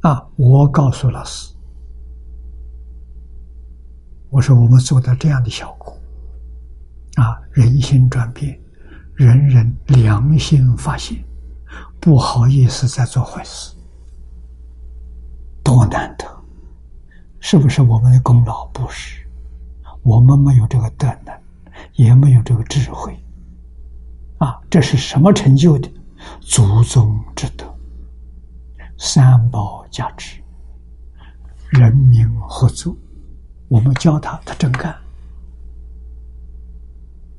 [0.09, 0.27] 啊！
[0.35, 1.55] 我告诉老师，
[4.29, 5.97] 我说我们做到这样的效果，
[7.15, 8.59] 啊，人心转变，
[9.15, 11.23] 人人良心发现，
[11.99, 13.75] 不好意思再做坏事。
[15.63, 16.25] 多难得，
[17.39, 18.65] 是不是我们的功劳？
[18.67, 19.25] 不是，
[20.03, 21.33] 我们没有这个德能，
[21.93, 23.17] 也没有这个智慧。
[24.39, 25.91] 啊，这是什么成就的？
[26.39, 27.65] 祖宗之德，
[28.97, 30.41] 三宝加持，
[31.69, 32.95] 人民合作。
[33.67, 34.95] 我们教他，他真干。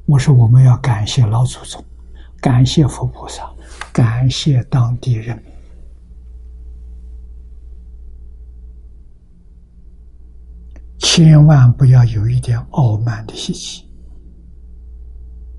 [0.07, 1.83] 我说我们要感谢老祖宗，
[2.41, 3.51] 感谢佛菩萨，
[3.93, 5.43] 感谢当地人。
[10.99, 13.85] 千万不要有一点傲慢的习气，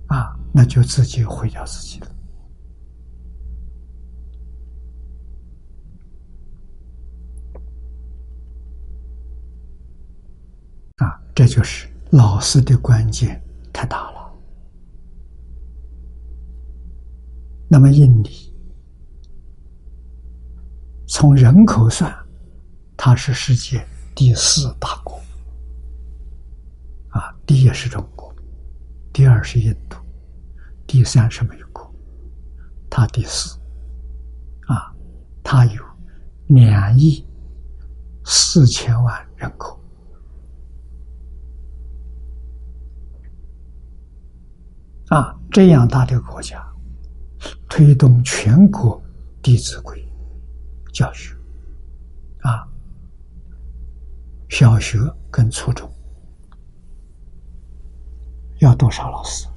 [0.08, 2.08] 啊，那就自己毁掉自己了。
[10.98, 13.42] 啊，这就是老师的关键
[13.72, 14.23] 太大了。
[17.74, 18.30] 那么，印尼
[21.08, 22.16] 从人口算，
[22.96, 23.84] 它是世界
[24.14, 25.20] 第四大国。
[27.10, 28.32] 啊，第一是中国，
[29.12, 29.98] 第二是印度，
[30.86, 31.92] 第三是美国，
[32.92, 33.58] 它第四。
[34.68, 34.94] 啊，
[35.44, 35.84] 它有
[36.50, 37.28] 两亿
[38.24, 39.82] 四千万人口。
[45.10, 46.64] 啊，这样大的国家，
[47.70, 49.02] 推动全国
[49.42, 49.98] 《弟子规》
[50.94, 51.36] 教学，
[52.42, 52.68] 啊，
[54.50, 54.98] 小学
[55.32, 55.90] 跟初中。
[58.60, 59.48] 要多少老师？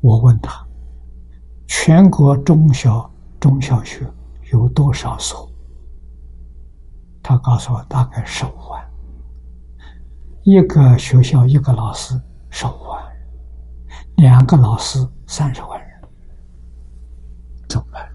[0.00, 0.66] 我问他，
[1.66, 4.06] 全国中小中小学
[4.52, 5.50] 有多少所？
[7.22, 8.88] 他告诉我大概十五万。
[10.44, 12.18] 一个学校一个老师
[12.50, 13.04] 十五万，
[14.16, 16.00] 两个老师三十万人，
[17.68, 18.06] 怎么办？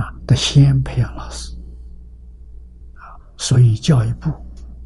[0.00, 1.54] 啊，得先培养老师
[2.94, 4.30] 啊，所以教育部。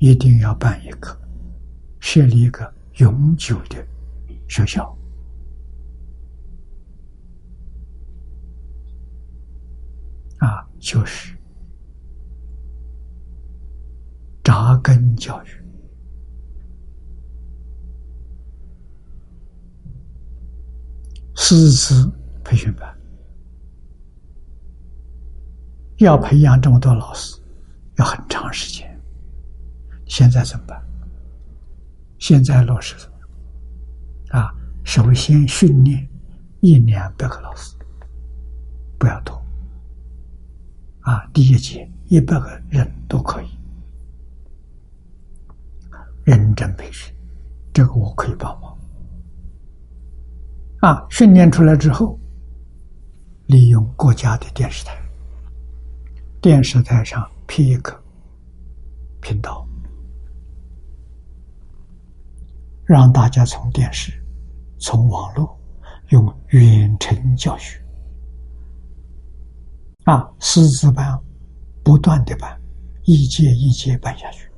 [0.01, 1.19] 一定要办一个，
[1.99, 3.87] 设立一个永久的
[4.49, 4.95] 学校
[10.41, 11.35] 啊，就是
[14.43, 15.64] 扎根教育、
[21.35, 22.11] 师资
[22.43, 22.97] 培训班，
[25.99, 27.39] 要培养这么多老师，
[27.97, 28.89] 要很长时间。
[30.07, 30.81] 现在怎么办？
[32.19, 32.95] 现在落实
[34.31, 34.55] 啊，
[34.85, 36.09] 首先训练
[36.61, 37.77] 一两百个老师，
[38.99, 39.35] 不要多。
[41.01, 43.49] 啊，第一节一百个人都可以，
[46.25, 47.15] 认真培训，
[47.73, 48.79] 这个我可以帮忙。
[50.85, 52.19] 啊，训练出来之后，
[53.47, 54.95] 利用国家的电视台，
[56.43, 57.99] 电视台上批一个
[59.23, 59.67] 频道。
[62.85, 64.13] 让大家从电视、
[64.79, 65.59] 从网络
[66.11, 67.83] 用远程教学
[70.05, 71.19] 啊，师资班
[71.83, 72.61] 不断的办，
[73.05, 74.51] 一届一届办下去，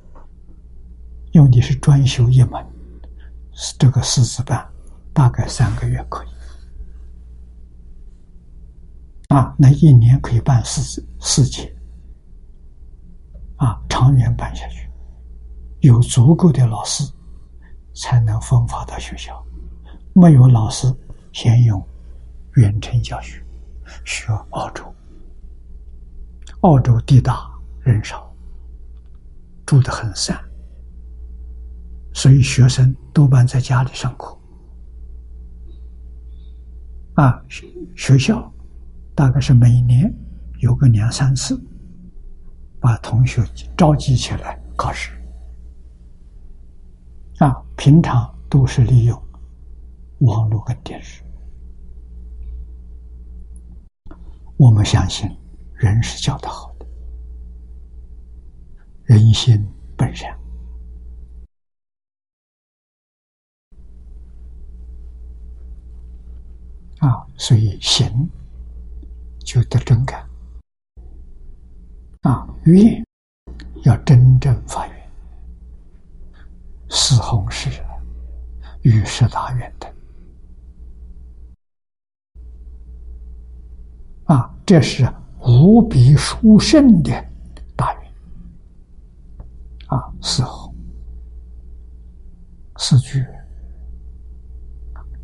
[1.31, 2.61] 用的是专修一门，
[3.79, 4.69] 这个师资班
[5.17, 6.27] 大概三个月可以
[9.29, 11.75] 啊，那一年可以办四四届
[13.55, 14.87] 啊，长远办下去，
[15.79, 17.03] 有足够的老师。
[17.99, 19.43] 才能分发到学校。
[20.13, 20.95] 没有老师，
[21.33, 21.83] 先用
[22.53, 23.43] 远程教学。
[24.05, 24.83] 学澳洲，
[26.61, 27.49] 澳洲地大
[27.81, 28.31] 人少，
[29.65, 30.39] 住的很散，
[32.13, 34.36] 所以学生多半在家里上课。
[37.17, 38.53] 啊，学学校
[39.15, 40.13] 大概是每年
[40.59, 41.59] 有个两三次，
[42.79, 43.43] 把同学
[43.75, 45.11] 召集起来考试。
[47.39, 49.19] 啊，平常都是利用
[50.19, 51.23] 网络跟电视。
[54.55, 55.27] 我们相信
[55.73, 56.85] 人是教的好的，
[59.05, 60.37] 人心本善
[66.99, 68.29] 啊，所以行
[69.39, 70.27] 就得真干
[72.21, 73.05] 啊，愿
[73.83, 74.97] 要真正发愿。
[76.89, 77.69] 四弘誓，
[78.81, 79.93] 与世大愿的
[84.25, 85.07] 啊，这是
[85.41, 87.11] 无比殊胜的
[87.75, 88.11] 大愿
[89.87, 90.11] 啊！
[90.21, 90.73] 四弘
[92.77, 93.25] 四句，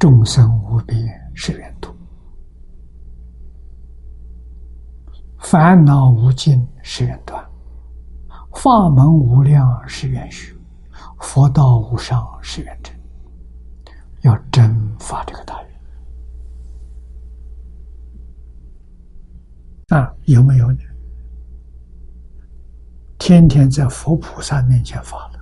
[0.03, 0.99] 众生无边
[1.33, 1.95] 誓愿度，
[5.39, 7.41] 烦恼无尽誓愿断，
[8.51, 10.53] 法门无量誓愿学。
[11.21, 12.93] 佛道无上是愿真，
[14.23, 15.57] 要真发这个大
[19.87, 20.13] 愿啊！
[20.25, 20.79] 有没有呢？
[23.17, 25.39] 天天在佛菩萨面前发了，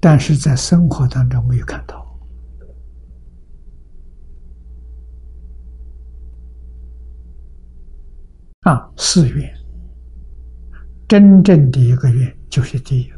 [0.00, 2.04] 但是在生活当中没有看到
[8.68, 8.92] 啊！
[8.98, 9.50] 四愿，
[11.08, 13.10] 真正的一个愿就是第一。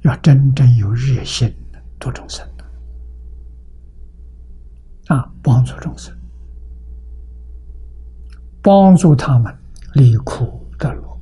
[0.00, 2.64] 要真正有热心的度众生的
[5.14, 6.16] 啊，帮助众生，
[8.62, 9.54] 帮助他们
[9.92, 11.20] 离苦得乐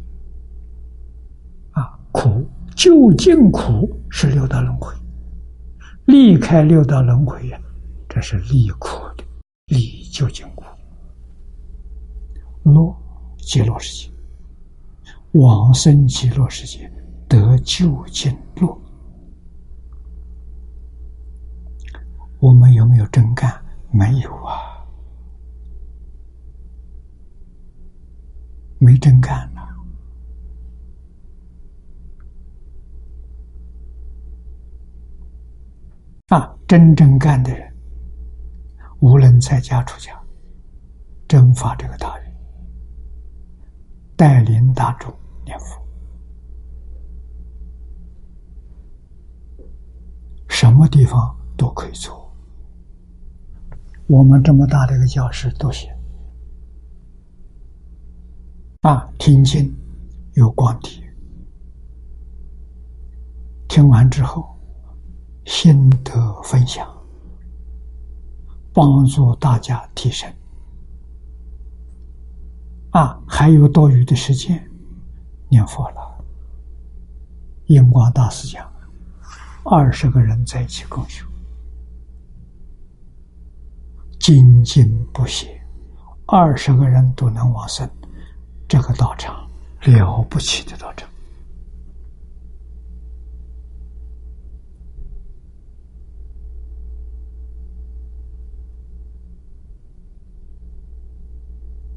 [1.73, 4.95] 啊，苦究竟苦是六道轮回，
[6.05, 7.61] 离开六道轮回呀，
[8.09, 9.25] 这是离苦的，
[9.67, 10.47] 离究竟
[12.73, 12.97] 苦，乐
[13.39, 14.13] 极乐世界，
[15.33, 16.91] 往生极乐世界。
[17.29, 18.81] 得究竟落，
[22.39, 23.63] 我们有没有真干？
[23.91, 24.83] 没有啊，
[28.79, 29.61] 没真干呢。
[36.29, 37.71] 啊，真正干的人，
[39.01, 40.19] 无论在家出家，
[41.27, 42.28] 真发这个大愿，
[44.19, 45.15] 带领大众
[45.45, 45.81] 念佛。
[50.49, 52.29] 什么地方都可以做。
[54.09, 55.89] 我们这么大的一个教室都行
[58.81, 59.09] 啊！
[59.21, 59.73] 听经
[60.33, 61.01] 有光碟，
[63.69, 64.59] 听完之后
[65.45, 66.93] 心得分享，
[68.73, 70.29] 帮助大家提升
[72.91, 73.21] 啊！
[73.27, 74.63] 还有多余的时间
[75.49, 76.25] 念佛了。
[77.67, 78.67] 印光大师讲。
[79.71, 81.27] 二十个人在一起共修，
[84.19, 85.61] 精进不懈，
[86.25, 87.87] 二十个人都能往生，
[88.67, 89.47] 这个道场
[89.83, 91.07] 了不起的道场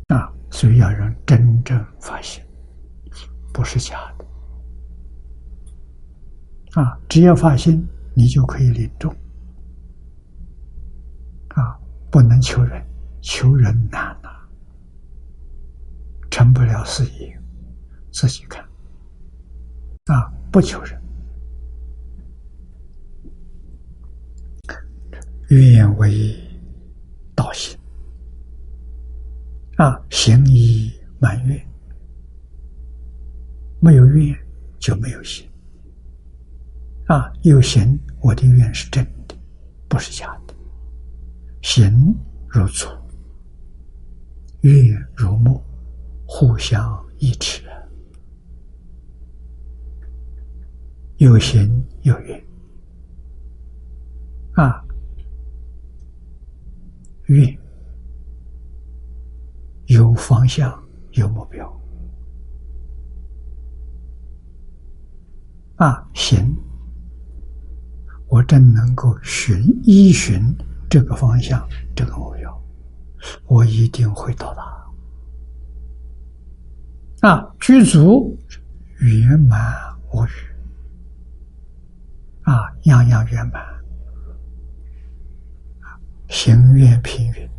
[0.09, 0.34] 啊！
[0.52, 2.45] 所以要让真正发现，
[3.52, 4.26] 不是假的。
[6.80, 9.11] 啊，只要发心，你就可以领众。
[11.49, 11.80] 啊，
[12.11, 12.86] 不能求人，
[13.22, 14.30] 求人难呐，
[16.30, 17.38] 成不了事业。
[18.11, 18.61] 自己看，
[20.06, 21.02] 啊，不求人，
[25.49, 26.36] 愿为
[27.34, 27.80] 道行，
[29.82, 31.60] 啊，行以满月，
[33.80, 34.38] 没有愿
[34.78, 35.49] 就没有行，
[37.08, 39.36] 啊，有行，我的愿是真的，
[39.90, 40.53] 不是假的，
[41.64, 42.16] 行
[42.48, 42.86] 如足，
[44.60, 45.60] 月如梦，
[46.28, 47.64] 互相依持。
[51.18, 52.45] 有行有愿，
[54.53, 54.86] 啊，
[57.26, 57.58] 愿
[60.53, 60.78] 向
[61.11, 61.82] 有目标，
[65.78, 66.53] 啊，行，
[68.28, 70.53] 我真能够寻依循
[70.90, 71.65] 这个方向
[71.95, 72.61] 这个目标，
[73.45, 74.61] 我一定会到达。
[77.30, 78.38] 啊，具足
[78.99, 79.57] 圆满
[80.11, 80.30] 无余。
[82.44, 83.64] 啊，样样圆满，
[86.28, 87.49] 行愿平云，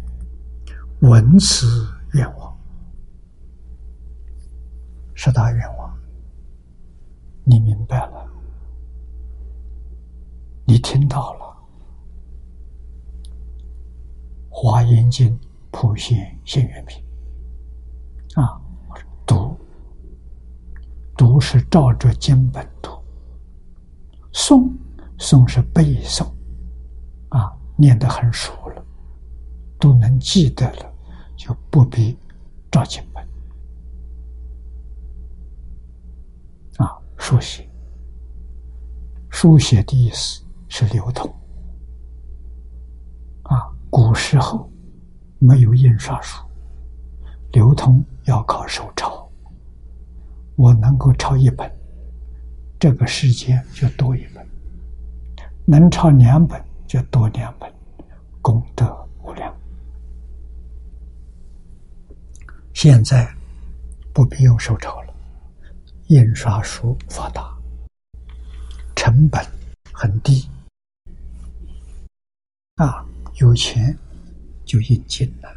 [1.01, 2.52] 闻此愿望，
[5.15, 5.99] 十大愿望，
[7.45, 8.29] 你明白了，
[10.65, 11.57] 你听到了，
[14.51, 15.39] 《华严经》
[15.71, 17.03] 普贤现愿品，
[18.35, 18.61] 啊，
[19.27, 19.57] 读，
[21.17, 22.91] 读是照着经本读。
[24.33, 24.73] 诵
[25.19, 26.27] 诵是背诵，
[27.29, 28.83] 啊，念得很熟了，
[29.79, 30.95] 都能记得了，
[31.37, 32.19] 就不必
[32.71, 33.23] 照经本。
[36.79, 37.71] 啊，书写，
[39.31, 41.33] 书写的意思是流通。
[43.45, 44.69] 啊，古时候
[45.39, 46.45] 没有印刷术，
[47.53, 49.31] 流通要靠手抄。
[50.57, 51.73] 我能够抄一本。
[52.77, 54.45] 这个时间就多一本，
[55.65, 57.73] 能抄两本就多两本，
[58.43, 59.55] 功德无量。
[62.75, 63.33] 现在
[64.13, 65.12] 不必用手抄了，
[66.13, 67.57] 印刷术发达，
[68.95, 69.43] 成本
[69.95, 70.47] 很低，
[72.75, 73.03] 啊，
[73.41, 73.97] 有钱
[74.63, 75.49] 就印经了，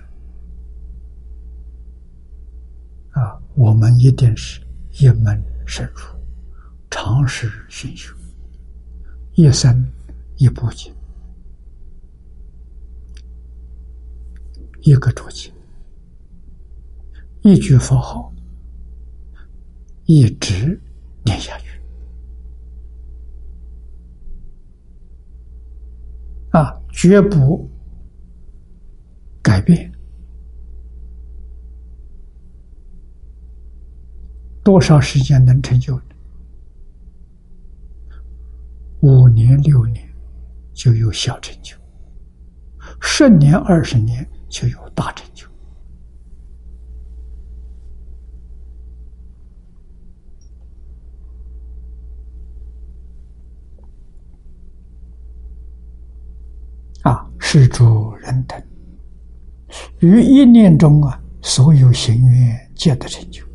[3.19, 4.61] 啊，我们一定是
[4.94, 6.03] 一门深入。
[6.90, 8.15] 长时熏修，
[9.34, 9.86] 一生
[10.38, 10.95] 一部经，
[14.84, 15.52] 一个注经，
[17.41, 18.32] 一句佛号，
[20.06, 20.80] 一直
[21.23, 21.82] 念下去。
[26.52, 27.69] 啊，绝不
[29.41, 29.91] 改变。
[34.64, 35.99] 多少时间能成就？
[39.02, 40.07] 五年六年
[40.73, 41.76] 就有小成就，
[42.99, 45.45] 十年二十年就有大成就。
[57.03, 58.61] 啊，是诸人等
[59.99, 63.45] 于一念中啊，所有行愿皆得成就。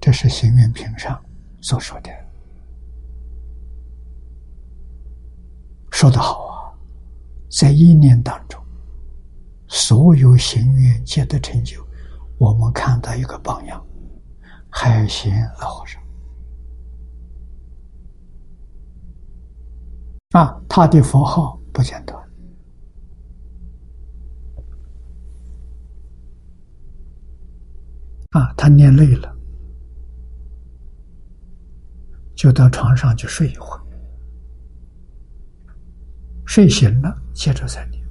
[0.00, 1.20] 这是行愿品上
[1.60, 2.10] 所说的，
[5.90, 6.70] 说得好啊！
[7.50, 8.62] 在一念当中，
[9.66, 11.84] 所有行愿皆得成就。
[12.38, 13.84] 我们看到一个榜样，
[14.68, 16.00] 海贤老和尚
[20.30, 22.16] 啊，他的佛号不简单
[28.30, 29.36] 啊，他念累了。
[32.36, 33.82] 就到床上去睡一会儿，
[36.46, 38.02] 睡醒了接着再念，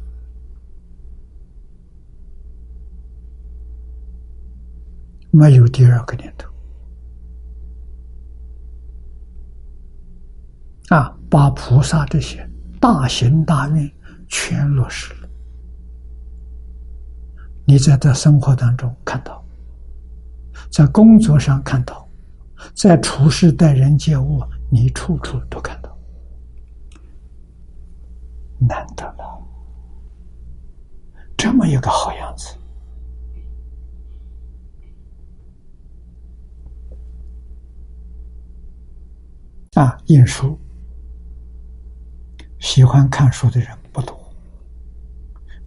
[5.31, 6.47] 没有第二个念头
[10.89, 11.18] 啊！
[11.29, 12.47] 把菩萨这些
[12.79, 13.91] 大行大愿
[14.27, 15.29] 全落实了。
[17.65, 19.43] 你在这生活当中看到，
[20.71, 22.07] 在工作上看到，
[22.73, 25.95] 在处事待人接物，你处处都看到，
[28.59, 29.41] 难得了，
[31.37, 32.55] 这么一个好样子。
[39.75, 40.59] 啊，印书
[42.59, 44.17] 喜欢看书的人不多，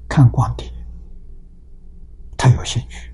[0.08, 0.70] 看光碟，
[2.36, 3.12] 他有兴趣，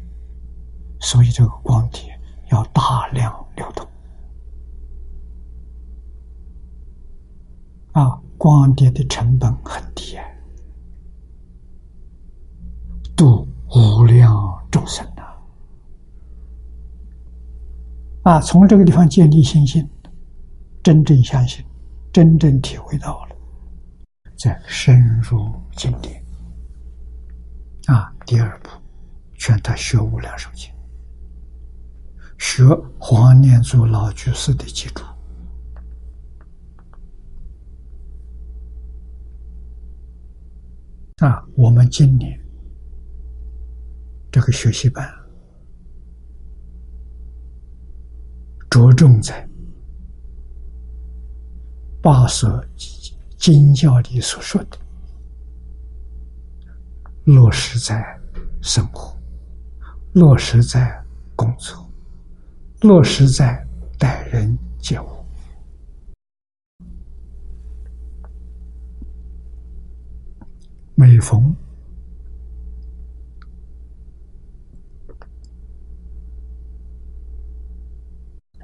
[1.01, 2.19] 所以这个光碟
[2.51, 3.87] 要大量流通。
[7.93, 10.25] 啊，光碟的成本很低啊，
[13.17, 14.35] 度无量
[14.71, 15.23] 众生呐！
[18.25, 19.89] 啊，从这个地方建立信心。
[20.81, 21.63] 真正相信，
[22.11, 23.28] 真正体会到了，
[24.39, 26.25] 再深入经典
[27.87, 28.15] 啊。
[28.25, 28.71] 第二步，
[29.35, 30.71] 劝他学《无量寿经》，
[32.39, 32.65] 学
[32.99, 35.05] 黄念祖老居士的基础
[41.17, 41.45] 啊。
[41.57, 42.39] 我们今年
[44.31, 45.13] 这个学习班
[48.71, 49.47] 着重在。
[52.01, 52.65] 八所
[53.39, 54.77] 经教里所说的，
[57.25, 58.21] 落实在
[58.61, 59.17] 生活，
[60.13, 61.03] 落实在
[61.37, 61.89] 工作，
[62.81, 63.65] 落实在
[63.97, 65.07] 待人接物。
[70.97, 71.55] 每逢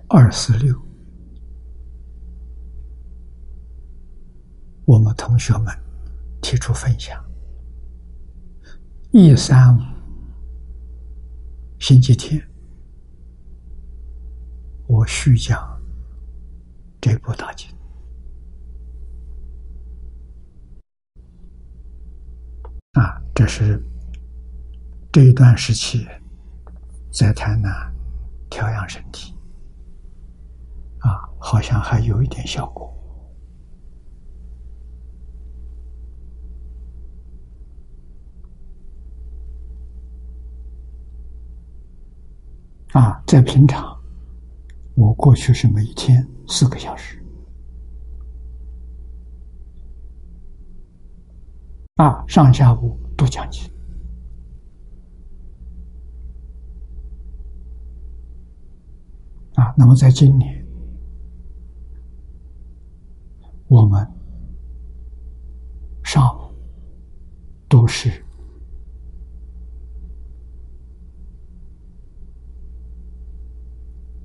[0.08, 0.83] 二四六。
[4.86, 5.74] 我们同学们
[6.42, 7.24] 提出分享，
[9.12, 9.80] 一三五
[11.78, 12.42] 星期天，
[14.86, 15.80] 我续讲
[17.00, 17.66] 这部大经。
[22.92, 23.82] 啊，这是
[25.10, 26.06] 这一段时期
[27.10, 27.72] 在台南
[28.50, 29.34] 调养身体。
[30.98, 32.90] 啊，好像还有一点效果。
[42.94, 44.00] 啊，在平常，
[44.94, 47.20] 我过去是每天四个小时，
[51.96, 53.68] 啊，上下午都讲经，
[59.56, 60.64] 啊，那么在今年，
[63.66, 64.08] 我们
[66.04, 66.54] 上午
[67.68, 68.24] 都是。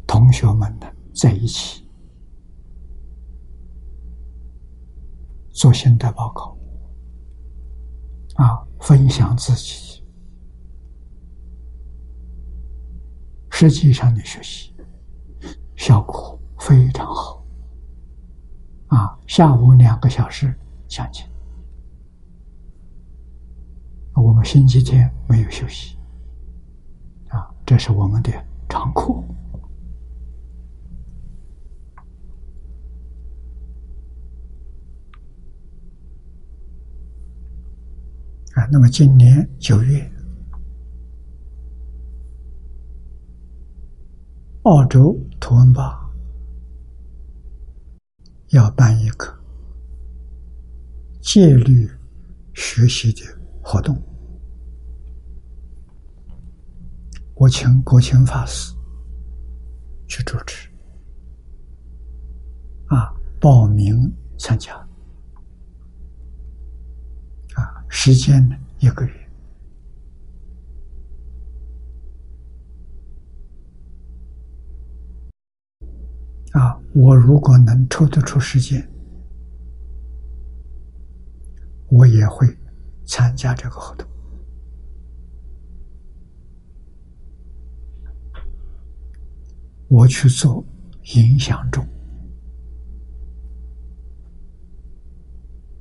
[0.10, 1.88] 同学们呢，在一起。
[5.52, 6.58] 做现代报告，
[8.44, 10.04] 啊，分享自己。
[13.52, 14.74] 实际上的学习，
[15.76, 17.46] 效果非常好。
[18.88, 20.58] 啊，下午两个小时
[20.88, 21.24] 讲解，
[24.16, 26.00] 我们星期天没有休息，
[27.28, 28.32] 啊，这是我们的
[28.68, 29.14] 常课。
[38.72, 40.12] 那么今年九月，
[44.62, 46.00] 澳洲图文巴
[48.50, 49.26] 要办一个
[51.20, 51.90] 戒律
[52.54, 53.22] 学习的
[53.64, 54.00] 活动，
[57.34, 58.72] 我请国清法师
[60.08, 60.70] 去主持，
[62.86, 64.89] 啊，报名参加。
[67.90, 68.56] 时间呢？
[68.80, 69.14] 一个月
[76.54, 76.80] 啊！
[76.94, 78.88] 我如果能抽得出时间，
[81.90, 82.48] 我也会
[83.06, 84.08] 参加这个活动。
[89.90, 90.64] 我去做
[91.16, 91.84] 影响中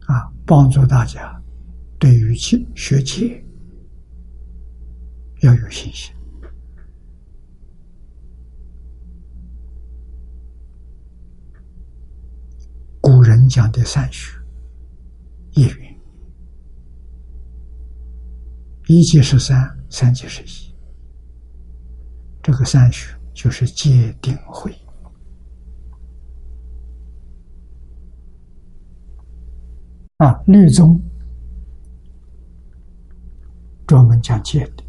[0.06, 1.38] 啊，帮助大家。
[1.98, 3.44] 对于学学界
[5.42, 6.14] 要有信心。
[13.00, 14.38] 古人讲的三学，
[15.52, 16.00] 一云，
[18.86, 20.74] 一即是三，三即是一。
[22.42, 24.72] 这个三学就是戒定慧
[30.18, 31.00] 啊，律宗。
[33.89, 34.85] 专门讲戒的，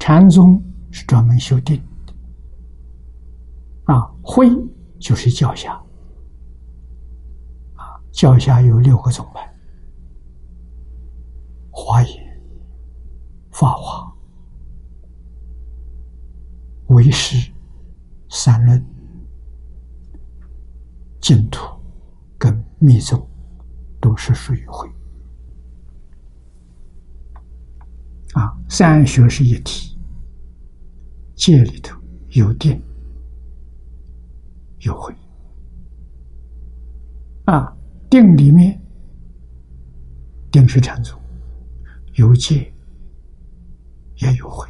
[0.00, 0.60] 禅宗
[0.90, 1.80] 是专门修定。
[2.04, 2.12] 的，
[3.84, 4.50] 啊，慧
[4.98, 5.80] 就是教下，
[8.10, 9.54] 脚下有六个宗派：
[11.70, 12.42] 华严、
[13.52, 14.12] 法华、
[16.88, 17.52] 唯识、
[18.28, 18.84] 三论、
[21.20, 21.64] 净土
[22.36, 23.24] 跟密宗，
[24.00, 24.90] 都是属于会。
[28.32, 29.98] 啊，三学是一体，
[31.34, 32.00] 戒里头
[32.30, 32.80] 有定，
[34.80, 35.14] 有慧。
[37.44, 37.76] 啊，
[38.08, 38.80] 定里面，
[40.50, 41.20] 定是禅宗，
[42.14, 42.72] 有戒，
[44.16, 44.68] 也有慧。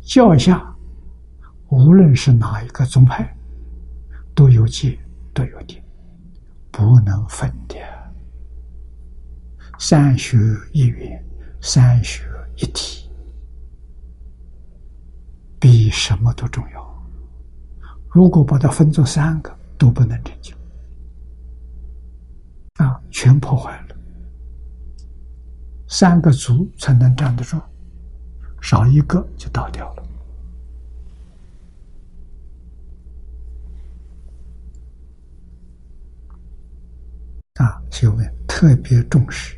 [0.00, 0.74] 教下，
[1.68, 3.36] 无论是哪一个宗派，
[4.34, 4.98] 都有戒，
[5.34, 5.82] 都有定，
[6.70, 7.76] 不能分的。
[9.78, 10.38] 三学
[10.72, 11.22] 一元，
[11.60, 12.22] 三学
[12.56, 13.10] 一体，
[15.58, 17.04] 比什么都重要。
[18.08, 20.54] 如果把它分作三个，都不能成就。
[22.74, 23.96] 啊，全破坏了。
[25.88, 27.60] 三个足才能站得住，
[28.60, 30.02] 少一个就倒掉了。
[37.54, 39.56] 啊，所以我们特别重视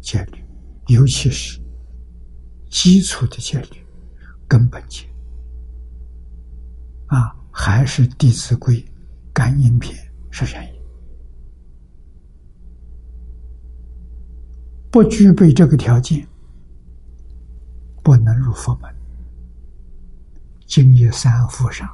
[0.00, 0.44] 戒律，
[0.86, 1.60] 尤其是
[2.74, 3.86] 基础的戒律、
[4.48, 5.06] 根本戒。
[7.06, 8.74] 啊，还是《弟子规》
[9.32, 9.96] 《感应篇》
[10.28, 10.80] 是原因。
[14.90, 16.26] 不具备这个条件，
[18.02, 18.92] 不能入佛门。
[20.66, 21.88] 经业三福上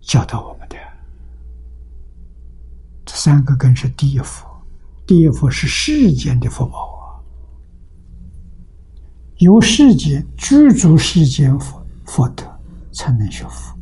[0.00, 0.76] 教导我们的，
[3.04, 4.46] 这三个根是第一福，
[5.06, 7.01] 第一福是世间的福报
[9.42, 12.44] 由，世间居住世间福福德，
[12.92, 13.76] 才能学佛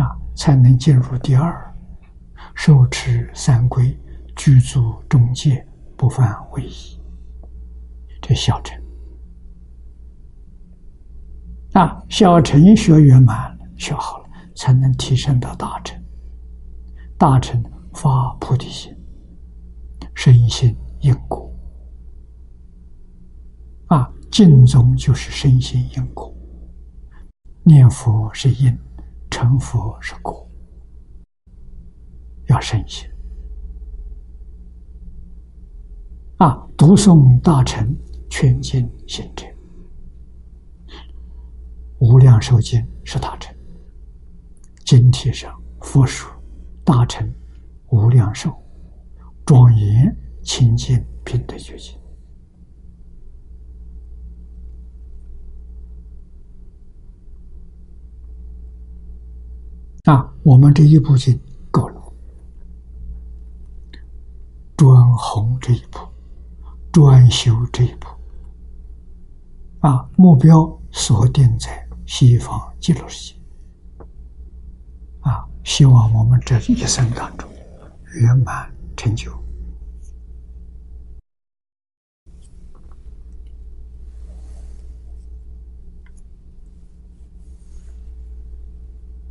[0.00, 1.74] 啊，才能进入第二，
[2.54, 3.96] 受持三规。
[4.36, 5.64] 居住中介
[5.96, 6.98] 不犯为宜，
[8.20, 8.76] 这小乘
[11.74, 14.24] 啊，小乘学圆满，学好了，
[14.56, 15.96] 才能提升到大乘。
[17.16, 17.62] 大乘
[17.92, 18.92] 发菩提心，
[20.16, 21.48] 深信因果，
[24.34, 26.34] 净宗就是身心因果，
[27.62, 28.76] 念佛是因，
[29.30, 30.44] 成佛是果，
[32.48, 33.08] 要深信。
[36.38, 36.68] 啊！
[36.76, 37.96] 读诵大乘
[38.28, 39.46] 全经行者，
[42.00, 43.54] 无量寿经是大乘。
[44.84, 46.28] 经体上佛说
[46.82, 47.32] 大乘
[47.90, 48.52] 无量寿
[49.46, 50.12] 庄严
[50.42, 51.96] 清净平等觉经。
[60.04, 61.32] 那，我们这一步就
[61.70, 62.12] 够了，
[64.76, 65.98] 专弘这一步。
[66.92, 68.06] 专修这一步，
[69.80, 74.04] 啊，目标锁定在西方极乐世界，
[75.22, 77.50] 啊，希望我们这一生当中
[78.20, 79.32] 圆满成就。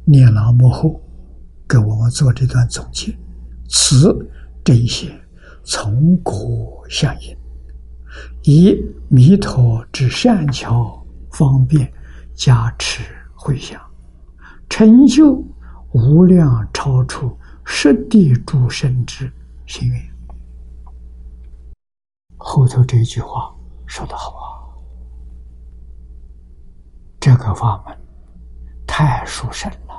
[0.05, 1.01] 念老幕后
[1.67, 3.17] 给我们做这段总结，
[3.69, 4.29] 此
[4.63, 5.09] 这一些
[5.63, 7.37] 从果相应。
[8.43, 8.77] 以
[9.09, 11.91] 弥陀之善巧方便
[12.35, 13.03] 加持
[13.33, 13.81] 回向，
[14.69, 15.43] 成就
[15.93, 17.35] 无量超出
[17.65, 19.31] 十地诸生之
[19.65, 20.01] 心愿。
[22.37, 23.55] 后头这句话
[23.87, 24.43] 说得好啊！
[27.19, 27.97] 这个法门
[28.85, 29.92] 太殊胜了，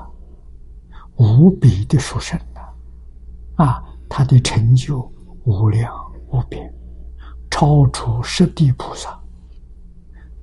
[1.17, 3.83] 无比的殊胜了啊！
[4.09, 5.01] 他的成就
[5.45, 5.93] 无量
[6.29, 6.73] 无边。
[7.51, 9.17] 超出十地菩萨，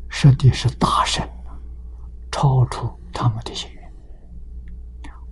[0.07, 1.27] 十地是大神，
[2.31, 3.93] 超出他们的心愿。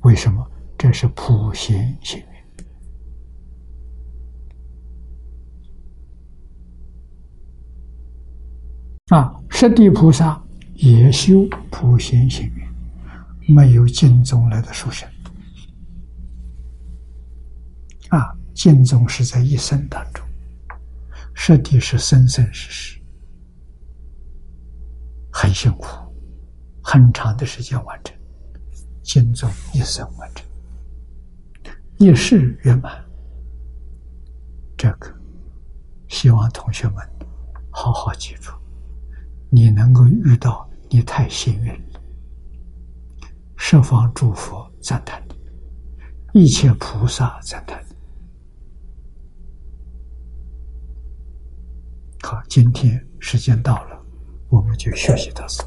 [0.02, 0.46] 为什么？
[0.78, 2.28] 这是普贤行愿
[9.18, 9.36] 啊！
[9.50, 10.42] 十地菩萨
[10.76, 12.68] 也修普贤行愿，
[13.54, 15.10] 没有净宗来的殊胜
[18.10, 18.36] 啊！
[18.54, 20.26] 净宗是在一生当中。
[21.34, 23.00] 实地是生生世世，
[25.32, 25.88] 很辛苦，
[26.84, 28.14] 很长的时间完成，
[29.02, 30.46] 经中一生完成，
[31.98, 33.02] 一世圆满。
[34.76, 35.10] 这个
[36.10, 36.98] 希望同学们
[37.70, 38.52] 好好记住，
[39.50, 42.02] 你能够遇到，你太幸运了。
[43.56, 45.24] 十方诸佛赞叹
[46.34, 47.89] 你，一切菩萨赞叹你。
[52.22, 54.00] 好，今天时间到了，
[54.50, 55.64] 我们就学习到此。